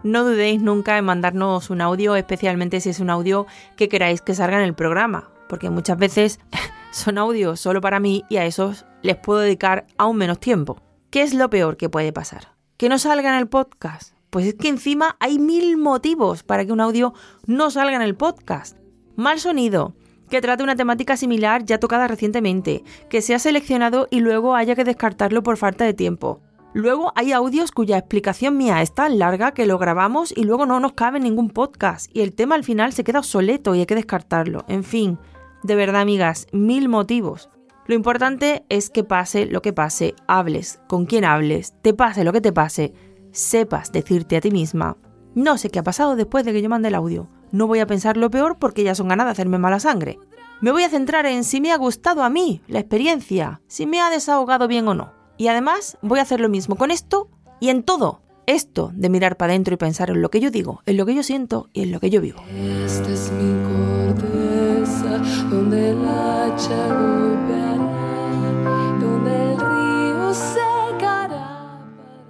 No 0.02 0.24
dudéis 0.24 0.60
nunca 0.60 0.98
en 0.98 1.04
mandarnos 1.04 1.70
un 1.70 1.80
audio, 1.80 2.16
especialmente 2.16 2.80
si 2.80 2.90
es 2.90 2.98
un 2.98 3.10
audio 3.10 3.46
que 3.76 3.88
queráis 3.88 4.20
que 4.20 4.34
salga 4.34 4.58
en 4.58 4.64
el 4.64 4.74
programa, 4.74 5.30
porque 5.48 5.70
muchas 5.70 5.96
veces 5.96 6.40
son 6.90 7.18
audios 7.18 7.60
solo 7.60 7.80
para 7.80 8.00
mí 8.00 8.24
y 8.28 8.38
a 8.38 8.46
esos 8.46 8.84
les 9.02 9.16
puedo 9.16 9.38
dedicar 9.38 9.86
aún 9.96 10.16
menos 10.16 10.40
tiempo. 10.40 10.80
¿Qué 11.10 11.22
es 11.22 11.34
lo 11.34 11.48
peor 11.50 11.76
que 11.76 11.88
puede 11.88 12.12
pasar? 12.12 12.48
¿Que 12.78 12.88
no 12.88 12.98
salga 12.98 13.28
en 13.28 13.38
el 13.38 13.46
podcast? 13.46 14.11
Pues 14.32 14.46
es 14.46 14.54
que 14.54 14.68
encima 14.68 15.16
hay 15.20 15.38
mil 15.38 15.76
motivos 15.76 16.42
para 16.42 16.64
que 16.66 16.72
un 16.72 16.80
audio 16.80 17.14
no 17.46 17.70
salga 17.70 17.94
en 17.94 18.02
el 18.02 18.16
podcast. 18.16 18.78
Mal 19.14 19.38
sonido, 19.38 19.94
que 20.28 20.40
trate 20.40 20.64
una 20.64 20.74
temática 20.74 21.16
similar 21.16 21.64
ya 21.64 21.78
tocada 21.78 22.08
recientemente, 22.08 22.82
que 23.08 23.22
sea 23.22 23.38
seleccionado 23.38 24.08
y 24.10 24.18
luego 24.18 24.56
haya 24.56 24.74
que 24.74 24.82
descartarlo 24.82 25.44
por 25.44 25.56
falta 25.56 25.84
de 25.84 25.94
tiempo 25.94 26.40
Luego 26.74 27.12
hay 27.16 27.32
audios 27.32 27.70
cuya 27.70 27.98
explicación 27.98 28.56
mía 28.56 28.80
es 28.80 28.94
tan 28.94 29.18
larga 29.18 29.52
que 29.52 29.66
lo 29.66 29.76
grabamos 29.76 30.32
y 30.34 30.44
luego 30.44 30.64
no 30.64 30.80
nos 30.80 30.94
cabe 30.94 31.18
en 31.18 31.24
ningún 31.24 31.50
podcast 31.50 32.10
y 32.14 32.22
el 32.22 32.32
tema 32.32 32.54
al 32.54 32.64
final 32.64 32.94
se 32.94 33.04
queda 33.04 33.18
obsoleto 33.18 33.74
y 33.74 33.80
hay 33.80 33.86
que 33.86 33.94
descartarlo. 33.94 34.64
En 34.68 34.82
fin, 34.82 35.18
de 35.62 35.74
verdad 35.74 36.00
amigas, 36.00 36.46
mil 36.50 36.88
motivos. 36.88 37.50
Lo 37.86 37.94
importante 37.94 38.64
es 38.70 38.88
que 38.88 39.04
pase 39.04 39.44
lo 39.44 39.60
que 39.60 39.74
pase, 39.74 40.14
hables 40.26 40.80
con 40.88 41.04
quien 41.04 41.26
hables, 41.26 41.74
te 41.82 41.92
pase 41.92 42.24
lo 42.24 42.32
que 42.32 42.40
te 42.40 42.54
pase, 42.54 42.94
sepas 43.32 43.90
decirte 43.92 44.36
a 44.36 44.40
ti 44.40 44.50
misma, 44.50 44.96
no 45.34 45.58
sé 45.58 45.70
qué 45.70 45.78
ha 45.78 45.82
pasado 45.82 46.14
después 46.14 46.44
de 46.44 46.52
que 46.52 46.62
yo 46.62 46.68
mande 46.68 46.88
el 46.88 46.94
audio, 46.94 47.28
no 47.50 47.66
voy 47.66 47.80
a 47.80 47.86
pensar 47.86 48.16
lo 48.16 48.30
peor 48.30 48.58
porque 48.58 48.84
ya 48.84 48.94
son 48.94 49.08
ganas 49.08 49.26
de 49.26 49.32
hacerme 49.32 49.58
mala 49.58 49.80
sangre. 49.80 50.18
Me 50.60 50.72
voy 50.72 50.84
a 50.84 50.88
centrar 50.88 51.26
en 51.26 51.44
si 51.44 51.60
me 51.60 51.72
ha 51.72 51.76
gustado 51.76 52.22
a 52.22 52.30
mí 52.30 52.62
la 52.68 52.78
experiencia, 52.78 53.60
si 53.66 53.86
me 53.86 54.00
ha 54.00 54.10
desahogado 54.10 54.68
bien 54.68 54.86
o 54.88 54.94
no. 54.94 55.12
Y 55.36 55.48
además 55.48 55.98
voy 56.02 56.18
a 56.20 56.22
hacer 56.22 56.40
lo 56.40 56.48
mismo 56.48 56.76
con 56.76 56.90
esto 56.90 57.28
y 57.60 57.70
en 57.70 57.82
todo. 57.82 58.22
Esto 58.46 58.90
de 58.94 59.08
mirar 59.08 59.36
para 59.36 59.52
adentro 59.52 59.74
y 59.74 59.76
pensar 59.76 60.10
en 60.10 60.20
lo 60.20 60.30
que 60.30 60.40
yo 60.40 60.50
digo, 60.50 60.82
en 60.86 60.96
lo 60.96 61.06
que 61.06 61.14
yo 61.14 61.22
siento 61.22 61.68
y 61.72 61.82
en 61.82 61.92
lo 61.92 62.00
que 62.00 62.10
yo 62.10 62.20
vivo. 62.20 62.42
Esta 62.84 63.10
es 63.10 63.30
mi 63.32 63.52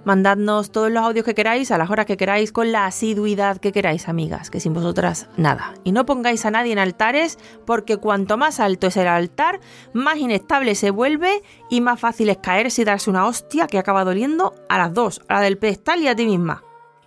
Mandadnos 0.05 0.71
todos 0.71 0.91
los 0.91 1.03
audios 1.03 1.25
que 1.25 1.33
queráis, 1.33 1.71
a 1.71 1.77
las 1.77 1.89
horas 1.89 2.05
que 2.05 2.17
queráis, 2.17 2.51
con 2.51 2.71
la 2.71 2.85
asiduidad 2.85 3.57
que 3.57 3.71
queráis, 3.71 4.09
amigas, 4.09 4.49
que 4.49 4.59
sin 4.59 4.73
vosotras 4.73 5.29
nada. 5.37 5.73
Y 5.83 5.91
no 5.91 6.05
pongáis 6.05 6.45
a 6.45 6.51
nadie 6.51 6.73
en 6.73 6.79
altares, 6.79 7.39
porque 7.65 7.97
cuanto 7.97 8.37
más 8.37 8.59
alto 8.59 8.87
es 8.87 8.97
el 8.97 9.07
altar, 9.07 9.59
más 9.93 10.17
inestable 10.17 10.75
se 10.75 10.91
vuelve 10.91 11.41
y 11.69 11.81
más 11.81 11.99
fácil 11.99 12.29
es 12.29 12.37
caerse 12.37 12.81
y 12.81 12.85
darse 12.85 13.09
una 13.09 13.25
hostia 13.25 13.67
que 13.67 13.77
acaba 13.77 14.03
doliendo 14.03 14.53
a 14.69 14.77
las 14.77 14.93
dos, 14.93 15.21
a 15.27 15.35
la 15.35 15.41
del 15.41 15.57
pedestal 15.57 16.01
y 16.01 16.07
a 16.07 16.15
ti 16.15 16.25
misma. 16.25 16.63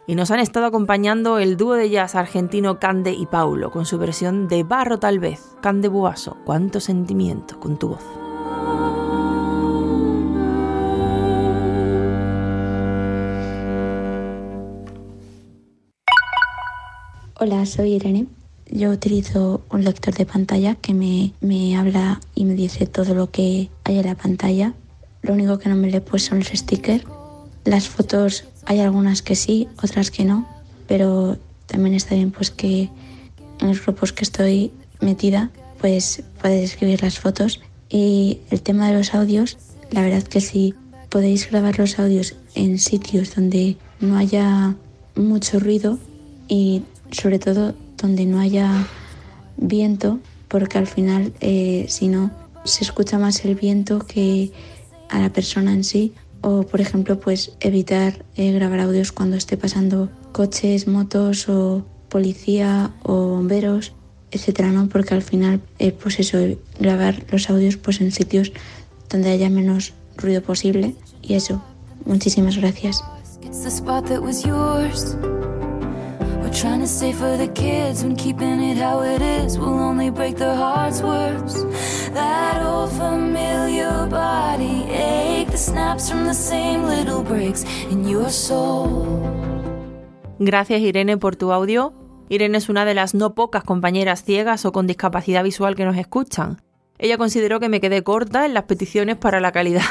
Y 0.07 0.15
nos 0.15 0.31
han 0.31 0.41
estado 0.41 0.67
acompañando 0.67 1.39
el 1.39 1.57
dúo 1.57 1.75
de 1.75 1.91
jazz 1.91 2.15
argentino 2.15 2.79
Cande 2.79 3.13
y 3.13 3.27
Paulo, 3.27 3.71
con 3.71 3.87
su 3.87 3.99
versión 3.99 4.47
de 4.47 4.63
Barro 4.63 4.99
tal 4.99 5.19
vez. 5.19 5.57
Cande 5.61 5.89
Buaso, 5.89 6.37
cuánto 6.45 6.79
sentimiento 6.79 7.59
con 7.59 7.77
tu 7.79 7.89
voz. 7.89 8.26
Hola, 17.39 17.66
soy 17.66 17.93
Irene. 17.93 18.28
Yo 18.70 18.89
utilizo 18.89 19.61
un 19.70 19.84
lector 19.84 20.14
de 20.14 20.24
pantalla 20.24 20.74
que 20.74 20.95
me, 20.95 21.34
me, 21.43 21.76
habla 21.76 22.18
y 22.34 22.47
me 22.47 22.55
dice 22.55 22.87
todo 22.87 23.14
lo 23.14 23.30
que 23.30 23.68
hay 23.84 23.99
en 23.99 24.07
la 24.07 24.14
pantalla. 24.14 24.72
Lo 25.20 25.34
único 25.34 25.59
que 25.59 25.68
no 25.68 25.76
me 25.76 25.91
lee 25.91 26.01
pues 26.01 26.24
son 26.24 26.39
los 26.39 26.49
stickers. 26.49 27.05
Las 27.66 27.91
fotos 27.91 28.45
hay 28.64 28.80
algunas 28.80 29.20
que 29.20 29.34
sí, 29.34 29.68
otras 29.82 30.11
que 30.11 30.24
no, 30.24 30.49
pero 30.89 31.37
también 31.66 31.95
está 31.95 32.14
bien 32.14 32.30
pues 32.30 32.51
que 32.51 32.89
en 33.61 33.68
los 33.68 33.84
grupos 33.84 34.14
que 34.14 34.24
estoy 34.24 34.72
metida 35.03 35.51
pues 35.78 36.22
puedes 36.41 36.70
escribir 36.70 37.03
las 37.03 37.18
fotos. 37.18 37.61
Y 37.91 38.39
el 38.51 38.62
tema 38.62 38.89
de 38.89 38.95
los 38.95 39.12
audios, 39.12 39.59
la 39.91 40.01
verdad 40.01 40.22
que 40.22 40.41
si 40.41 40.74
podéis 41.11 41.51
grabar 41.51 41.78
los 41.78 41.99
audios 41.99 42.34
en 42.55 42.78
sitios 42.78 43.34
donde 43.34 43.76
no 44.01 44.16
haya 44.16 44.74
mucho 45.16 45.61
ruido 45.61 45.99
y 46.49 46.82
sobre 47.11 47.39
todo 47.39 47.75
donde 47.97 48.27
no 48.27 48.41
haya 48.41 48.87
viento, 49.57 50.21
porque 50.49 50.79
al 50.79 50.87
final, 50.87 51.33
eh, 51.41 51.87
si 51.89 52.09
no, 52.09 52.31
se 52.65 52.85
escucha 52.85 53.19
más 53.19 53.45
el 53.45 53.55
viento 53.55 54.01
que 54.01 54.53
a 55.09 55.19
la 55.19 55.33
persona 55.33 55.73
en 55.73 55.85
sí. 55.85 56.13
O, 56.43 56.63
por 56.63 56.81
ejemplo, 56.81 57.19
pues 57.19 57.53
evitar 57.61 58.25
eh, 58.37 58.53
grabar 58.53 58.81
audios 58.81 59.11
cuando 59.13 59.37
esté 59.37 59.57
pasando 59.57 60.11
coches, 60.33 60.87
motos 60.87 61.49
o 61.49 61.85
policía 62.09 62.93
o 63.03 63.29
bomberos, 63.29 63.95
etcétera, 64.31 64.71
¿no? 64.71 64.89
Porque 64.89 65.15
al 65.15 65.23
final, 65.23 65.61
eh, 65.79 65.93
pues 65.93 66.21
eso, 66.21 66.39
grabar 66.79 67.25
los 67.31 67.49
audios 67.51 67.77
pues 67.77 68.01
en 68.01 68.13
sitios 68.13 68.53
donde 69.11 69.31
haya 69.31 69.51
menos 69.51 69.95
ruido 70.17 70.43
posible. 70.43 70.95
Y 71.23 71.35
eso, 71.35 71.63
muchísimas 72.05 72.57
gracias. 72.57 73.03
Trying 76.57 76.81
to 76.81 76.87
stay 76.87 77.13
for 77.13 77.37
the 77.37 77.49
kids 77.49 78.03
when 78.03 78.17
keeping 78.17 78.63
it 78.63 78.79
how 78.79 79.03
it 79.03 79.21
is 79.21 79.59
will 79.59 79.79
only 79.79 80.09
break 80.09 80.37
their 80.39 80.57
hearts 80.57 81.03
worse. 81.03 81.67
That 82.15 82.63
old 82.65 82.93
familiar 82.93 84.07
body 84.09 84.85
ache, 84.91 85.51
the 85.51 85.59
snaps 85.59 86.09
from 86.09 86.25
the 86.25 86.33
same 86.33 86.85
little 86.85 87.23
breaks 87.23 87.63
in 87.91 88.09
your 88.09 88.31
soul. 88.31 89.05
Gracias 90.39 90.81
Irene 90.81 91.19
por 91.19 91.37
tu 91.37 91.53
audio. 91.53 91.93
Irene 92.31 92.57
es 92.57 92.71
una 92.71 92.87
de 92.87 92.95
las 92.95 93.13
no 93.13 93.35
pocas 93.35 93.63
compañeras 93.63 94.25
ciegas 94.25 94.65
o 94.65 94.73
con 94.73 94.87
discapacidad 94.87 95.45
visual 95.45 95.77
que 95.77 95.85
nos 95.85 95.99
escuchan. 95.99 96.63
Ella 96.99 97.19
consideró 97.19 97.61
que 97.61 97.69
me 97.69 97.83
quedé 97.83 98.03
corta 98.03 98.47
en 98.47 98.55
las 98.55 98.65
peticiones 98.65 99.17
para 99.17 99.41
la 99.41 99.53
calidad 99.53 99.83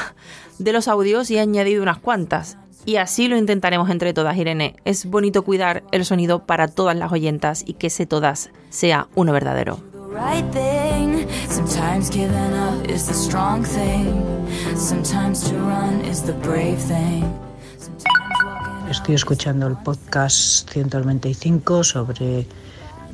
de 0.58 0.72
los 0.72 0.88
audios 0.88 1.30
y 1.30 1.38
ha 1.38 1.42
añadido 1.42 1.84
unas 1.84 1.98
cuantas. 1.98 2.58
Y 2.86 2.96
así 2.98 3.26
lo 3.26 3.36
intentaremos 3.36 3.90
entre 3.90 4.14
todas, 4.14 4.36
Irene. 4.36 4.76
Es 4.84 5.06
bonito 5.06 5.42
cuidar 5.42 5.82
el 5.90 6.04
sonido 6.04 6.46
para 6.46 6.68
todas 6.68 6.96
las 6.96 7.10
oyentas 7.10 7.64
y 7.66 7.74
que 7.74 7.88
ese 7.88 8.06
todas 8.06 8.50
sea 8.70 9.08
uno 9.16 9.32
verdadero. 9.32 9.80
Right 10.08 10.48
thing. 10.52 11.26
Sometimes 11.50 12.08
giving 12.08 12.30
up 12.30 12.88
is 12.88 13.06
the 13.06 13.12
strong 13.12 13.64
thing. 13.64 14.22
Sometimes 14.76 15.42
to 15.50 15.56
run 15.56 16.00
is 16.08 16.22
the 16.22 16.32
brave 16.32 16.78
thing. 16.78 17.24
Estoy 18.88 19.16
escuchando 19.16 19.66
el 19.66 19.76
podcast 19.78 20.70
195 20.70 21.82
sobre 21.82 22.46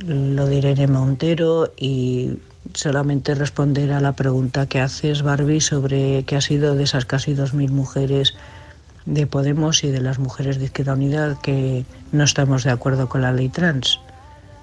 lo 0.05 0.45
de 0.45 0.55
Irene 0.55 0.85
Montero 0.85 1.73
y 1.75 2.37
solamente 2.75 3.33
responder 3.33 3.91
a 3.91 3.99
la 3.99 4.13
pregunta 4.13 4.67
que 4.67 4.79
haces, 4.79 5.23
Barbie, 5.23 5.61
sobre 5.61 6.25
qué 6.25 6.35
ha 6.35 6.41
sido 6.41 6.75
de 6.75 6.83
esas 6.83 7.05
casi 7.05 7.33
2.000 7.33 7.71
mujeres 7.71 8.35
de 9.05 9.27
Podemos 9.27 9.83
y 9.83 9.91
de 9.91 10.01
las 10.01 10.19
mujeres 10.19 10.59
de 10.59 10.65
Izquierda 10.65 10.93
Unida 10.93 11.37
que 11.41 11.85
no 12.11 12.23
estamos 12.23 12.63
de 12.63 12.71
acuerdo 12.71 13.09
con 13.09 13.21
la 13.21 13.31
ley 13.31 13.49
trans. 13.49 13.99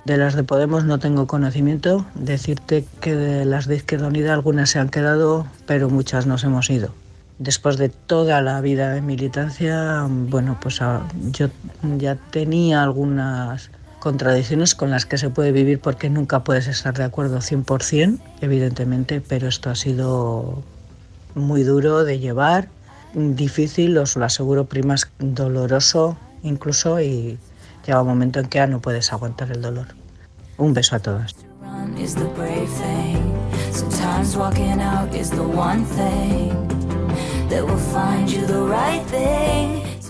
De 0.04 0.16
las 0.16 0.34
de 0.34 0.44
Podemos 0.44 0.84
no 0.84 0.98
tengo 0.98 1.26
conocimiento. 1.26 2.06
Decirte 2.14 2.86
que 3.00 3.14
de 3.14 3.44
las 3.44 3.66
de 3.66 3.76
Izquierda 3.76 4.08
Unida 4.08 4.32
algunas 4.32 4.70
se 4.70 4.78
han 4.78 4.88
quedado, 4.88 5.46
pero 5.66 5.90
muchas 5.90 6.26
nos 6.26 6.44
hemos 6.44 6.70
ido. 6.70 6.90
Después 7.38 7.76
de 7.76 7.88
toda 7.88 8.40
la 8.42 8.60
vida 8.60 8.92
de 8.92 9.00
militancia, 9.00 10.06
bueno, 10.08 10.58
pues 10.60 10.82
ah, 10.82 11.02
yo 11.32 11.48
ya 11.98 12.16
tenía 12.16 12.82
algunas 12.82 13.70
contradicciones 14.00 14.74
con 14.74 14.90
las 14.90 15.06
que 15.06 15.18
se 15.18 15.30
puede 15.30 15.52
vivir 15.52 15.78
porque 15.78 16.10
nunca 16.10 16.42
puedes 16.42 16.66
estar 16.66 16.96
de 16.96 17.04
acuerdo 17.04 17.38
100%, 17.38 18.18
evidentemente, 18.40 19.20
pero 19.20 19.48
esto 19.48 19.70
ha 19.70 19.74
sido 19.74 20.62
muy 21.34 21.62
duro 21.62 22.04
de 22.04 22.18
llevar, 22.18 22.68
difícil, 23.14 23.96
os 23.98 24.16
lo 24.16 24.24
aseguro, 24.24 24.66
primas, 24.66 25.10
doloroso 25.18 26.16
incluso 26.42 27.00
y 27.00 27.38
llega 27.86 28.00
un 28.00 28.08
momento 28.08 28.40
en 28.40 28.46
que 28.46 28.58
ya 28.58 28.66
no 28.66 28.80
puedes 28.80 29.12
aguantar 29.12 29.50
el 29.50 29.62
dolor. 29.62 29.88
Un 30.58 30.74
beso 30.74 30.96
a 30.96 31.00
todas. 31.00 31.34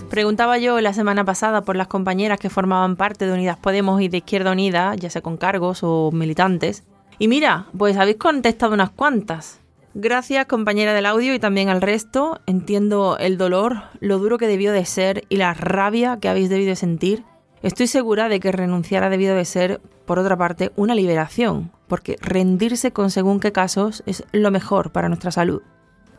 Preguntaba 0.09 0.57
yo 0.57 0.81
la 0.81 0.93
semana 0.93 1.23
pasada 1.23 1.61
por 1.61 1.77
las 1.77 1.87
compañeras 1.87 2.37
que 2.37 2.49
formaban 2.49 2.97
parte 2.97 3.25
de 3.25 3.31
Unidas 3.31 3.57
Podemos 3.57 4.01
y 4.01 4.09
de 4.09 4.17
Izquierda 4.17 4.51
Unida, 4.51 4.93
ya 4.95 5.09
sea 5.09 5.21
con 5.21 5.37
cargos 5.37 5.79
o 5.83 6.11
militantes. 6.11 6.83
Y 7.17 7.29
mira, 7.29 7.67
pues 7.77 7.95
habéis 7.95 8.17
contestado 8.17 8.73
unas 8.73 8.89
cuantas. 8.89 9.60
Gracias 9.93 10.45
compañera 10.45 10.93
del 10.93 11.05
audio 11.05 11.33
y 11.33 11.39
también 11.39 11.67
al 11.67 11.81
resto. 11.81 12.39
Entiendo 12.45 13.17
el 13.17 13.37
dolor, 13.37 13.83
lo 13.99 14.19
duro 14.19 14.37
que 14.37 14.47
debió 14.47 14.71
de 14.71 14.85
ser 14.85 15.25
y 15.27 15.35
la 15.35 15.53
rabia 15.53 16.17
que 16.21 16.29
habéis 16.29 16.49
debido 16.49 16.69
de 16.69 16.77
sentir. 16.77 17.25
Estoy 17.61 17.87
segura 17.87 18.29
de 18.29 18.39
que 18.39 18.53
renunciar 18.53 19.03
ha 19.03 19.09
debido 19.09 19.35
de 19.35 19.43
ser, 19.43 19.81
por 20.05 20.17
otra 20.17 20.37
parte, 20.37 20.71
una 20.77 20.95
liberación, 20.95 21.71
porque 21.87 22.15
rendirse 22.21 22.93
con 22.93 23.11
según 23.11 23.41
qué 23.41 23.51
casos 23.51 24.01
es 24.05 24.23
lo 24.31 24.49
mejor 24.49 24.93
para 24.93 25.09
nuestra 25.09 25.29
salud. 25.29 25.61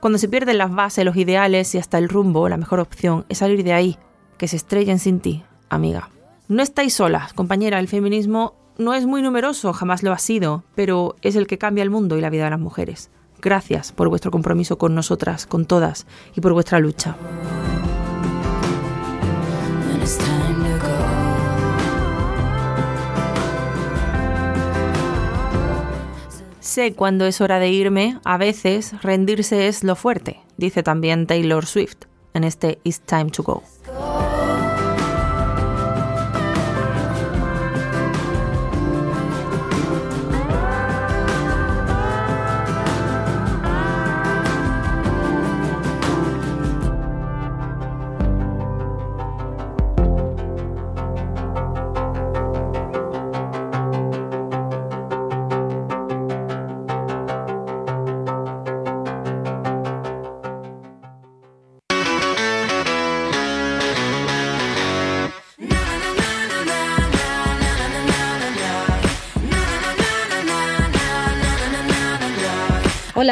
Cuando 0.01 0.19
se 0.19 0.29
pierden 0.29 0.59
las 0.59 0.71
bases, 0.71 1.07
los 1.07 1.17
ideales 1.17 1.75
y 1.75 1.79
hasta 1.79 1.97
el 1.97 2.11
rumbo, 2.11 2.51
la 2.51 2.59
mejor 2.59 2.79
opción 2.79 3.25
es 3.31 3.39
salir 3.39 3.65
de 3.65 3.73
ahí, 3.73 3.99
que 4.37 4.49
se 4.49 4.57
estrellen 4.57 4.99
sin 4.99 5.21
ti, 5.21 5.45
amiga. 5.71 6.11
No 6.47 6.63
estáis 6.63 6.93
solas, 6.93 7.33
compañera, 7.33 7.79
el 7.79 7.89
feminismo 7.89 8.55
no 8.77 8.93
es 8.93 9.07
muy 9.07 9.23
numeroso, 9.23 9.73
jamás 9.73 10.03
lo 10.03 10.13
ha 10.13 10.19
sido, 10.19 10.63
pero 10.75 11.17
es 11.23 11.37
el 11.37 11.47
que 11.47 11.59
cambia 11.59 11.83
el 11.83 11.91
mundo 11.91 12.19
y 12.19 12.21
la 12.21 12.31
vida 12.31 12.45
de 12.45 12.51
las 12.51 12.61
mujeres. 12.61 13.11
Gracias 13.43 13.91
por 13.91 14.09
vuestro 14.09 14.31
compromiso 14.31 14.79
con 14.79 14.95
nosotras, 14.95 15.47
con 15.47 15.67
todas, 15.67 16.07
y 16.37 16.41
por 16.41 16.53
vuestra 16.53 16.79
lucha. 16.79 17.17
Sé 26.61 26.95
cuándo 26.95 27.27
es 27.27 27.41
hora 27.41 27.59
de 27.59 27.69
irme, 27.69 28.19
a 28.25 28.39
veces 28.39 28.95
rendirse 29.03 29.67
es 29.67 29.85
lo 29.85 29.97
fuerte, 29.97 30.41
dice 30.57 30.83
también 30.83 31.27
Taylor 31.27 31.67
Swift 31.67 32.05
en 32.33 32.45
este 32.45 32.79
It's 32.85 33.01
Time 33.01 33.31
to 33.31 33.43
Go. 33.43 33.63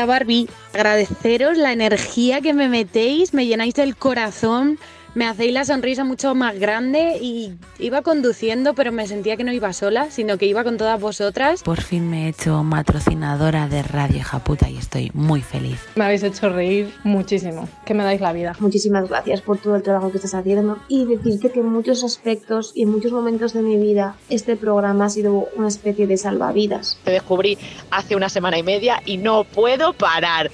Barbie, 0.06 0.48
agradeceros 0.72 1.56
la 1.56 1.72
energía 1.72 2.40
que 2.40 2.54
me 2.54 2.68
metéis, 2.68 3.34
me 3.34 3.46
llenáis 3.46 3.78
el 3.78 3.96
corazón, 3.96 4.78
me 5.14 5.26
hacéis 5.26 5.52
la 5.52 5.64
sonrisa 5.64 6.04
mucho 6.04 6.34
más 6.34 6.58
grande 6.58 7.18
y 7.20 7.54
iba 7.78 8.02
conduciendo 8.02 8.74
pero 8.74 8.92
me 8.92 9.06
sentía 9.06 9.36
que 9.36 9.44
no 9.44 9.52
iba 9.52 9.72
sola, 9.72 10.10
sino 10.10 10.38
que 10.38 10.46
iba 10.46 10.64
con 10.64 10.76
todas 10.76 11.00
vosotras. 11.00 11.62
Por 11.62 11.80
fin 11.80 12.10
me 12.10 12.26
he 12.26 12.28
hecho 12.30 12.64
patrocinadora 12.80 13.68
de 13.68 13.82
Radio 13.82 14.22
Japuta 14.24 14.70
y 14.70 14.78
estoy 14.78 15.10
muy 15.12 15.42
feliz. 15.42 15.78
Me 15.96 16.04
habéis 16.06 16.22
hecho 16.22 16.48
reír 16.48 16.90
muchísimo, 17.04 17.68
que 17.84 17.92
me 17.92 18.02
dais 18.02 18.20
la 18.22 18.32
vida. 18.32 18.56
Muchísimas 18.58 19.06
gracias 19.06 19.42
por 19.42 19.58
todo 19.58 19.76
el 19.76 19.82
trabajo 19.82 20.10
que 20.10 20.16
estás 20.16 20.32
haciendo 20.32 20.78
y 20.88 21.04
decirte 21.04 21.50
que 21.50 21.60
en 21.60 21.66
muchos 21.66 22.02
aspectos 22.02 22.72
y 22.74 22.84
en 22.84 22.90
muchos 22.90 23.12
momentos 23.12 23.52
de 23.52 23.60
mi 23.60 23.76
vida 23.76 24.16
este 24.30 24.56
programa 24.56 25.04
ha 25.04 25.10
sido 25.10 25.48
una 25.56 25.68
especie 25.68 26.06
de 26.06 26.16
salvavidas. 26.16 26.98
Te 27.04 27.10
descubrí 27.10 27.58
hace 27.90 28.16
una 28.16 28.30
semana 28.30 28.56
y 28.56 28.62
media 28.62 29.02
y 29.04 29.18
no 29.18 29.44
puedo 29.44 29.92
parar. 29.92 30.50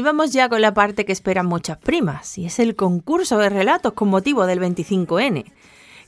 Y 0.00 0.02
vamos 0.02 0.32
ya 0.32 0.48
con 0.48 0.62
la 0.62 0.72
parte 0.72 1.04
que 1.04 1.12
esperan 1.12 1.44
muchas 1.44 1.76
primas, 1.76 2.38
y 2.38 2.46
es 2.46 2.58
el 2.58 2.74
concurso 2.74 3.36
de 3.36 3.50
relatos 3.50 3.92
con 3.92 4.08
motivo 4.08 4.46
del 4.46 4.58
25N. 4.58 5.44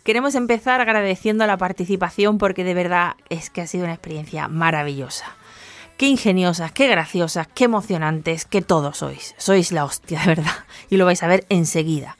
Queremos 0.02 0.34
empezar 0.34 0.80
agradeciendo 0.80 1.46
la 1.46 1.58
participación 1.58 2.38
porque 2.38 2.64
de 2.64 2.72
verdad 2.72 3.16
es 3.28 3.50
que 3.50 3.60
ha 3.60 3.66
sido 3.66 3.84
una 3.84 3.92
experiencia 3.92 4.48
maravillosa. 4.48 5.26
Qué 5.98 6.06
ingeniosas, 6.06 6.72
qué 6.72 6.88
graciosas, 6.88 7.48
qué 7.54 7.64
emocionantes, 7.64 8.46
que 8.46 8.62
todos 8.62 8.96
sois. 8.96 9.34
Sois 9.36 9.72
la 9.72 9.84
hostia, 9.84 10.20
de 10.20 10.26
verdad. 10.26 10.64
Y 10.88 10.96
lo 10.96 11.04
vais 11.04 11.22
a 11.22 11.28
ver 11.28 11.44
enseguida. 11.50 12.16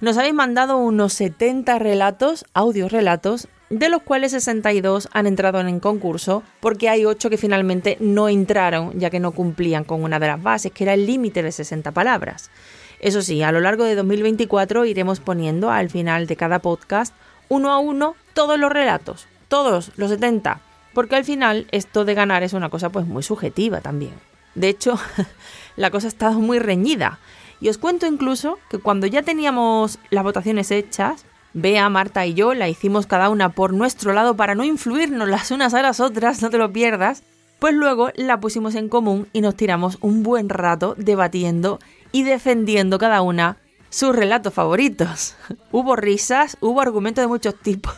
Nos 0.00 0.18
habéis 0.18 0.34
mandado 0.34 0.78
unos 0.78 1.12
70 1.12 1.78
relatos, 1.78 2.44
audios 2.54 2.90
relatos, 2.90 3.46
de 3.78 3.88
los 3.88 4.02
cuales 4.02 4.30
62 4.30 5.08
han 5.12 5.26
entrado 5.26 5.60
en 5.60 5.80
concurso 5.80 6.44
porque 6.60 6.88
hay 6.88 7.04
8 7.04 7.28
que 7.28 7.36
finalmente 7.36 7.96
no 7.98 8.28
entraron 8.28 8.98
ya 8.98 9.10
que 9.10 9.18
no 9.18 9.32
cumplían 9.32 9.82
con 9.82 10.04
una 10.04 10.20
de 10.20 10.28
las 10.28 10.42
bases, 10.42 10.70
que 10.70 10.84
era 10.84 10.94
el 10.94 11.06
límite 11.06 11.42
de 11.42 11.50
60 11.50 11.90
palabras. 11.90 12.50
Eso 13.00 13.20
sí, 13.20 13.42
a 13.42 13.50
lo 13.50 13.60
largo 13.60 13.82
de 13.84 13.96
2024 13.96 14.84
iremos 14.84 15.18
poniendo 15.18 15.70
al 15.70 15.90
final 15.90 16.28
de 16.28 16.36
cada 16.36 16.60
podcast 16.60 17.14
uno 17.48 17.72
a 17.72 17.78
uno 17.78 18.14
todos 18.32 18.58
los 18.58 18.70
relatos, 18.70 19.26
todos 19.48 19.90
los 19.96 20.10
70, 20.10 20.60
porque 20.92 21.16
al 21.16 21.24
final 21.24 21.66
esto 21.72 22.04
de 22.04 22.14
ganar 22.14 22.44
es 22.44 22.52
una 22.52 22.70
cosa 22.70 22.90
pues 22.90 23.06
muy 23.06 23.24
subjetiva 23.24 23.80
también. 23.80 24.14
De 24.54 24.68
hecho, 24.68 25.00
la 25.76 25.90
cosa 25.90 26.06
ha 26.06 26.08
estado 26.08 26.38
muy 26.38 26.60
reñida. 26.60 27.18
Y 27.60 27.68
os 27.70 27.78
cuento 27.78 28.06
incluso 28.06 28.58
que 28.70 28.78
cuando 28.78 29.06
ya 29.08 29.22
teníamos 29.22 29.98
las 30.10 30.22
votaciones 30.22 30.70
hechas, 30.70 31.24
Bea, 31.54 31.88
Marta 31.88 32.26
y 32.26 32.34
yo 32.34 32.52
la 32.52 32.68
hicimos 32.68 33.06
cada 33.06 33.30
una 33.30 33.50
por 33.50 33.72
nuestro 33.72 34.12
lado 34.12 34.36
para 34.36 34.56
no 34.56 34.64
influirnos 34.64 35.28
las 35.28 35.52
unas 35.52 35.72
a 35.72 35.82
las 35.82 36.00
otras, 36.00 36.42
no 36.42 36.50
te 36.50 36.58
lo 36.58 36.72
pierdas. 36.72 37.22
Pues 37.60 37.74
luego 37.74 38.10
la 38.16 38.40
pusimos 38.40 38.74
en 38.74 38.88
común 38.88 39.28
y 39.32 39.40
nos 39.40 39.54
tiramos 39.54 39.98
un 40.00 40.24
buen 40.24 40.48
rato 40.48 40.96
debatiendo 40.98 41.78
y 42.10 42.24
defendiendo 42.24 42.98
cada 42.98 43.22
una 43.22 43.58
sus 43.88 44.14
relatos 44.14 44.52
favoritos. 44.52 45.36
hubo 45.70 45.94
risas, 45.94 46.56
hubo 46.60 46.80
argumentos 46.80 47.22
de 47.22 47.28
muchos 47.28 47.54
tipos, 47.54 47.94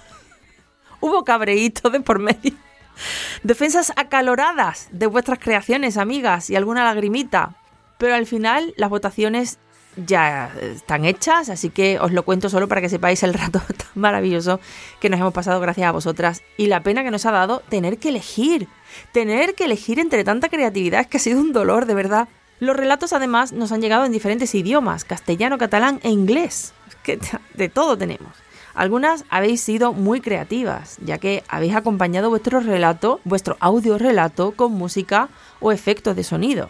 hubo 1.00 1.24
cabreitos 1.24 1.90
de 1.90 2.00
por 2.00 2.18
medio, 2.18 2.52
defensas 3.42 3.94
acaloradas 3.96 4.88
de 4.92 5.06
vuestras 5.06 5.38
creaciones, 5.38 5.96
amigas, 5.96 6.50
y 6.50 6.56
alguna 6.56 6.84
lagrimita. 6.84 7.56
Pero 7.96 8.14
al 8.14 8.26
final 8.26 8.74
las 8.76 8.90
votaciones 8.90 9.58
ya 9.96 10.52
están 10.60 11.04
hechas, 11.04 11.48
así 11.48 11.70
que 11.70 11.98
os 11.98 12.12
lo 12.12 12.24
cuento 12.24 12.48
solo 12.48 12.68
para 12.68 12.80
que 12.80 12.88
sepáis 12.88 13.22
el 13.22 13.34
rato 13.34 13.60
tan 13.76 13.88
maravilloso 13.94 14.60
que 15.00 15.08
nos 15.08 15.20
hemos 15.20 15.32
pasado 15.32 15.60
gracias 15.60 15.88
a 15.88 15.92
vosotras 15.92 16.42
y 16.56 16.66
la 16.66 16.82
pena 16.82 17.02
que 17.02 17.10
nos 17.10 17.26
ha 17.26 17.32
dado 17.32 17.62
tener 17.68 17.98
que 17.98 18.10
elegir, 18.10 18.68
tener 19.12 19.54
que 19.54 19.64
elegir 19.64 19.98
entre 19.98 20.24
tanta 20.24 20.48
creatividad 20.48 21.00
es 21.00 21.06
que 21.06 21.16
ha 21.16 21.20
sido 21.20 21.40
un 21.40 21.52
dolor, 21.52 21.86
de 21.86 21.94
verdad. 21.94 22.28
Los 22.58 22.76
relatos 22.76 23.12
además 23.12 23.52
nos 23.52 23.72
han 23.72 23.82
llegado 23.82 24.04
en 24.04 24.12
diferentes 24.12 24.54
idiomas, 24.54 25.04
castellano, 25.04 25.58
catalán 25.58 26.00
e 26.02 26.10
inglés. 26.10 26.72
Es 26.88 26.96
que 26.96 27.18
de 27.54 27.68
todo 27.68 27.98
tenemos. 27.98 28.32
Algunas 28.74 29.24
habéis 29.30 29.62
sido 29.62 29.94
muy 29.94 30.20
creativas, 30.20 30.98
ya 31.02 31.16
que 31.16 31.42
habéis 31.48 31.74
acompañado 31.74 32.28
vuestro 32.28 32.60
relato, 32.60 33.20
vuestro 33.24 33.56
audio 33.60 33.96
relato 33.96 34.52
con 34.52 34.72
música 34.72 35.28
o 35.60 35.72
efectos 35.72 36.14
de 36.14 36.24
sonido. 36.24 36.68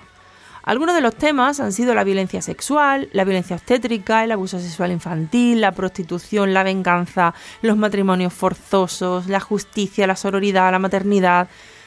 Algunos 0.66 0.96
de 0.96 1.00
los 1.00 1.14
temas 1.14 1.60
han 1.60 1.72
sido 1.72 1.94
la 1.94 2.02
violencia 2.02 2.42
sexual, 2.42 3.08
la 3.12 3.22
violencia 3.22 3.54
obstétrica, 3.54 4.24
el 4.24 4.32
abuso 4.32 4.58
sexual 4.58 4.90
infantil, 4.90 5.60
la 5.60 5.70
prostitución, 5.70 6.52
la 6.52 6.64
venganza, 6.64 7.34
los 7.62 7.76
matrimonios 7.76 8.34
forzosos, 8.34 9.28
la 9.28 9.38
justicia, 9.38 10.08
la 10.08 10.16
sororidad, 10.16 10.72
la 10.72 10.80
maternidad. 10.80 11.46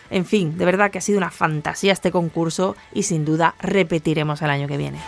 En 0.09 0.25
fin, 0.25 0.57
de 0.57 0.63
verdad 0.63 0.91
que 0.91 0.99
ha 0.99 1.01
sido 1.01 1.17
una 1.17 1.30
fantasía 1.30 1.91
este 1.91 2.09
concurso 2.09 2.77
y 2.93 3.03
sin 3.03 3.25
duda 3.25 3.53
repetiremos 3.59 4.41
el 4.41 4.49
año 4.49 4.69
que 4.69 4.77
viene. 4.77 5.01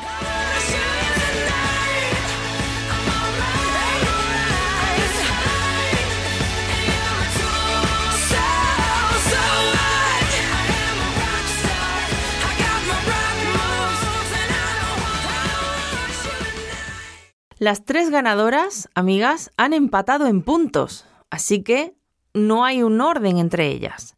Las 17.62 17.86
tres 17.86 18.10
ganadoras, 18.10 18.90
amigas, 18.96 19.52
han 19.56 19.74
empatado 19.74 20.26
en 20.26 20.42
puntos, 20.42 21.06
así 21.30 21.62
que 21.62 21.94
no 22.34 22.66
hay 22.66 22.82
un 22.82 23.00
orden 23.02 23.38
entre 23.38 23.68
ellas. 23.68 24.16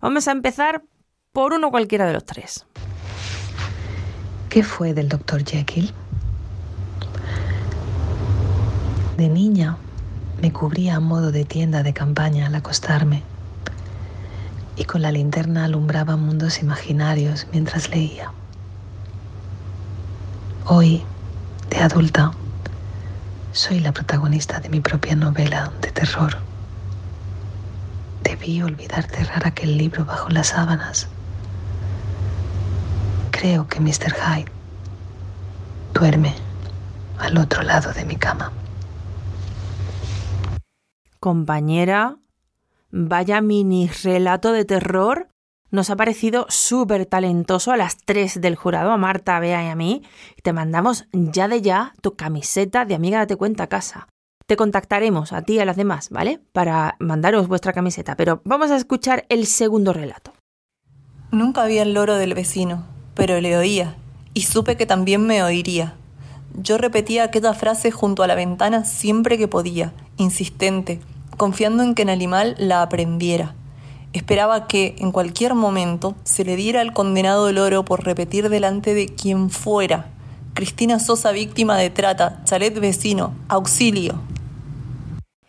Vamos 0.00 0.28
a 0.28 0.32
empezar 0.32 0.82
por 1.30 1.52
uno 1.52 1.70
cualquiera 1.70 2.06
de 2.06 2.14
los 2.14 2.24
tres. 2.24 2.64
¿Qué 4.48 4.62
fue 4.62 4.94
del 4.94 5.10
doctor 5.10 5.44
Jekyll? 5.44 5.92
De 9.18 9.28
niña 9.28 9.76
me 10.40 10.50
cubría 10.50 10.96
a 10.96 11.00
modo 11.00 11.32
de 11.32 11.44
tienda 11.44 11.82
de 11.82 11.92
campaña 11.92 12.46
al 12.46 12.54
acostarme 12.54 13.22
y 14.74 14.84
con 14.84 15.02
la 15.02 15.12
linterna 15.12 15.66
alumbraba 15.66 16.16
mundos 16.16 16.62
imaginarios 16.62 17.46
mientras 17.52 17.90
leía. 17.90 18.32
Hoy, 20.64 21.02
de 21.68 21.76
adulta, 21.76 22.32
soy 23.56 23.80
la 23.80 23.90
protagonista 23.90 24.60
de 24.60 24.68
mi 24.68 24.80
propia 24.80 25.16
novela 25.16 25.72
de 25.80 25.90
terror. 25.90 26.36
Debí 28.22 28.60
olvidar 28.60 29.04
cerrar 29.04 29.46
aquel 29.46 29.78
libro 29.78 30.04
bajo 30.04 30.28
las 30.28 30.48
sábanas. 30.48 31.08
Creo 33.30 33.66
que 33.66 33.80
Mr. 33.80 34.12
Hyde 34.12 34.52
duerme 35.94 36.34
al 37.18 37.38
otro 37.38 37.62
lado 37.62 37.94
de 37.94 38.04
mi 38.04 38.16
cama. 38.16 38.52
Compañera, 41.18 42.18
vaya 42.90 43.40
mini 43.40 43.88
relato 43.88 44.52
de 44.52 44.66
terror. 44.66 45.28
Nos 45.70 45.90
ha 45.90 45.96
parecido 45.96 46.46
súper 46.48 47.06
talentoso 47.06 47.72
a 47.72 47.76
las 47.76 47.96
tres 47.98 48.40
del 48.40 48.54
jurado, 48.54 48.92
a 48.92 48.96
Marta, 48.96 49.36
a 49.36 49.40
Bea 49.40 49.64
y 49.64 49.68
a 49.68 49.74
mí. 49.74 50.02
Te 50.42 50.52
mandamos 50.52 51.06
ya 51.12 51.48
de 51.48 51.60
ya 51.60 51.94
tu 52.00 52.14
camiseta 52.14 52.84
de 52.84 52.94
amiga 52.94 53.18
date 53.18 53.36
cuenta 53.36 53.64
a 53.64 53.68
casa. 53.68 54.08
Te 54.46 54.56
contactaremos 54.56 55.32
a 55.32 55.42
ti 55.42 55.54
y 55.54 55.58
a 55.58 55.64
las 55.64 55.76
demás, 55.76 56.10
¿vale? 56.10 56.40
Para 56.52 56.94
mandaros 57.00 57.48
vuestra 57.48 57.72
camiseta. 57.72 58.16
Pero 58.16 58.42
vamos 58.44 58.70
a 58.70 58.76
escuchar 58.76 59.26
el 59.28 59.46
segundo 59.46 59.92
relato. 59.92 60.32
Nunca 61.32 61.64
vi 61.64 61.78
el 61.78 61.94
loro 61.94 62.14
del 62.14 62.34
vecino, 62.34 62.84
pero 63.14 63.40
le 63.40 63.56
oía, 63.56 63.96
y 64.34 64.42
supe 64.42 64.76
que 64.76 64.86
también 64.86 65.26
me 65.26 65.42
oiría. 65.42 65.94
Yo 66.54 66.78
repetía 66.78 67.24
aquella 67.24 67.52
frase 67.54 67.90
junto 67.90 68.22
a 68.22 68.28
la 68.28 68.36
ventana 68.36 68.84
siempre 68.84 69.36
que 69.36 69.48
podía, 69.48 69.92
insistente, 70.16 71.00
confiando 71.36 71.82
en 71.82 71.96
que 71.96 72.02
el 72.02 72.10
animal 72.10 72.54
la 72.58 72.82
aprendiera. 72.82 73.56
Esperaba 74.16 74.66
que, 74.66 74.96
en 74.98 75.12
cualquier 75.12 75.54
momento, 75.54 76.16
se 76.24 76.42
le 76.42 76.56
diera 76.56 76.80
al 76.80 76.94
condenado 76.94 77.52
loro 77.52 77.84
por 77.84 78.02
repetir 78.02 78.48
delante 78.48 78.94
de 78.94 79.08
quien 79.08 79.50
fuera. 79.50 80.06
Cristina 80.54 80.98
Sosa 80.98 81.32
víctima 81.32 81.76
de 81.76 81.90
trata, 81.90 82.42
chalet 82.44 82.80
vecino, 82.80 83.34
auxilio. 83.48 84.14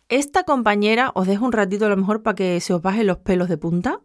Esta 0.10 0.44
compañera, 0.44 1.14
os 1.16 1.28
dejo 1.28 1.46
un 1.46 1.54
ratito 1.54 1.86
a 1.86 1.88
lo 1.88 1.96
mejor 1.96 2.24
para 2.24 2.36
que 2.36 2.60
se 2.60 2.74
os 2.74 2.82
bajen 2.82 3.08
los 3.08 3.20
pelos 3.20 3.48
de 3.48 3.58
punta. 3.58 4.02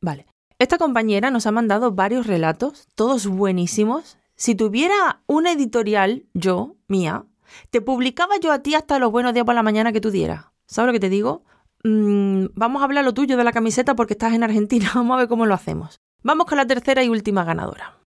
Vale. 0.00 0.24
Esta 0.58 0.78
compañera 0.78 1.30
nos 1.30 1.46
ha 1.46 1.50
mandado 1.50 1.92
varios 1.92 2.26
relatos, 2.26 2.88
todos 2.94 3.26
buenísimos. 3.26 4.16
Si 4.34 4.54
tuviera 4.54 5.20
una 5.26 5.52
editorial, 5.52 6.24
yo, 6.32 6.76
mía, 6.88 7.26
te 7.68 7.82
publicaba 7.82 8.38
yo 8.40 8.50
a 8.50 8.60
ti 8.60 8.74
hasta 8.74 8.98
los 8.98 9.12
buenos 9.12 9.34
días 9.34 9.44
por 9.44 9.54
la 9.54 9.62
mañana 9.62 9.92
que 9.92 10.00
tú 10.00 10.10
dieras. 10.10 10.46
¿Sabes 10.64 10.86
lo 10.86 10.92
que 10.94 11.00
te 11.00 11.10
digo? 11.10 11.44
Mm, 11.86 12.46
vamos 12.54 12.80
a 12.80 12.86
hablar 12.86 13.04
lo 13.04 13.12
tuyo 13.12 13.36
de 13.36 13.44
la 13.44 13.52
camiseta 13.52 13.94
porque 13.94 14.14
estás 14.14 14.32
en 14.32 14.42
Argentina. 14.42 14.90
Vamos 14.94 15.14
a 15.14 15.18
ver 15.18 15.28
cómo 15.28 15.46
lo 15.46 15.54
hacemos. 15.54 16.00
Vamos 16.22 16.46
con 16.46 16.56
la 16.56 16.66
tercera 16.66 17.04
y 17.04 17.10
última 17.10 17.44
ganadora. 17.44 17.98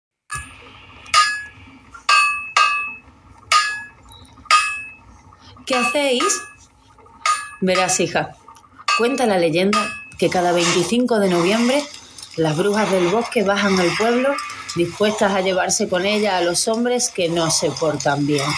¿Qué 5.64 5.76
hacéis? 5.76 6.42
Verás, 7.60 8.00
hija, 8.00 8.36
cuenta 8.96 9.26
la 9.26 9.38
leyenda 9.38 9.78
que 10.18 10.28
cada 10.28 10.52
25 10.52 11.20
de 11.20 11.28
noviembre 11.28 11.82
las 12.36 12.56
brujas 12.56 12.90
del 12.90 13.08
bosque 13.08 13.42
bajan 13.44 13.78
al 13.78 13.90
pueblo 13.96 14.30
dispuestas 14.74 15.32
a 15.32 15.40
llevarse 15.40 15.88
con 15.88 16.06
ella 16.06 16.38
a 16.38 16.40
los 16.40 16.68
hombres 16.68 17.10
que 17.10 17.28
no 17.28 17.50
se 17.50 17.70
portan 17.70 18.26
bien. 18.26 18.48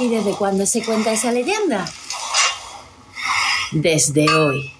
¿Y 0.00 0.08
desde 0.08 0.32
cuándo 0.32 0.66
se 0.66 0.84
cuenta 0.84 1.12
esa 1.12 1.30
leyenda? 1.30 1.86
Desde 3.72 4.32
hoy. 4.34 4.72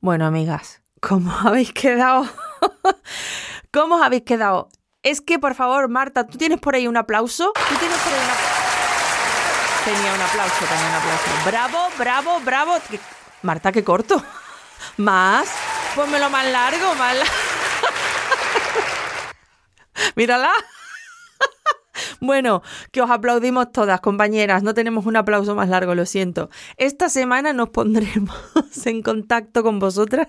Bueno, 0.00 0.26
amigas, 0.26 0.82
¿cómo 1.00 1.32
habéis 1.44 1.72
quedado? 1.72 2.28
¿Cómo 3.72 3.96
os 3.96 4.02
habéis 4.02 4.22
quedado? 4.22 4.68
Es 5.02 5.20
que, 5.20 5.38
por 5.38 5.54
favor, 5.54 5.88
Marta, 5.88 6.26
¿tú 6.26 6.38
tienes 6.38 6.58
por 6.60 6.74
ahí 6.74 6.86
un 6.86 6.96
aplauso? 6.96 7.52
¿Tú 7.68 7.74
tienes 7.76 7.98
por 7.98 8.12
ahí 8.12 8.18
un 8.18 8.30
aplauso? 8.30 8.56
Tenía 9.84 10.14
un 10.14 10.22
aplauso, 10.22 10.64
tenía 10.64 10.88
un 10.88 10.94
aplauso. 10.94 11.24
Bravo, 11.46 11.78
bravo, 11.98 12.40
bravo. 12.40 12.72
¿Qué- 12.90 13.00
Marta, 13.42 13.70
qué 13.72 13.84
corto. 13.84 14.22
Más. 14.96 15.48
Pónmelo 15.94 16.28
más 16.28 16.44
largo, 16.46 16.94
más 16.96 17.14
largo. 17.16 17.32
Mírala. 20.16 20.50
Bueno, 22.20 22.62
que 22.92 23.02
os 23.02 23.10
aplaudimos 23.10 23.72
todas, 23.72 24.00
compañeras. 24.00 24.62
No 24.62 24.74
tenemos 24.74 25.06
un 25.06 25.16
aplauso 25.16 25.54
más 25.54 25.68
largo, 25.68 25.94
lo 25.94 26.06
siento. 26.06 26.50
Esta 26.76 27.08
semana 27.08 27.52
nos 27.52 27.70
pondremos 27.70 28.36
en 28.84 29.02
contacto 29.02 29.62
con 29.62 29.78
vosotras 29.78 30.28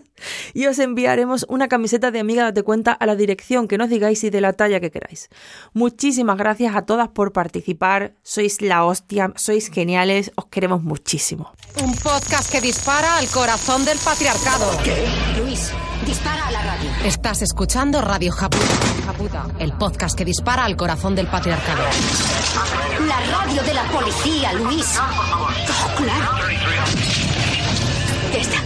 y 0.53 0.65
os 0.65 0.79
enviaremos 0.79 1.45
una 1.49 1.67
camiseta 1.67 2.11
de 2.11 2.19
amiga 2.19 2.43
date 2.43 2.63
cuenta 2.63 2.91
a 2.91 3.05
la 3.05 3.15
dirección 3.15 3.67
que 3.67 3.77
nos 3.77 3.89
digáis 3.89 4.23
y 4.23 4.29
de 4.29 4.41
la 4.41 4.53
talla 4.53 4.79
que 4.79 4.91
queráis. 4.91 5.29
Muchísimas 5.73 6.37
gracias 6.37 6.75
a 6.75 6.83
todas 6.83 7.09
por 7.09 7.31
participar. 7.31 8.15
Sois 8.23 8.61
la 8.61 8.83
hostia, 8.85 9.31
sois 9.35 9.69
geniales, 9.69 10.31
os 10.35 10.45
queremos 10.45 10.83
muchísimo. 10.83 11.51
Un 11.83 11.93
podcast 11.95 12.51
que 12.51 12.61
dispara 12.61 13.17
al 13.17 13.27
corazón 13.27 13.85
del 13.85 13.97
patriarcado. 13.99 14.71
Luis, 15.37 15.71
dispara 16.05 16.47
a 16.47 16.51
la 16.51 16.61
radio. 16.63 16.86
Estás 17.05 17.41
escuchando 17.41 18.01
Radio 18.01 18.31
Japuta. 18.31 18.65
Japuta, 19.05 19.45
el 19.59 19.71
podcast 19.73 20.17
que 20.17 20.25
dispara 20.25 20.65
al 20.65 20.75
corazón 20.75 21.15
del 21.15 21.27
patriarcado. 21.27 21.83
La 23.07 23.19
radio 23.37 23.63
de 23.63 23.73
la 23.73 23.83
policía, 23.85 24.53
Luis. 24.53 24.97
Oh, 24.99 25.95
claro. 25.95 26.31
Ya 28.33 28.39
está. 28.39 28.61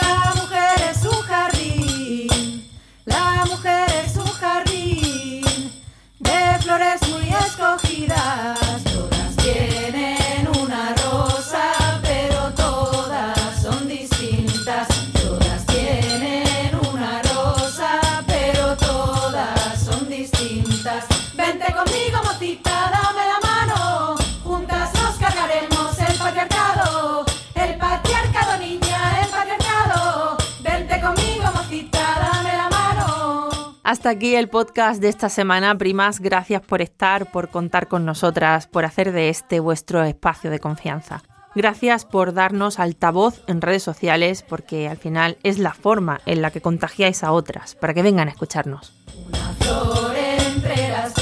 La 0.00 0.34
mujer 0.34 0.90
es 0.90 1.04
un 1.04 1.22
jardín, 1.22 2.70
la 3.04 3.44
mujer 3.48 4.04
es 4.04 4.16
un 4.16 4.26
jardín 4.32 5.82
de 6.18 6.58
flores 6.60 7.00
muy 7.08 7.28
escogidas. 7.28 8.63
Hasta 33.84 34.08
aquí 34.08 34.34
el 34.34 34.48
podcast 34.48 34.98
de 34.98 35.10
esta 35.10 35.28
semana, 35.28 35.76
primas. 35.76 36.18
Gracias 36.18 36.62
por 36.62 36.80
estar, 36.80 37.30
por 37.30 37.50
contar 37.50 37.86
con 37.86 38.06
nosotras, 38.06 38.66
por 38.66 38.86
hacer 38.86 39.12
de 39.12 39.28
este 39.28 39.60
vuestro 39.60 40.02
espacio 40.04 40.50
de 40.50 40.58
confianza. 40.58 41.22
Gracias 41.54 42.06
por 42.06 42.32
darnos 42.32 42.80
altavoz 42.80 43.42
en 43.46 43.60
redes 43.60 43.82
sociales, 43.82 44.42
porque 44.42 44.88
al 44.88 44.96
final 44.96 45.36
es 45.42 45.58
la 45.58 45.74
forma 45.74 46.22
en 46.24 46.40
la 46.40 46.50
que 46.50 46.62
contagiáis 46.62 47.22
a 47.22 47.32
otras, 47.32 47.74
para 47.74 47.92
que 47.92 48.02
vengan 48.02 48.28
a 48.28 48.30
escucharnos. 48.30 48.94
entre 50.56 50.88
las 50.88 51.12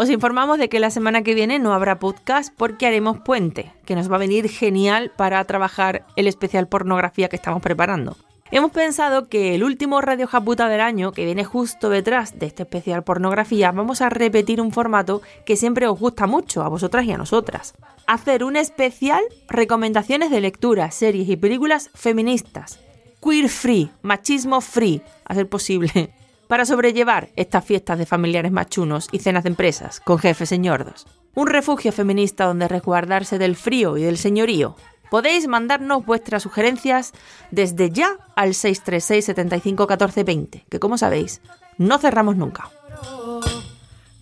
Os 0.00 0.08
informamos 0.08 0.56
de 0.56 0.70
que 0.70 0.80
la 0.80 0.88
semana 0.88 1.20
que 1.20 1.34
viene 1.34 1.58
no 1.58 1.74
habrá 1.74 1.98
podcast 1.98 2.54
porque 2.56 2.86
haremos 2.86 3.18
puente, 3.18 3.70
que 3.84 3.94
nos 3.94 4.10
va 4.10 4.16
a 4.16 4.20
venir 4.20 4.48
genial 4.48 5.12
para 5.14 5.44
trabajar 5.44 6.06
el 6.16 6.26
especial 6.26 6.68
pornografía 6.68 7.28
que 7.28 7.36
estamos 7.36 7.60
preparando. 7.60 8.16
Hemos 8.50 8.70
pensado 8.70 9.28
que 9.28 9.54
el 9.54 9.62
último 9.62 10.00
Radio 10.00 10.26
Japuta 10.26 10.70
del 10.70 10.80
año, 10.80 11.12
que 11.12 11.26
viene 11.26 11.44
justo 11.44 11.90
detrás 11.90 12.38
de 12.38 12.46
este 12.46 12.62
especial 12.62 13.04
pornografía, 13.04 13.72
vamos 13.72 14.00
a 14.00 14.08
repetir 14.08 14.62
un 14.62 14.72
formato 14.72 15.20
que 15.44 15.56
siempre 15.56 15.86
os 15.86 16.00
gusta 16.00 16.26
mucho 16.26 16.62
a 16.62 16.70
vosotras 16.70 17.04
y 17.04 17.12
a 17.12 17.18
nosotras. 17.18 17.74
Hacer 18.06 18.42
un 18.42 18.56
especial 18.56 19.22
recomendaciones 19.50 20.30
de 20.30 20.40
lectura, 20.40 20.90
series 20.92 21.28
y 21.28 21.36
películas 21.36 21.90
feministas. 21.92 22.80
Queer 23.22 23.50
free, 23.50 23.90
machismo 24.00 24.62
free, 24.62 25.02
a 25.26 25.34
ser 25.34 25.46
posible 25.46 26.14
para 26.50 26.64
sobrellevar 26.64 27.28
estas 27.36 27.64
fiestas 27.64 27.96
de 27.96 28.06
familiares 28.06 28.50
machunos 28.50 29.08
y 29.12 29.20
cenas 29.20 29.44
de 29.44 29.50
empresas 29.50 30.00
con 30.00 30.18
jefes 30.18 30.48
señordos. 30.48 31.06
Un 31.36 31.46
refugio 31.46 31.92
feminista 31.92 32.44
donde 32.44 32.66
resguardarse 32.66 33.38
del 33.38 33.54
frío 33.54 33.96
y 33.96 34.02
del 34.02 34.18
señorío. 34.18 34.74
Podéis 35.12 35.46
mandarnos 35.46 36.04
vuestras 36.04 36.42
sugerencias 36.42 37.12
desde 37.52 37.90
ya 37.90 38.18
al 38.34 38.54
636 38.54 39.26
75 39.26 39.86
14 39.86 40.24
20, 40.24 40.66
que 40.68 40.80
como 40.80 40.98
sabéis, 40.98 41.40
no 41.78 41.98
cerramos 41.98 42.34
nunca. 42.34 42.68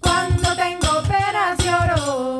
Cuando 0.00 0.54
tengo 0.54 1.02
penas 1.08 1.58
lloro, 1.64 2.38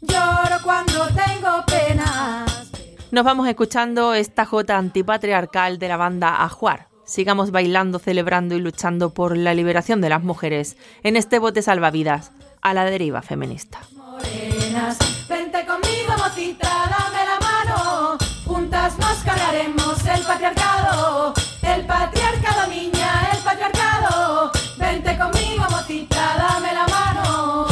lloro 0.00 0.56
cuando 0.64 1.06
tengo 1.06 1.64
penas. 1.66 2.68
Nos 3.12 3.24
vamos 3.24 3.46
escuchando 3.46 4.12
esta 4.12 4.44
jota 4.44 4.76
antipatriarcal 4.76 5.78
de 5.78 5.86
la 5.86 5.96
banda 5.96 6.42
Ajuar, 6.42 6.88
sigamos 7.04 7.50
bailando, 7.50 7.98
celebrando 7.98 8.54
y 8.54 8.60
luchando 8.60 9.10
por 9.10 9.36
la 9.36 9.54
liberación 9.54 10.00
de 10.00 10.08
las 10.08 10.22
mujeres 10.22 10.76
en 11.02 11.16
este 11.16 11.38
bote 11.38 11.62
salvavidas 11.62 12.32
a 12.62 12.74
la 12.74 12.84
deriva 12.84 13.22
feminista. 13.22 13.80
Morenas, 13.94 14.98
vente 15.28 15.66
conmigo, 15.66 16.12
mocita, 16.16 16.68
dame 16.90 17.24
la 17.24 17.38
mano. 17.40 18.18
Juntas 18.46 18.98
nos 18.98 19.18
cargaremos 19.24 20.06
el 20.06 20.22
patriarcado. 20.22 21.34
El 21.62 21.86
patriarcado, 21.86 22.68
niña, 22.68 23.28
el 23.32 23.38
patriarcado. 23.42 24.52
Vente 24.78 25.18
conmigo, 25.18 25.64
mocita, 25.70 26.36
dame 26.36 26.72
la 26.72 26.86
mano. 26.86 27.66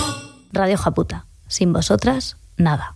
Radio 0.52 0.76
Japuta. 0.76 1.26
Sin 1.48 1.72
vosotras, 1.72 2.36
nada. 2.56 2.90